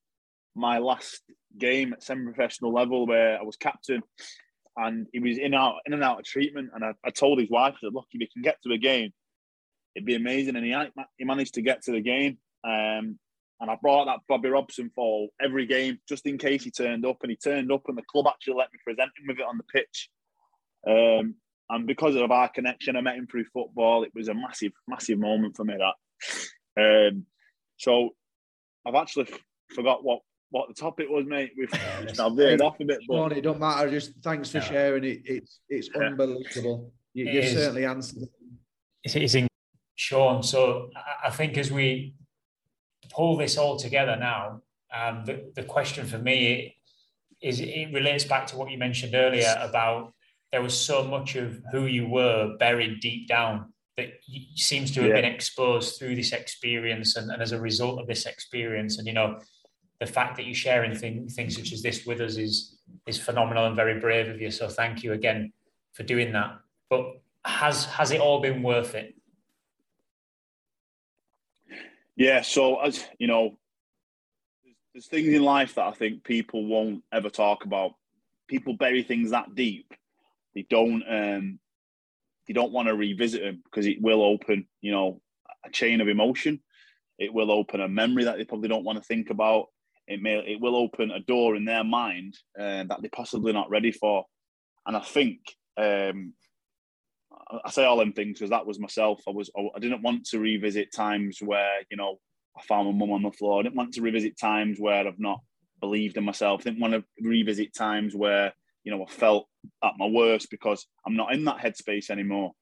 [0.55, 1.23] my last
[1.59, 4.03] game at semi-professional level where I was captain,
[4.77, 7.51] and he was in out in and out of treatment, and I, I told his
[7.51, 9.13] wife that look, if he can get to a game,
[9.95, 10.75] it'd be amazing, and he
[11.19, 12.39] he managed to get to the game.
[12.65, 13.19] Um,
[13.63, 17.19] and I brought that Bobby Robson for every game just in case he turned up,
[17.23, 19.59] and he turned up, and the club actually let me present him with it on
[19.59, 20.09] the pitch.
[20.87, 21.35] Um,
[21.69, 24.03] and because of our connection, I met him through football.
[24.03, 25.75] It was a massive, massive moment for me.
[25.77, 27.11] That.
[27.13, 27.27] Um,
[27.77, 28.11] so
[28.87, 29.39] I've actually f-
[29.75, 30.21] forgot what
[30.51, 31.53] what the topic was, mate.
[31.57, 31.69] We've
[32.19, 33.89] I've veered off a bit, Come on, it don't matter.
[33.91, 34.65] Just thanks for Yeah.
[34.65, 35.21] sharing it.
[35.25, 36.07] It's it's Yeah.
[36.07, 36.93] unbelievable.
[37.15, 38.23] You, It you've certainly answered.
[38.23, 38.29] it.
[39.05, 39.47] It's, it's in
[40.01, 40.43] Sean.
[40.43, 40.89] So
[41.25, 42.15] I- think as we
[43.11, 44.63] pull this all together now,
[44.99, 46.77] um, the, the question for me
[47.43, 50.15] is it relates back to what you mentioned earlier about
[50.53, 54.09] there was so much of who you were buried deep down that
[54.55, 55.21] seems to have Yeah.
[55.21, 59.13] been exposed through this experience and, and as a result of this experience and you
[59.13, 59.39] know
[60.01, 63.67] the fact that you're sharing thing, things such as this with us is is phenomenal
[63.67, 65.53] and very brave of you so thank you again
[65.93, 66.51] for doing that
[66.89, 67.03] but
[67.45, 69.15] has has it all been worth it
[72.17, 72.43] yeah.
[72.43, 73.59] So as you know,
[74.65, 77.93] there's, there's things in life that I think people won't ever talk about.
[78.49, 79.93] People bury things that deep.
[80.55, 81.03] They don't.
[81.09, 81.59] Um,
[82.47, 85.21] they don't want to revisit them because it will open, you know,
[85.65, 86.61] a chain of emotion.
[87.19, 89.67] It will open a memory that they probably don't want to think about.
[90.09, 90.39] It may.
[90.39, 94.25] It will open a door in their mind uh, that they're possibly not ready for.
[94.87, 95.39] And I think
[95.77, 96.33] um,
[97.65, 99.23] I- say all them things because that was myself.
[99.27, 102.19] I was I didn't want to revisit times where you know
[102.57, 103.61] I found my mum on the floor.
[103.61, 105.41] I didn't want to revisit times where I've not
[105.81, 106.61] believed in myself.
[106.61, 108.53] I didn't want to revisit times where
[108.85, 109.49] you know I felt
[109.85, 112.53] at my worst because I'm not in that headspace anymore.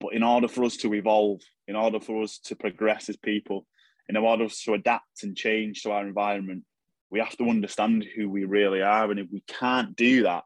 [0.00, 3.66] But in order for us to evolve, in order for us to progress as people,
[4.08, 6.64] in order to adapt and change to our environment,
[7.10, 9.10] we have to understand who we really are.
[9.10, 10.44] And if we can't do that,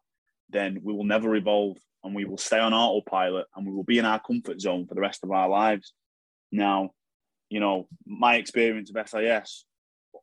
[0.50, 3.98] then we will never evolve and we will stay on autopilot and we will be
[3.98, 5.92] in our comfort zone for the rest of our lives.
[6.52, 6.90] Now,
[7.48, 9.64] you know, my experience of SAS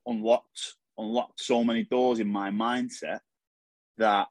[0.06, 3.20] unlocked unlocked so many doors in my mindset
[3.98, 4.28] that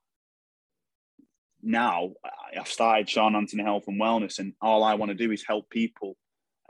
[1.62, 2.12] now
[2.58, 5.68] I've started Sean Anthony Health and Wellness, and all I want to do is help
[5.68, 6.16] people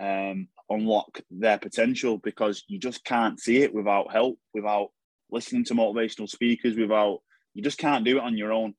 [0.00, 4.88] um, unlock their potential because you just can't see it without help, without
[5.30, 7.20] listening to motivational speakers, without
[7.54, 8.74] you just can't do it on your own.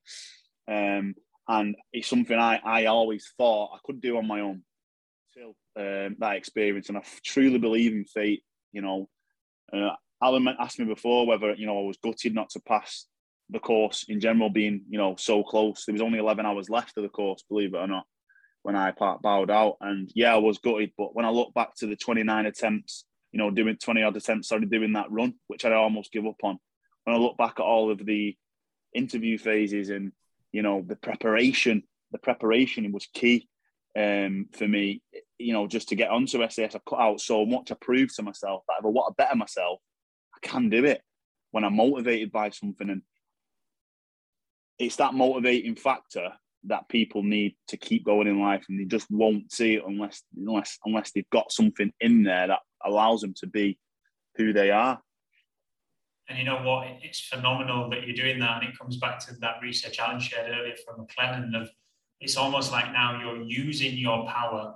[0.68, 1.16] Um,
[1.52, 4.64] and it's something I, I always thought I could do on my own
[5.34, 6.88] till um, that experience.
[6.88, 8.44] And I truly believe in fate.
[8.72, 9.10] You know,
[9.74, 13.06] uh, Alan asked me before whether you know I was gutted not to pass
[13.50, 15.84] the course in general, being you know so close.
[15.84, 18.06] There was only eleven hours left of the course, believe it or not,
[18.64, 19.76] when I bowed out.
[19.82, 20.94] And yeah, I was gutted.
[20.98, 23.04] But when I look back to the twenty nine attempts,
[23.34, 26.42] you know, doing twenty odd attempts, started doing that run, which I almost give up
[26.44, 26.60] on.
[27.04, 28.38] When I look back at all of the
[28.96, 30.14] interview phases and
[30.52, 33.48] you know the preparation the preparation was key
[33.98, 35.02] um, for me
[35.38, 37.72] you know just to get onto SAS I cut out so much.
[37.72, 39.80] I proved to myself that if I want to better myself
[40.36, 41.02] I can do it
[41.52, 42.90] when I'm motivated by something.
[42.90, 43.02] And
[44.80, 46.30] it's that motivating factor
[46.66, 50.24] that people need to keep going in life, and they just won't see it unless
[50.36, 53.78] unless unless they've got something in there that allows them to be
[54.38, 55.00] who they are.
[56.32, 56.88] And you know what?
[57.02, 60.50] It's phenomenal that you're doing that, and it comes back to that research Alan shared
[60.50, 61.70] earlier from McClelland of
[62.22, 64.76] it's almost like now you're using your power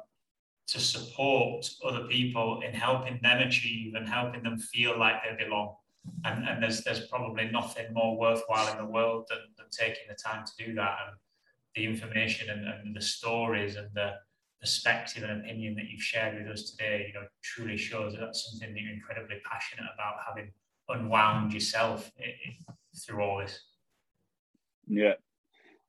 [0.68, 5.76] to support other people in helping them achieve and helping them feel like they belong.
[6.26, 10.16] And, and there's there's probably nothing more worthwhile in the world than, than taking the
[10.16, 10.98] time to do that.
[11.08, 11.16] And
[11.76, 14.12] the information and, and the stories and the
[14.60, 18.50] perspective and opinion that you've shared with us today, you know, truly shows that that's
[18.52, 20.52] something that you're incredibly passionate about, having
[20.90, 22.12] unwound yourself
[23.06, 23.60] through all this.
[24.88, 25.14] Yeah,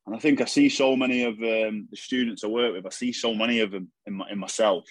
[0.07, 2.87] and I think I see so many of um, the students I work with.
[2.87, 4.85] I see so many of them in, my, in myself,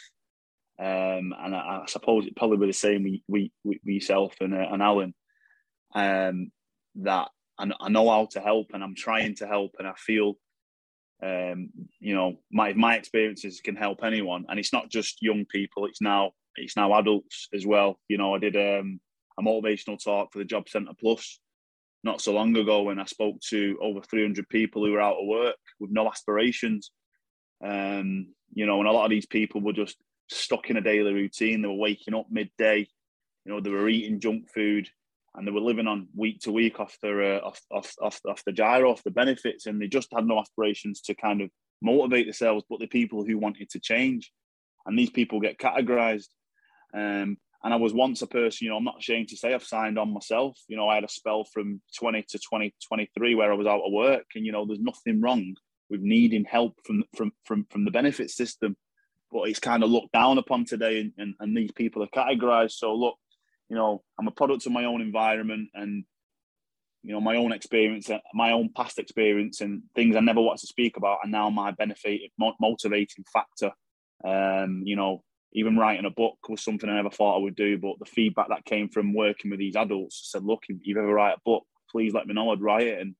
[0.80, 4.54] um, and I, I, suppose it probably be the same with, with, with yourself and,
[4.54, 5.14] uh, and Alan.
[5.94, 6.52] Um,
[6.96, 10.36] that I, I know how to help, and I'm trying to help, and I feel
[11.24, 11.70] um,
[12.00, 15.86] you know, my my experiences can help anyone, and it's not just young people.
[15.86, 18.00] It's now it's now adults as well.
[18.08, 19.00] You know, I did um,
[19.40, 21.40] a motivational talk for the Job Centre Plus
[22.06, 25.28] not so long ago when I spoke to over 300 people who were out of
[25.28, 26.92] work with no aspirations.
[27.64, 29.98] Um, you know, and a lot of these people were just
[30.30, 31.62] stuck in a daily routine.
[31.62, 32.88] They were waking up midday,
[33.44, 34.88] you know, they were eating junk food,
[35.34, 38.44] and they were living on week to week off their uh, off, off, off, off
[38.46, 41.50] the giro, off the benefits, and they just had no aspirations to kind of
[41.82, 42.64] motivate themselves.
[42.70, 44.32] But the people who wanted to change,
[44.86, 46.30] and these people get categorized.
[46.94, 49.64] Um, and I was once a person, you know, I'm not ashamed to say I've
[49.64, 50.58] signed on myself.
[50.68, 53.92] You know, I had a spell from 20 to 2023 where I was out of
[53.92, 55.56] work, and you know, there's nothing wrong
[55.90, 58.76] with needing help from from from from the benefit system,
[59.32, 62.72] but it's kind of looked down upon today, and, and, and these people are categorized.
[62.72, 63.16] So look,
[63.70, 66.06] you know, I'm a product of my own environment and
[67.04, 70.68] you know my own experience, my own past experience, and things I never wanted to
[70.68, 72.22] speak about, are now my benefit
[72.60, 73.72] motivating factor.
[74.24, 75.24] Um, you know,
[75.56, 78.50] even writing a book was something I never thought I would do, but the feedback
[78.50, 81.66] that came from working with these adults said, "Look, if you ever write a book,
[81.90, 82.52] please let me know.
[82.52, 83.16] I'd write it." And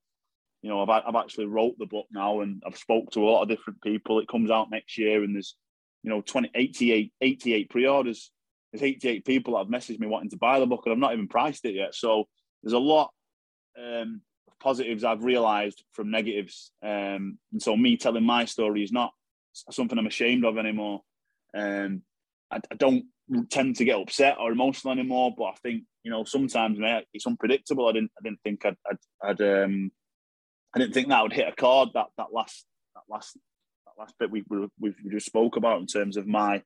[0.62, 3.44] you know, I've I've actually wrote the book now, and I've spoke to a lot
[3.44, 4.20] of different people.
[4.20, 5.56] It comes out next year, and there's
[6.04, 8.32] you know 20, 88, 88 pre-orders
[8.76, 11.14] there's 88 people that have messaged me wanting to buy the book, and I've not
[11.14, 11.96] even priced it yet.
[11.96, 12.28] So
[12.62, 13.12] there's a lot
[13.78, 18.92] um, of positives I've realised from negatives, um, and so me telling my story is
[18.92, 19.14] not
[19.72, 21.02] something I'm ashamed of anymore.
[21.56, 22.02] Um,
[22.52, 23.06] I, I, don't
[23.50, 27.28] tend to get upset or emotional anymore, but I think you know sometimes mate, it's
[27.28, 27.88] unpredictable.
[27.88, 29.92] I didn't I didn't think I'd, I'd, I'd um,
[30.76, 32.66] I didn't think that would hit a chord that that last
[32.96, 33.38] that last
[33.86, 36.62] that last bit we we, we just spoke about in terms of my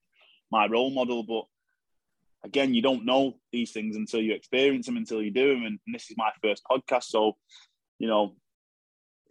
[0.52, 1.46] my role model, but
[2.44, 5.64] again, you don't know these things until you experience them, until you do them.
[5.66, 7.38] And, and this is my first podcast, so
[8.00, 8.36] you know,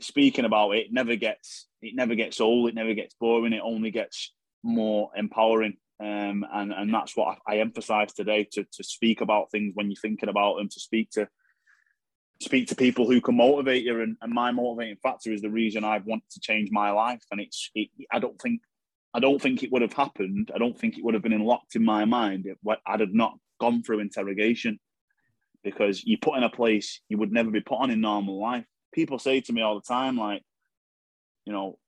[0.00, 3.62] speaking about it, it never gets it never gets old, it never gets boring, it
[3.64, 5.76] only gets more empowering.
[6.00, 9.90] Um, and and that's what I, I emphasize today to to speak about things when
[9.90, 11.28] you're thinking about them, to speak to
[12.40, 14.00] speak to people who can motivate you.
[14.00, 17.22] And, and my motivating factor is the reason I've wanted to change my life.
[17.32, 18.60] And it's it, I don't think
[19.12, 20.52] I don't think it would have happened.
[20.54, 23.36] I don't think it would have been unlocked in my mind if I'd have not
[23.58, 24.78] gone through interrogation
[25.64, 28.64] because you put in a place you would never be put on in normal life.
[28.92, 30.42] People say to me all the time, like,
[31.44, 31.78] you know,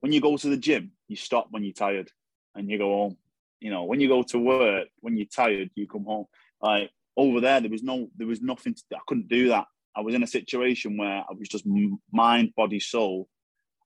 [0.00, 2.10] when you go to the gym, you stop when you're tired
[2.54, 3.16] and you go home.
[3.60, 6.26] You know, when you go to work, when you're tired, you come home.
[6.62, 8.74] Like over there, there was no, there was nothing.
[8.74, 9.66] To, I couldn't do that.
[9.96, 11.66] I was in a situation where I was just
[12.12, 13.28] mind, body, soul,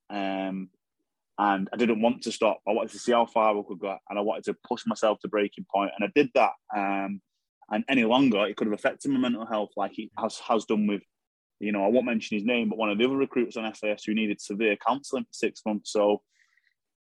[0.09, 0.69] um,
[1.37, 2.59] and I didn't want to stop.
[2.67, 5.19] I wanted to see how far I could go, and I wanted to push myself
[5.21, 6.51] to breaking point, and I did that.
[6.75, 7.21] Um,
[7.69, 10.87] and any longer, it could have affected my mental health, like it has has done
[10.87, 11.01] with,
[11.59, 14.03] you know, I won't mention his name, but one of the other recruits on SAS
[14.03, 15.91] who needed severe counselling for six months.
[15.91, 16.21] So,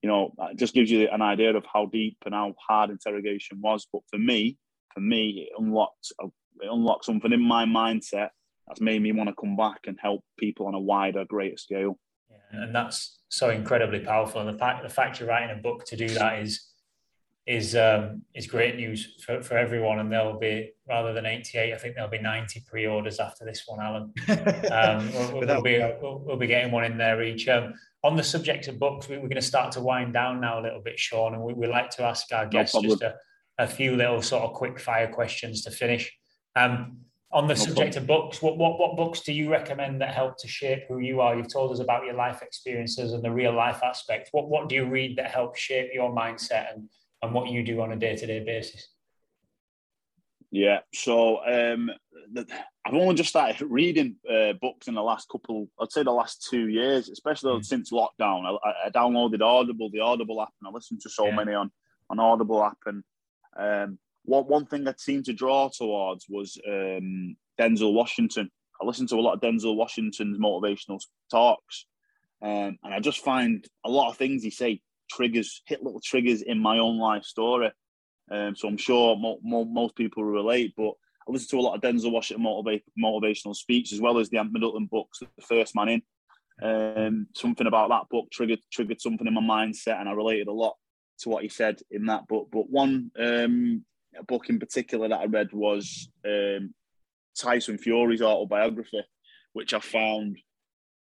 [0.02, 3.60] you know, it just gives you an idea of how deep and how hard interrogation
[3.60, 3.86] was.
[3.92, 4.56] But for me,
[4.94, 8.30] for me, it unlocked it unlocked something in my mindset
[8.66, 11.98] that's made me want to come back and help people on a wider, greater scale.
[12.30, 14.40] Yeah, and that's so incredibly powerful.
[14.40, 16.67] And the fact the fact you're writing a book to do that is
[17.48, 20.00] is um, is great news for, for everyone.
[20.00, 23.80] And there'll be rather than 88, I think there'll be 90 pre-orders after this one,
[23.80, 24.12] Alan.
[24.70, 27.48] Um, we'll, we'll, be we'll, we'll, be getting one in there each.
[27.48, 27.72] Um,
[28.04, 30.62] on the subject of books, we, are going to start to wind down now a
[30.62, 33.14] little bit, Sean, and we, we like to ask our guests no just a,
[33.58, 36.12] a, few little sort of quick fire questions to finish.
[36.54, 36.98] Um,
[37.32, 38.02] on the no subject problem.
[38.02, 41.20] of books, what, what what books do you recommend that help to shape who you
[41.20, 41.34] are?
[41.34, 44.28] You've told us about your life experiences and the real life aspect.
[44.32, 46.88] What what do you read that helps shape your mindset and,
[47.22, 48.88] and what you do on a day to day basis?
[50.50, 51.90] Yeah, so um,
[52.32, 52.46] the,
[52.86, 56.46] I've only just started reading uh, books in the last couple, I'd say the last
[56.48, 57.64] two years, especially mm.
[57.64, 58.58] since lockdown.
[58.64, 61.34] I, I, downloaded Audible, the Audible app, and I listened to so yeah.
[61.34, 61.70] many on
[62.08, 62.78] on Audible app.
[62.86, 63.04] And
[63.58, 68.50] um, one one thing I seemed to draw towards was um, Denzel Washington.
[68.80, 70.98] I listened to a lot of Denzel Washington's motivational
[71.30, 71.84] talks,
[72.40, 76.42] um, and I just find a lot of things he say triggers, hit little triggers
[76.42, 77.70] in my own life story.
[78.30, 80.92] Um, so I'm sure mo- mo- most people relate, but
[81.26, 84.38] I listen to a lot of Denzel Washington motiva- motivational speaks as well as the
[84.38, 86.02] Ant Middleton books, The First Man In.
[86.60, 90.52] Um, something about that book triggered triggered something in my mindset, and I related a
[90.52, 90.74] lot
[91.20, 92.48] to what he said in that book.
[92.50, 93.84] But one um,
[94.26, 96.74] book in particular that I read was um,
[97.38, 99.02] Tyson Fury's autobiography,
[99.52, 100.38] which I found,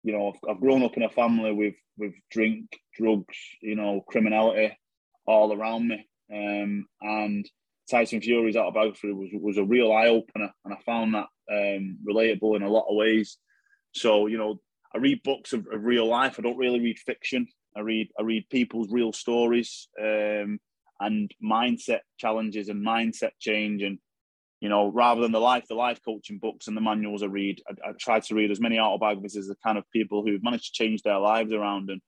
[0.08, 4.06] you know, I've, I've grown up in a family with with drink, drugs, you know,
[4.08, 4.78] criminality
[5.26, 7.46] all around me, um, and
[7.92, 12.56] Tyson Fury's autobiography was was a real eye opener, and I found that um, relatable
[12.56, 13.38] in a lot of ways.
[13.94, 14.62] So you know,
[14.96, 16.38] I read books of, of, real life.
[16.40, 17.46] I don't really read fiction.
[17.76, 20.58] I read I read people's real stories um,
[21.02, 23.84] and mindset challenges and mindset change.
[23.84, 24.00] And
[24.60, 27.62] you know, rather than the life the life coaching books and the manuals I read,
[27.68, 30.74] I, I try to read as many autobiographies as the kind of people who've managed
[30.74, 31.90] to change their lives around.
[31.90, 32.02] And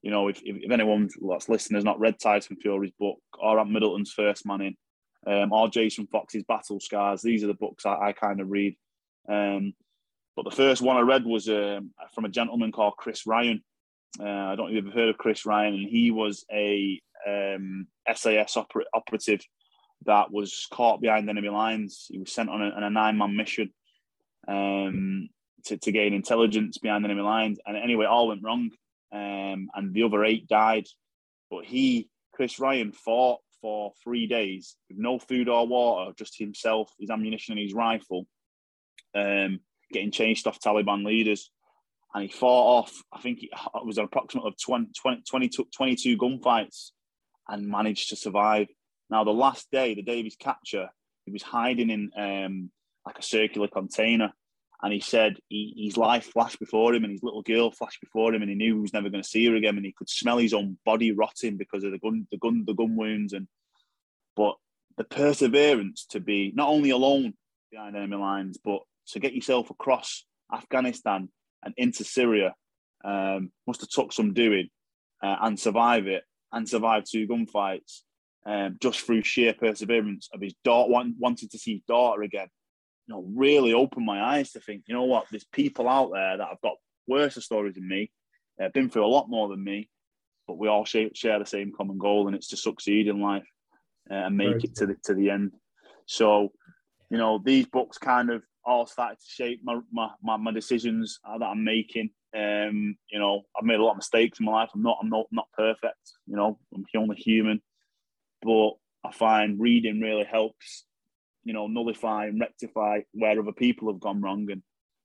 [0.00, 3.60] you know, if, if, if anyone that's listening has not read Tyson Fury's book or
[3.60, 4.76] Ant Middleton's First Man In,
[5.26, 7.22] um, or Jason Fox's Battle Scars.
[7.22, 8.76] These are the books I, I kind of read.
[9.28, 9.74] Um,
[10.34, 13.62] but the first one I read was um, from a gentleman called Chris Ryan.
[14.18, 17.86] Uh, I don't know if you've heard of Chris Ryan, and he was a um,
[18.12, 19.42] SAS oper- operative
[20.06, 22.06] that was caught behind enemy lines.
[22.10, 23.72] He was sent on a, on a nine-man mission
[24.48, 25.28] um,
[25.66, 28.70] to, to gain intelligence behind enemy lines, and anyway, all went wrong,
[29.12, 30.86] um, and the other eight died.
[31.50, 36.92] But he, Chris Ryan, fought for three days with no food or water, just himself,
[36.98, 38.26] his ammunition, and his rifle,
[39.14, 39.60] um,
[39.92, 41.50] getting chased off Taliban leaders.
[42.14, 43.50] And he fought off, I think it
[43.84, 46.90] was an approximate of 20, 20, 22, 22 gunfights
[47.48, 48.68] and managed to survive.
[49.12, 50.88] Now, the last day, the day of his capture,
[51.26, 52.70] he was hiding in um,
[53.04, 54.32] like a circular container.
[54.82, 58.32] And he said he, his life flashed before him and his little girl flashed before
[58.32, 60.08] him and he knew he was never going to see her again and he could
[60.08, 63.34] smell his own body rotting because of the gun, the gun, the gun wounds.
[63.34, 63.48] And
[64.34, 64.54] but
[64.96, 67.34] the perseverance to be not only alone
[67.70, 71.28] behind enemy lines, but to get yourself across Afghanistan
[71.62, 72.54] and into Syria
[73.04, 74.70] um, must have took some doing
[75.22, 78.04] uh, and survive it and survive two gunfights
[78.46, 82.48] um, just through sheer perseverance of his daughter want, wanting to see his daughter again.
[83.06, 86.36] You know, really opened my eyes to think, you know what, there's people out there
[86.36, 88.10] that have got worse stories than me,
[88.62, 89.88] uh, been through a lot more than me,
[90.46, 93.46] but we all share, share the same common goal, and it's to succeed in life
[94.10, 95.52] uh, and make Very it to the to the end.
[96.06, 96.52] So,
[97.10, 101.18] you know, these books kind of all started to shape my my, my, my decisions
[101.24, 102.10] that I'm making.
[102.34, 104.70] Um, you know, I've made a lot of mistakes in my life.
[104.74, 106.12] I'm not I'm not not perfect.
[106.26, 107.60] You know, I'm only human,
[108.42, 108.72] but
[109.04, 110.84] I find reading really helps.
[111.44, 114.62] You know, nullify and rectify where other people have gone wrong and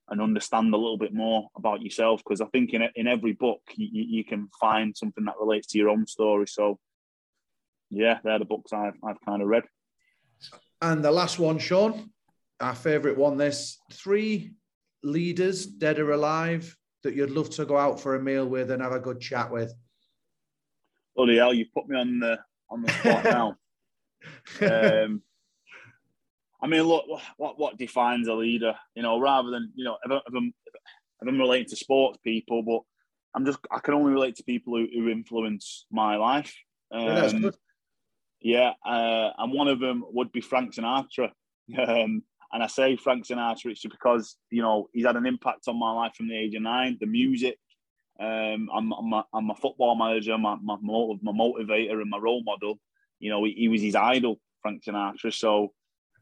[0.09, 3.61] and understand a little bit more about yourself because I think in in every book
[3.75, 6.47] you, you can find something that relates to your own story.
[6.47, 6.79] So
[7.89, 9.63] yeah, they're the books I've I've kind of read.
[10.81, 12.11] And the last one, Sean,
[12.59, 13.37] our favourite one.
[13.37, 14.53] This three
[15.03, 18.81] leaders, dead or alive, that you'd love to go out for a meal with and
[18.81, 19.73] have a good chat with.
[21.15, 22.37] Bloody hell, you put me on the
[22.69, 23.55] on the spot now.
[25.05, 25.21] um,
[26.61, 27.05] I mean, look,
[27.37, 28.75] what what defines a leader?
[28.95, 32.81] You know, rather than you know, if I'm, if I'm relating to sports people, but
[33.35, 36.53] I'm just I can only relate to people who, who influence my life.
[36.91, 37.51] Um,
[38.41, 41.31] yeah, uh, and one of them would be Frank Sinatra.
[41.77, 42.23] Um,
[42.53, 45.77] and I say Frank Sinatra, it's just because you know he's had an impact on
[45.77, 46.97] my life from the age of nine.
[46.99, 47.59] The music,
[48.19, 52.43] um, I'm, I'm, a, I'm a football manager, my, my, my motivator, and my role
[52.43, 52.79] model.
[53.19, 55.33] You know, he, he, was his idol, Frank Sinatra.
[55.33, 55.73] So,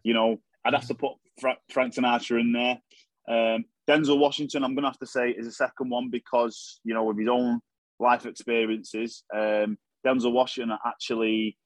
[0.04, 2.80] you know, I'd have to put Fra- Frank Sinatra in there.
[3.28, 6.94] Um, Denzel Washington, I'm going to have to say, is a second one because you
[6.94, 7.60] know, with his own
[8.00, 11.58] life experiences, um, Denzel Washington actually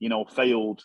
[0.00, 0.82] you know, failed.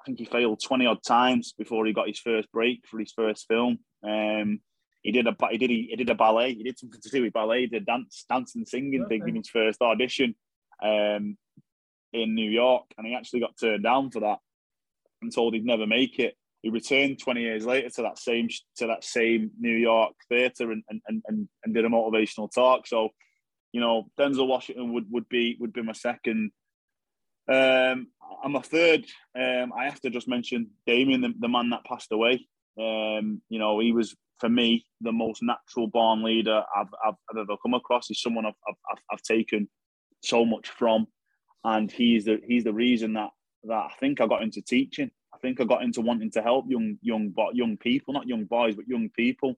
[0.00, 3.12] I think he failed twenty odd times before he got his first break for his
[3.12, 3.78] first film.
[4.02, 4.60] Um,
[5.02, 6.54] he did a he did he, did a ballet.
[6.54, 7.62] He did something to do with ballet.
[7.62, 9.18] He did dance, dance and singing okay.
[9.18, 10.34] thing in his first audition
[10.82, 11.36] um,
[12.12, 14.38] in New York, and he actually got turned down for that
[15.22, 16.36] and told he'd never make it.
[16.62, 18.48] He returned 20 years later to that same
[18.78, 22.86] to that same New York theatre and, and, and, and did a motivational talk.
[22.86, 23.10] So,
[23.72, 26.50] you know, Denzel Washington would, would be would be my second
[27.48, 28.08] um,
[28.42, 29.06] I'm a third.
[29.38, 32.46] Um, I have to just mention Damien, the, the man that passed away.
[32.78, 37.38] Um, you know, he was for me the most natural born leader I've, I've, I've
[37.38, 38.08] ever come across.
[38.08, 39.68] He's someone I've, I've, I've taken
[40.22, 41.06] so much from,
[41.64, 43.30] and he's the he's the reason that
[43.64, 45.10] that I think I got into teaching.
[45.34, 48.74] I think I got into wanting to help young young young people, not young boys,
[48.76, 49.56] but young people,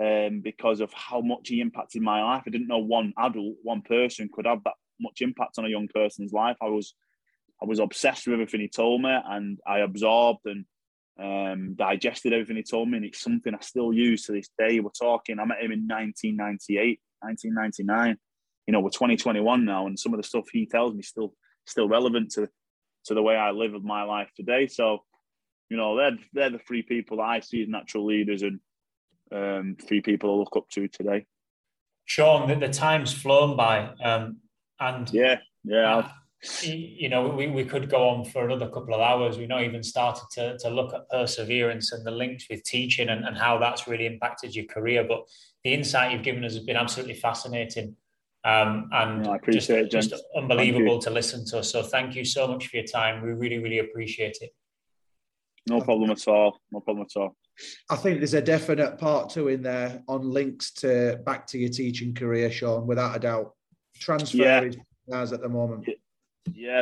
[0.00, 2.44] um, because of how much he impacted my life.
[2.46, 5.88] I didn't know one adult, one person could have that much impact on a young
[5.88, 6.56] person's life.
[6.60, 6.94] I was
[7.62, 10.64] I was obsessed with everything he told me, and I absorbed and
[11.18, 14.80] um, digested everything he told me, and it's something I still use to this day.
[14.80, 18.16] We're talking, I met him in 1998, 1999.
[18.66, 21.34] You know, we're 2021 now, and some of the stuff he tells me still
[21.66, 22.48] still relevant to
[23.06, 24.66] to the way I live my life today.
[24.66, 25.04] So,
[25.68, 28.60] you know, they're they're the three people that I see as natural leaders and
[29.32, 31.26] um, three people I look up to today.
[32.04, 34.38] Sean, the, the time's flown by, um,
[34.80, 36.10] and yeah, yeah
[36.62, 39.38] you know, we, we could go on for another couple of hours.
[39.38, 43.24] We've not even started to, to look at perseverance and the links with teaching and,
[43.24, 45.04] and how that's really impacted your career.
[45.08, 45.26] But
[45.64, 47.96] the insight you've given us has been absolutely fascinating
[48.44, 51.62] um, and I appreciate just, it, just unbelievable to listen to.
[51.62, 53.22] So thank you so much for your time.
[53.22, 54.54] We really, really appreciate it.
[55.68, 56.58] No problem at all.
[56.70, 57.36] No problem at all.
[57.90, 61.68] I think there's a definite part two in there on links to back to your
[61.68, 63.54] teaching career, Sean, without a doubt.
[63.96, 65.22] Transfer yeah.
[65.22, 65.84] is at the moment.
[65.86, 65.94] Yeah,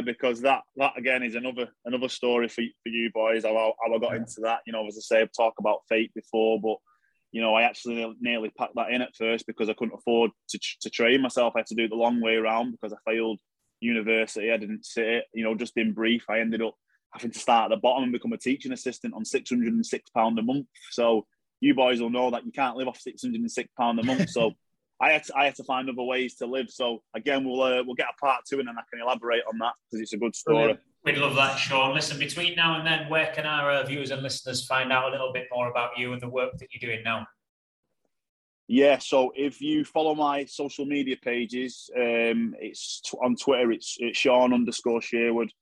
[0.01, 3.45] because that that again is another another story for, for you boys.
[3.45, 4.19] How, how I got yeah.
[4.19, 6.77] into that, you know, as I say, I've talked about fate before, but
[7.33, 10.59] you know, I actually nearly packed that in at first because I couldn't afford to,
[10.81, 11.53] to train myself.
[11.55, 13.41] I had to do it the long way around because I failed
[13.81, 14.51] university.
[14.51, 15.25] I didn't sit it.
[15.35, 16.75] You know, just in brief, I ended up
[17.13, 19.85] having to start at the bottom and become a teaching assistant on six hundred and
[19.85, 20.67] six pound a month.
[20.91, 21.27] So
[21.61, 24.03] you boys will know that you can't live off six hundred and six pound a
[24.03, 24.31] month.
[24.31, 24.53] So
[25.01, 26.71] I had to, I had to find other ways to live.
[26.71, 29.59] So again, we'll uh, we'll get a part two and then I can elaborate on
[29.59, 30.79] that because it's a good story.
[31.05, 31.95] We'd love that, Sean.
[31.95, 35.11] Listen, between now and then, where can our uh, viewers and listeners find out a
[35.13, 37.27] little bit more about you and the work that you're doing now?
[38.67, 43.97] Yeah, so if you follow my social media pages, um, it's t- on Twitter, it's,
[44.01, 45.53] it's Sean underscore Sherwood,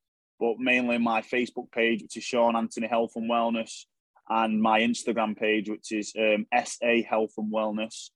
[0.40, 3.84] but mainly my Facebook page, which is Sean Anthony Health and Wellness,
[4.30, 8.08] and my Instagram page, which is um, SA Health and Wellness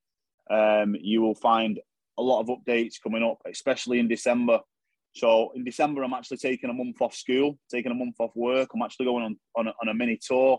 [0.51, 1.81] um, you will find
[2.19, 4.61] a lot of updates coming up, especially in December.
[5.15, 8.71] So in December, I'm actually taking a month off school, taking a month off work.
[8.75, 10.59] I'm actually going on on a, on a mini tour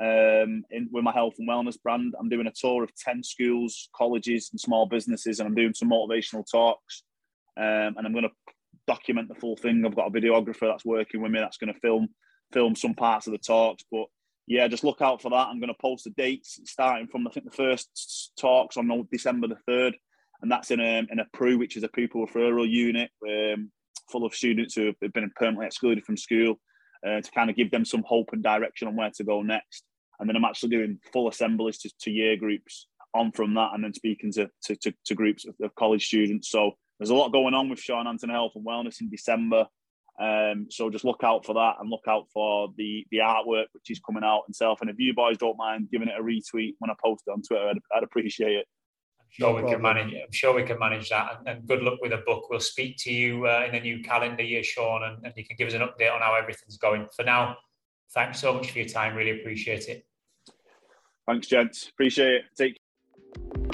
[0.00, 2.14] um, in, with my health and wellness brand.
[2.18, 5.90] I'm doing a tour of ten schools, colleges, and small businesses, and I'm doing some
[5.90, 7.02] motivational talks.
[7.56, 8.52] Um, and I'm going to
[8.86, 9.84] document the full thing.
[9.84, 12.08] I've got a videographer that's working with me that's going to film
[12.52, 14.06] film some parts of the talks, but
[14.48, 15.48] yeah, just look out for that.
[15.48, 19.46] I'm going to post the dates starting from I think the first talks on December
[19.46, 19.94] the third,
[20.40, 23.70] and that's in a in a PRU, which is a pupil referral unit, um,
[24.10, 26.58] full of students who have been permanently excluded from school,
[27.06, 29.84] uh, to kind of give them some hope and direction on where to go next.
[30.18, 33.84] And then I'm actually doing full assemblies to, to year groups on from that, and
[33.84, 36.48] then speaking to to, to, to groups of, of college students.
[36.48, 39.66] So there's a lot going on with Sean Anthony Health and Wellness in December.
[40.20, 43.90] Um, so just look out for that and look out for the the artwork which
[43.90, 44.80] is coming out itself.
[44.80, 47.42] And if you boys don't mind giving it a retweet when I post it on
[47.42, 48.66] Twitter, I'd, I'd appreciate it.
[49.20, 50.14] I'm sure no we can manage.
[50.14, 51.38] I'm sure we can manage that.
[51.38, 52.50] And, and good luck with the book.
[52.50, 55.56] We'll speak to you uh, in the new calendar year, Sean, and, and you can
[55.56, 57.06] give us an update on how everything's going.
[57.14, 57.56] For now,
[58.12, 59.14] thanks so much for your time.
[59.14, 60.04] Really appreciate it.
[61.28, 61.88] Thanks, gents.
[61.88, 62.44] Appreciate it.
[62.56, 63.67] Take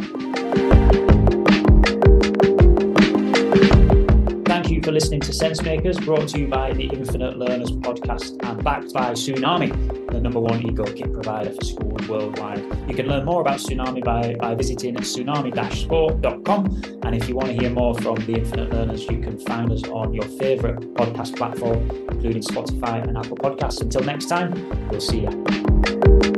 [4.83, 8.93] for listening to Sense Makers, brought to you by the Infinite Learners podcast and backed
[8.93, 12.59] by Tsunami, the number one ego kit provider for schools worldwide.
[12.89, 16.83] You can learn more about Tsunami by, by visiting tsunami-sport.com.
[17.03, 19.85] And if you want to hear more from the Infinite Learners, you can find us
[19.85, 23.81] on your favourite podcast platform, including Spotify and Apple Podcasts.
[23.81, 26.34] Until next time, we'll see you.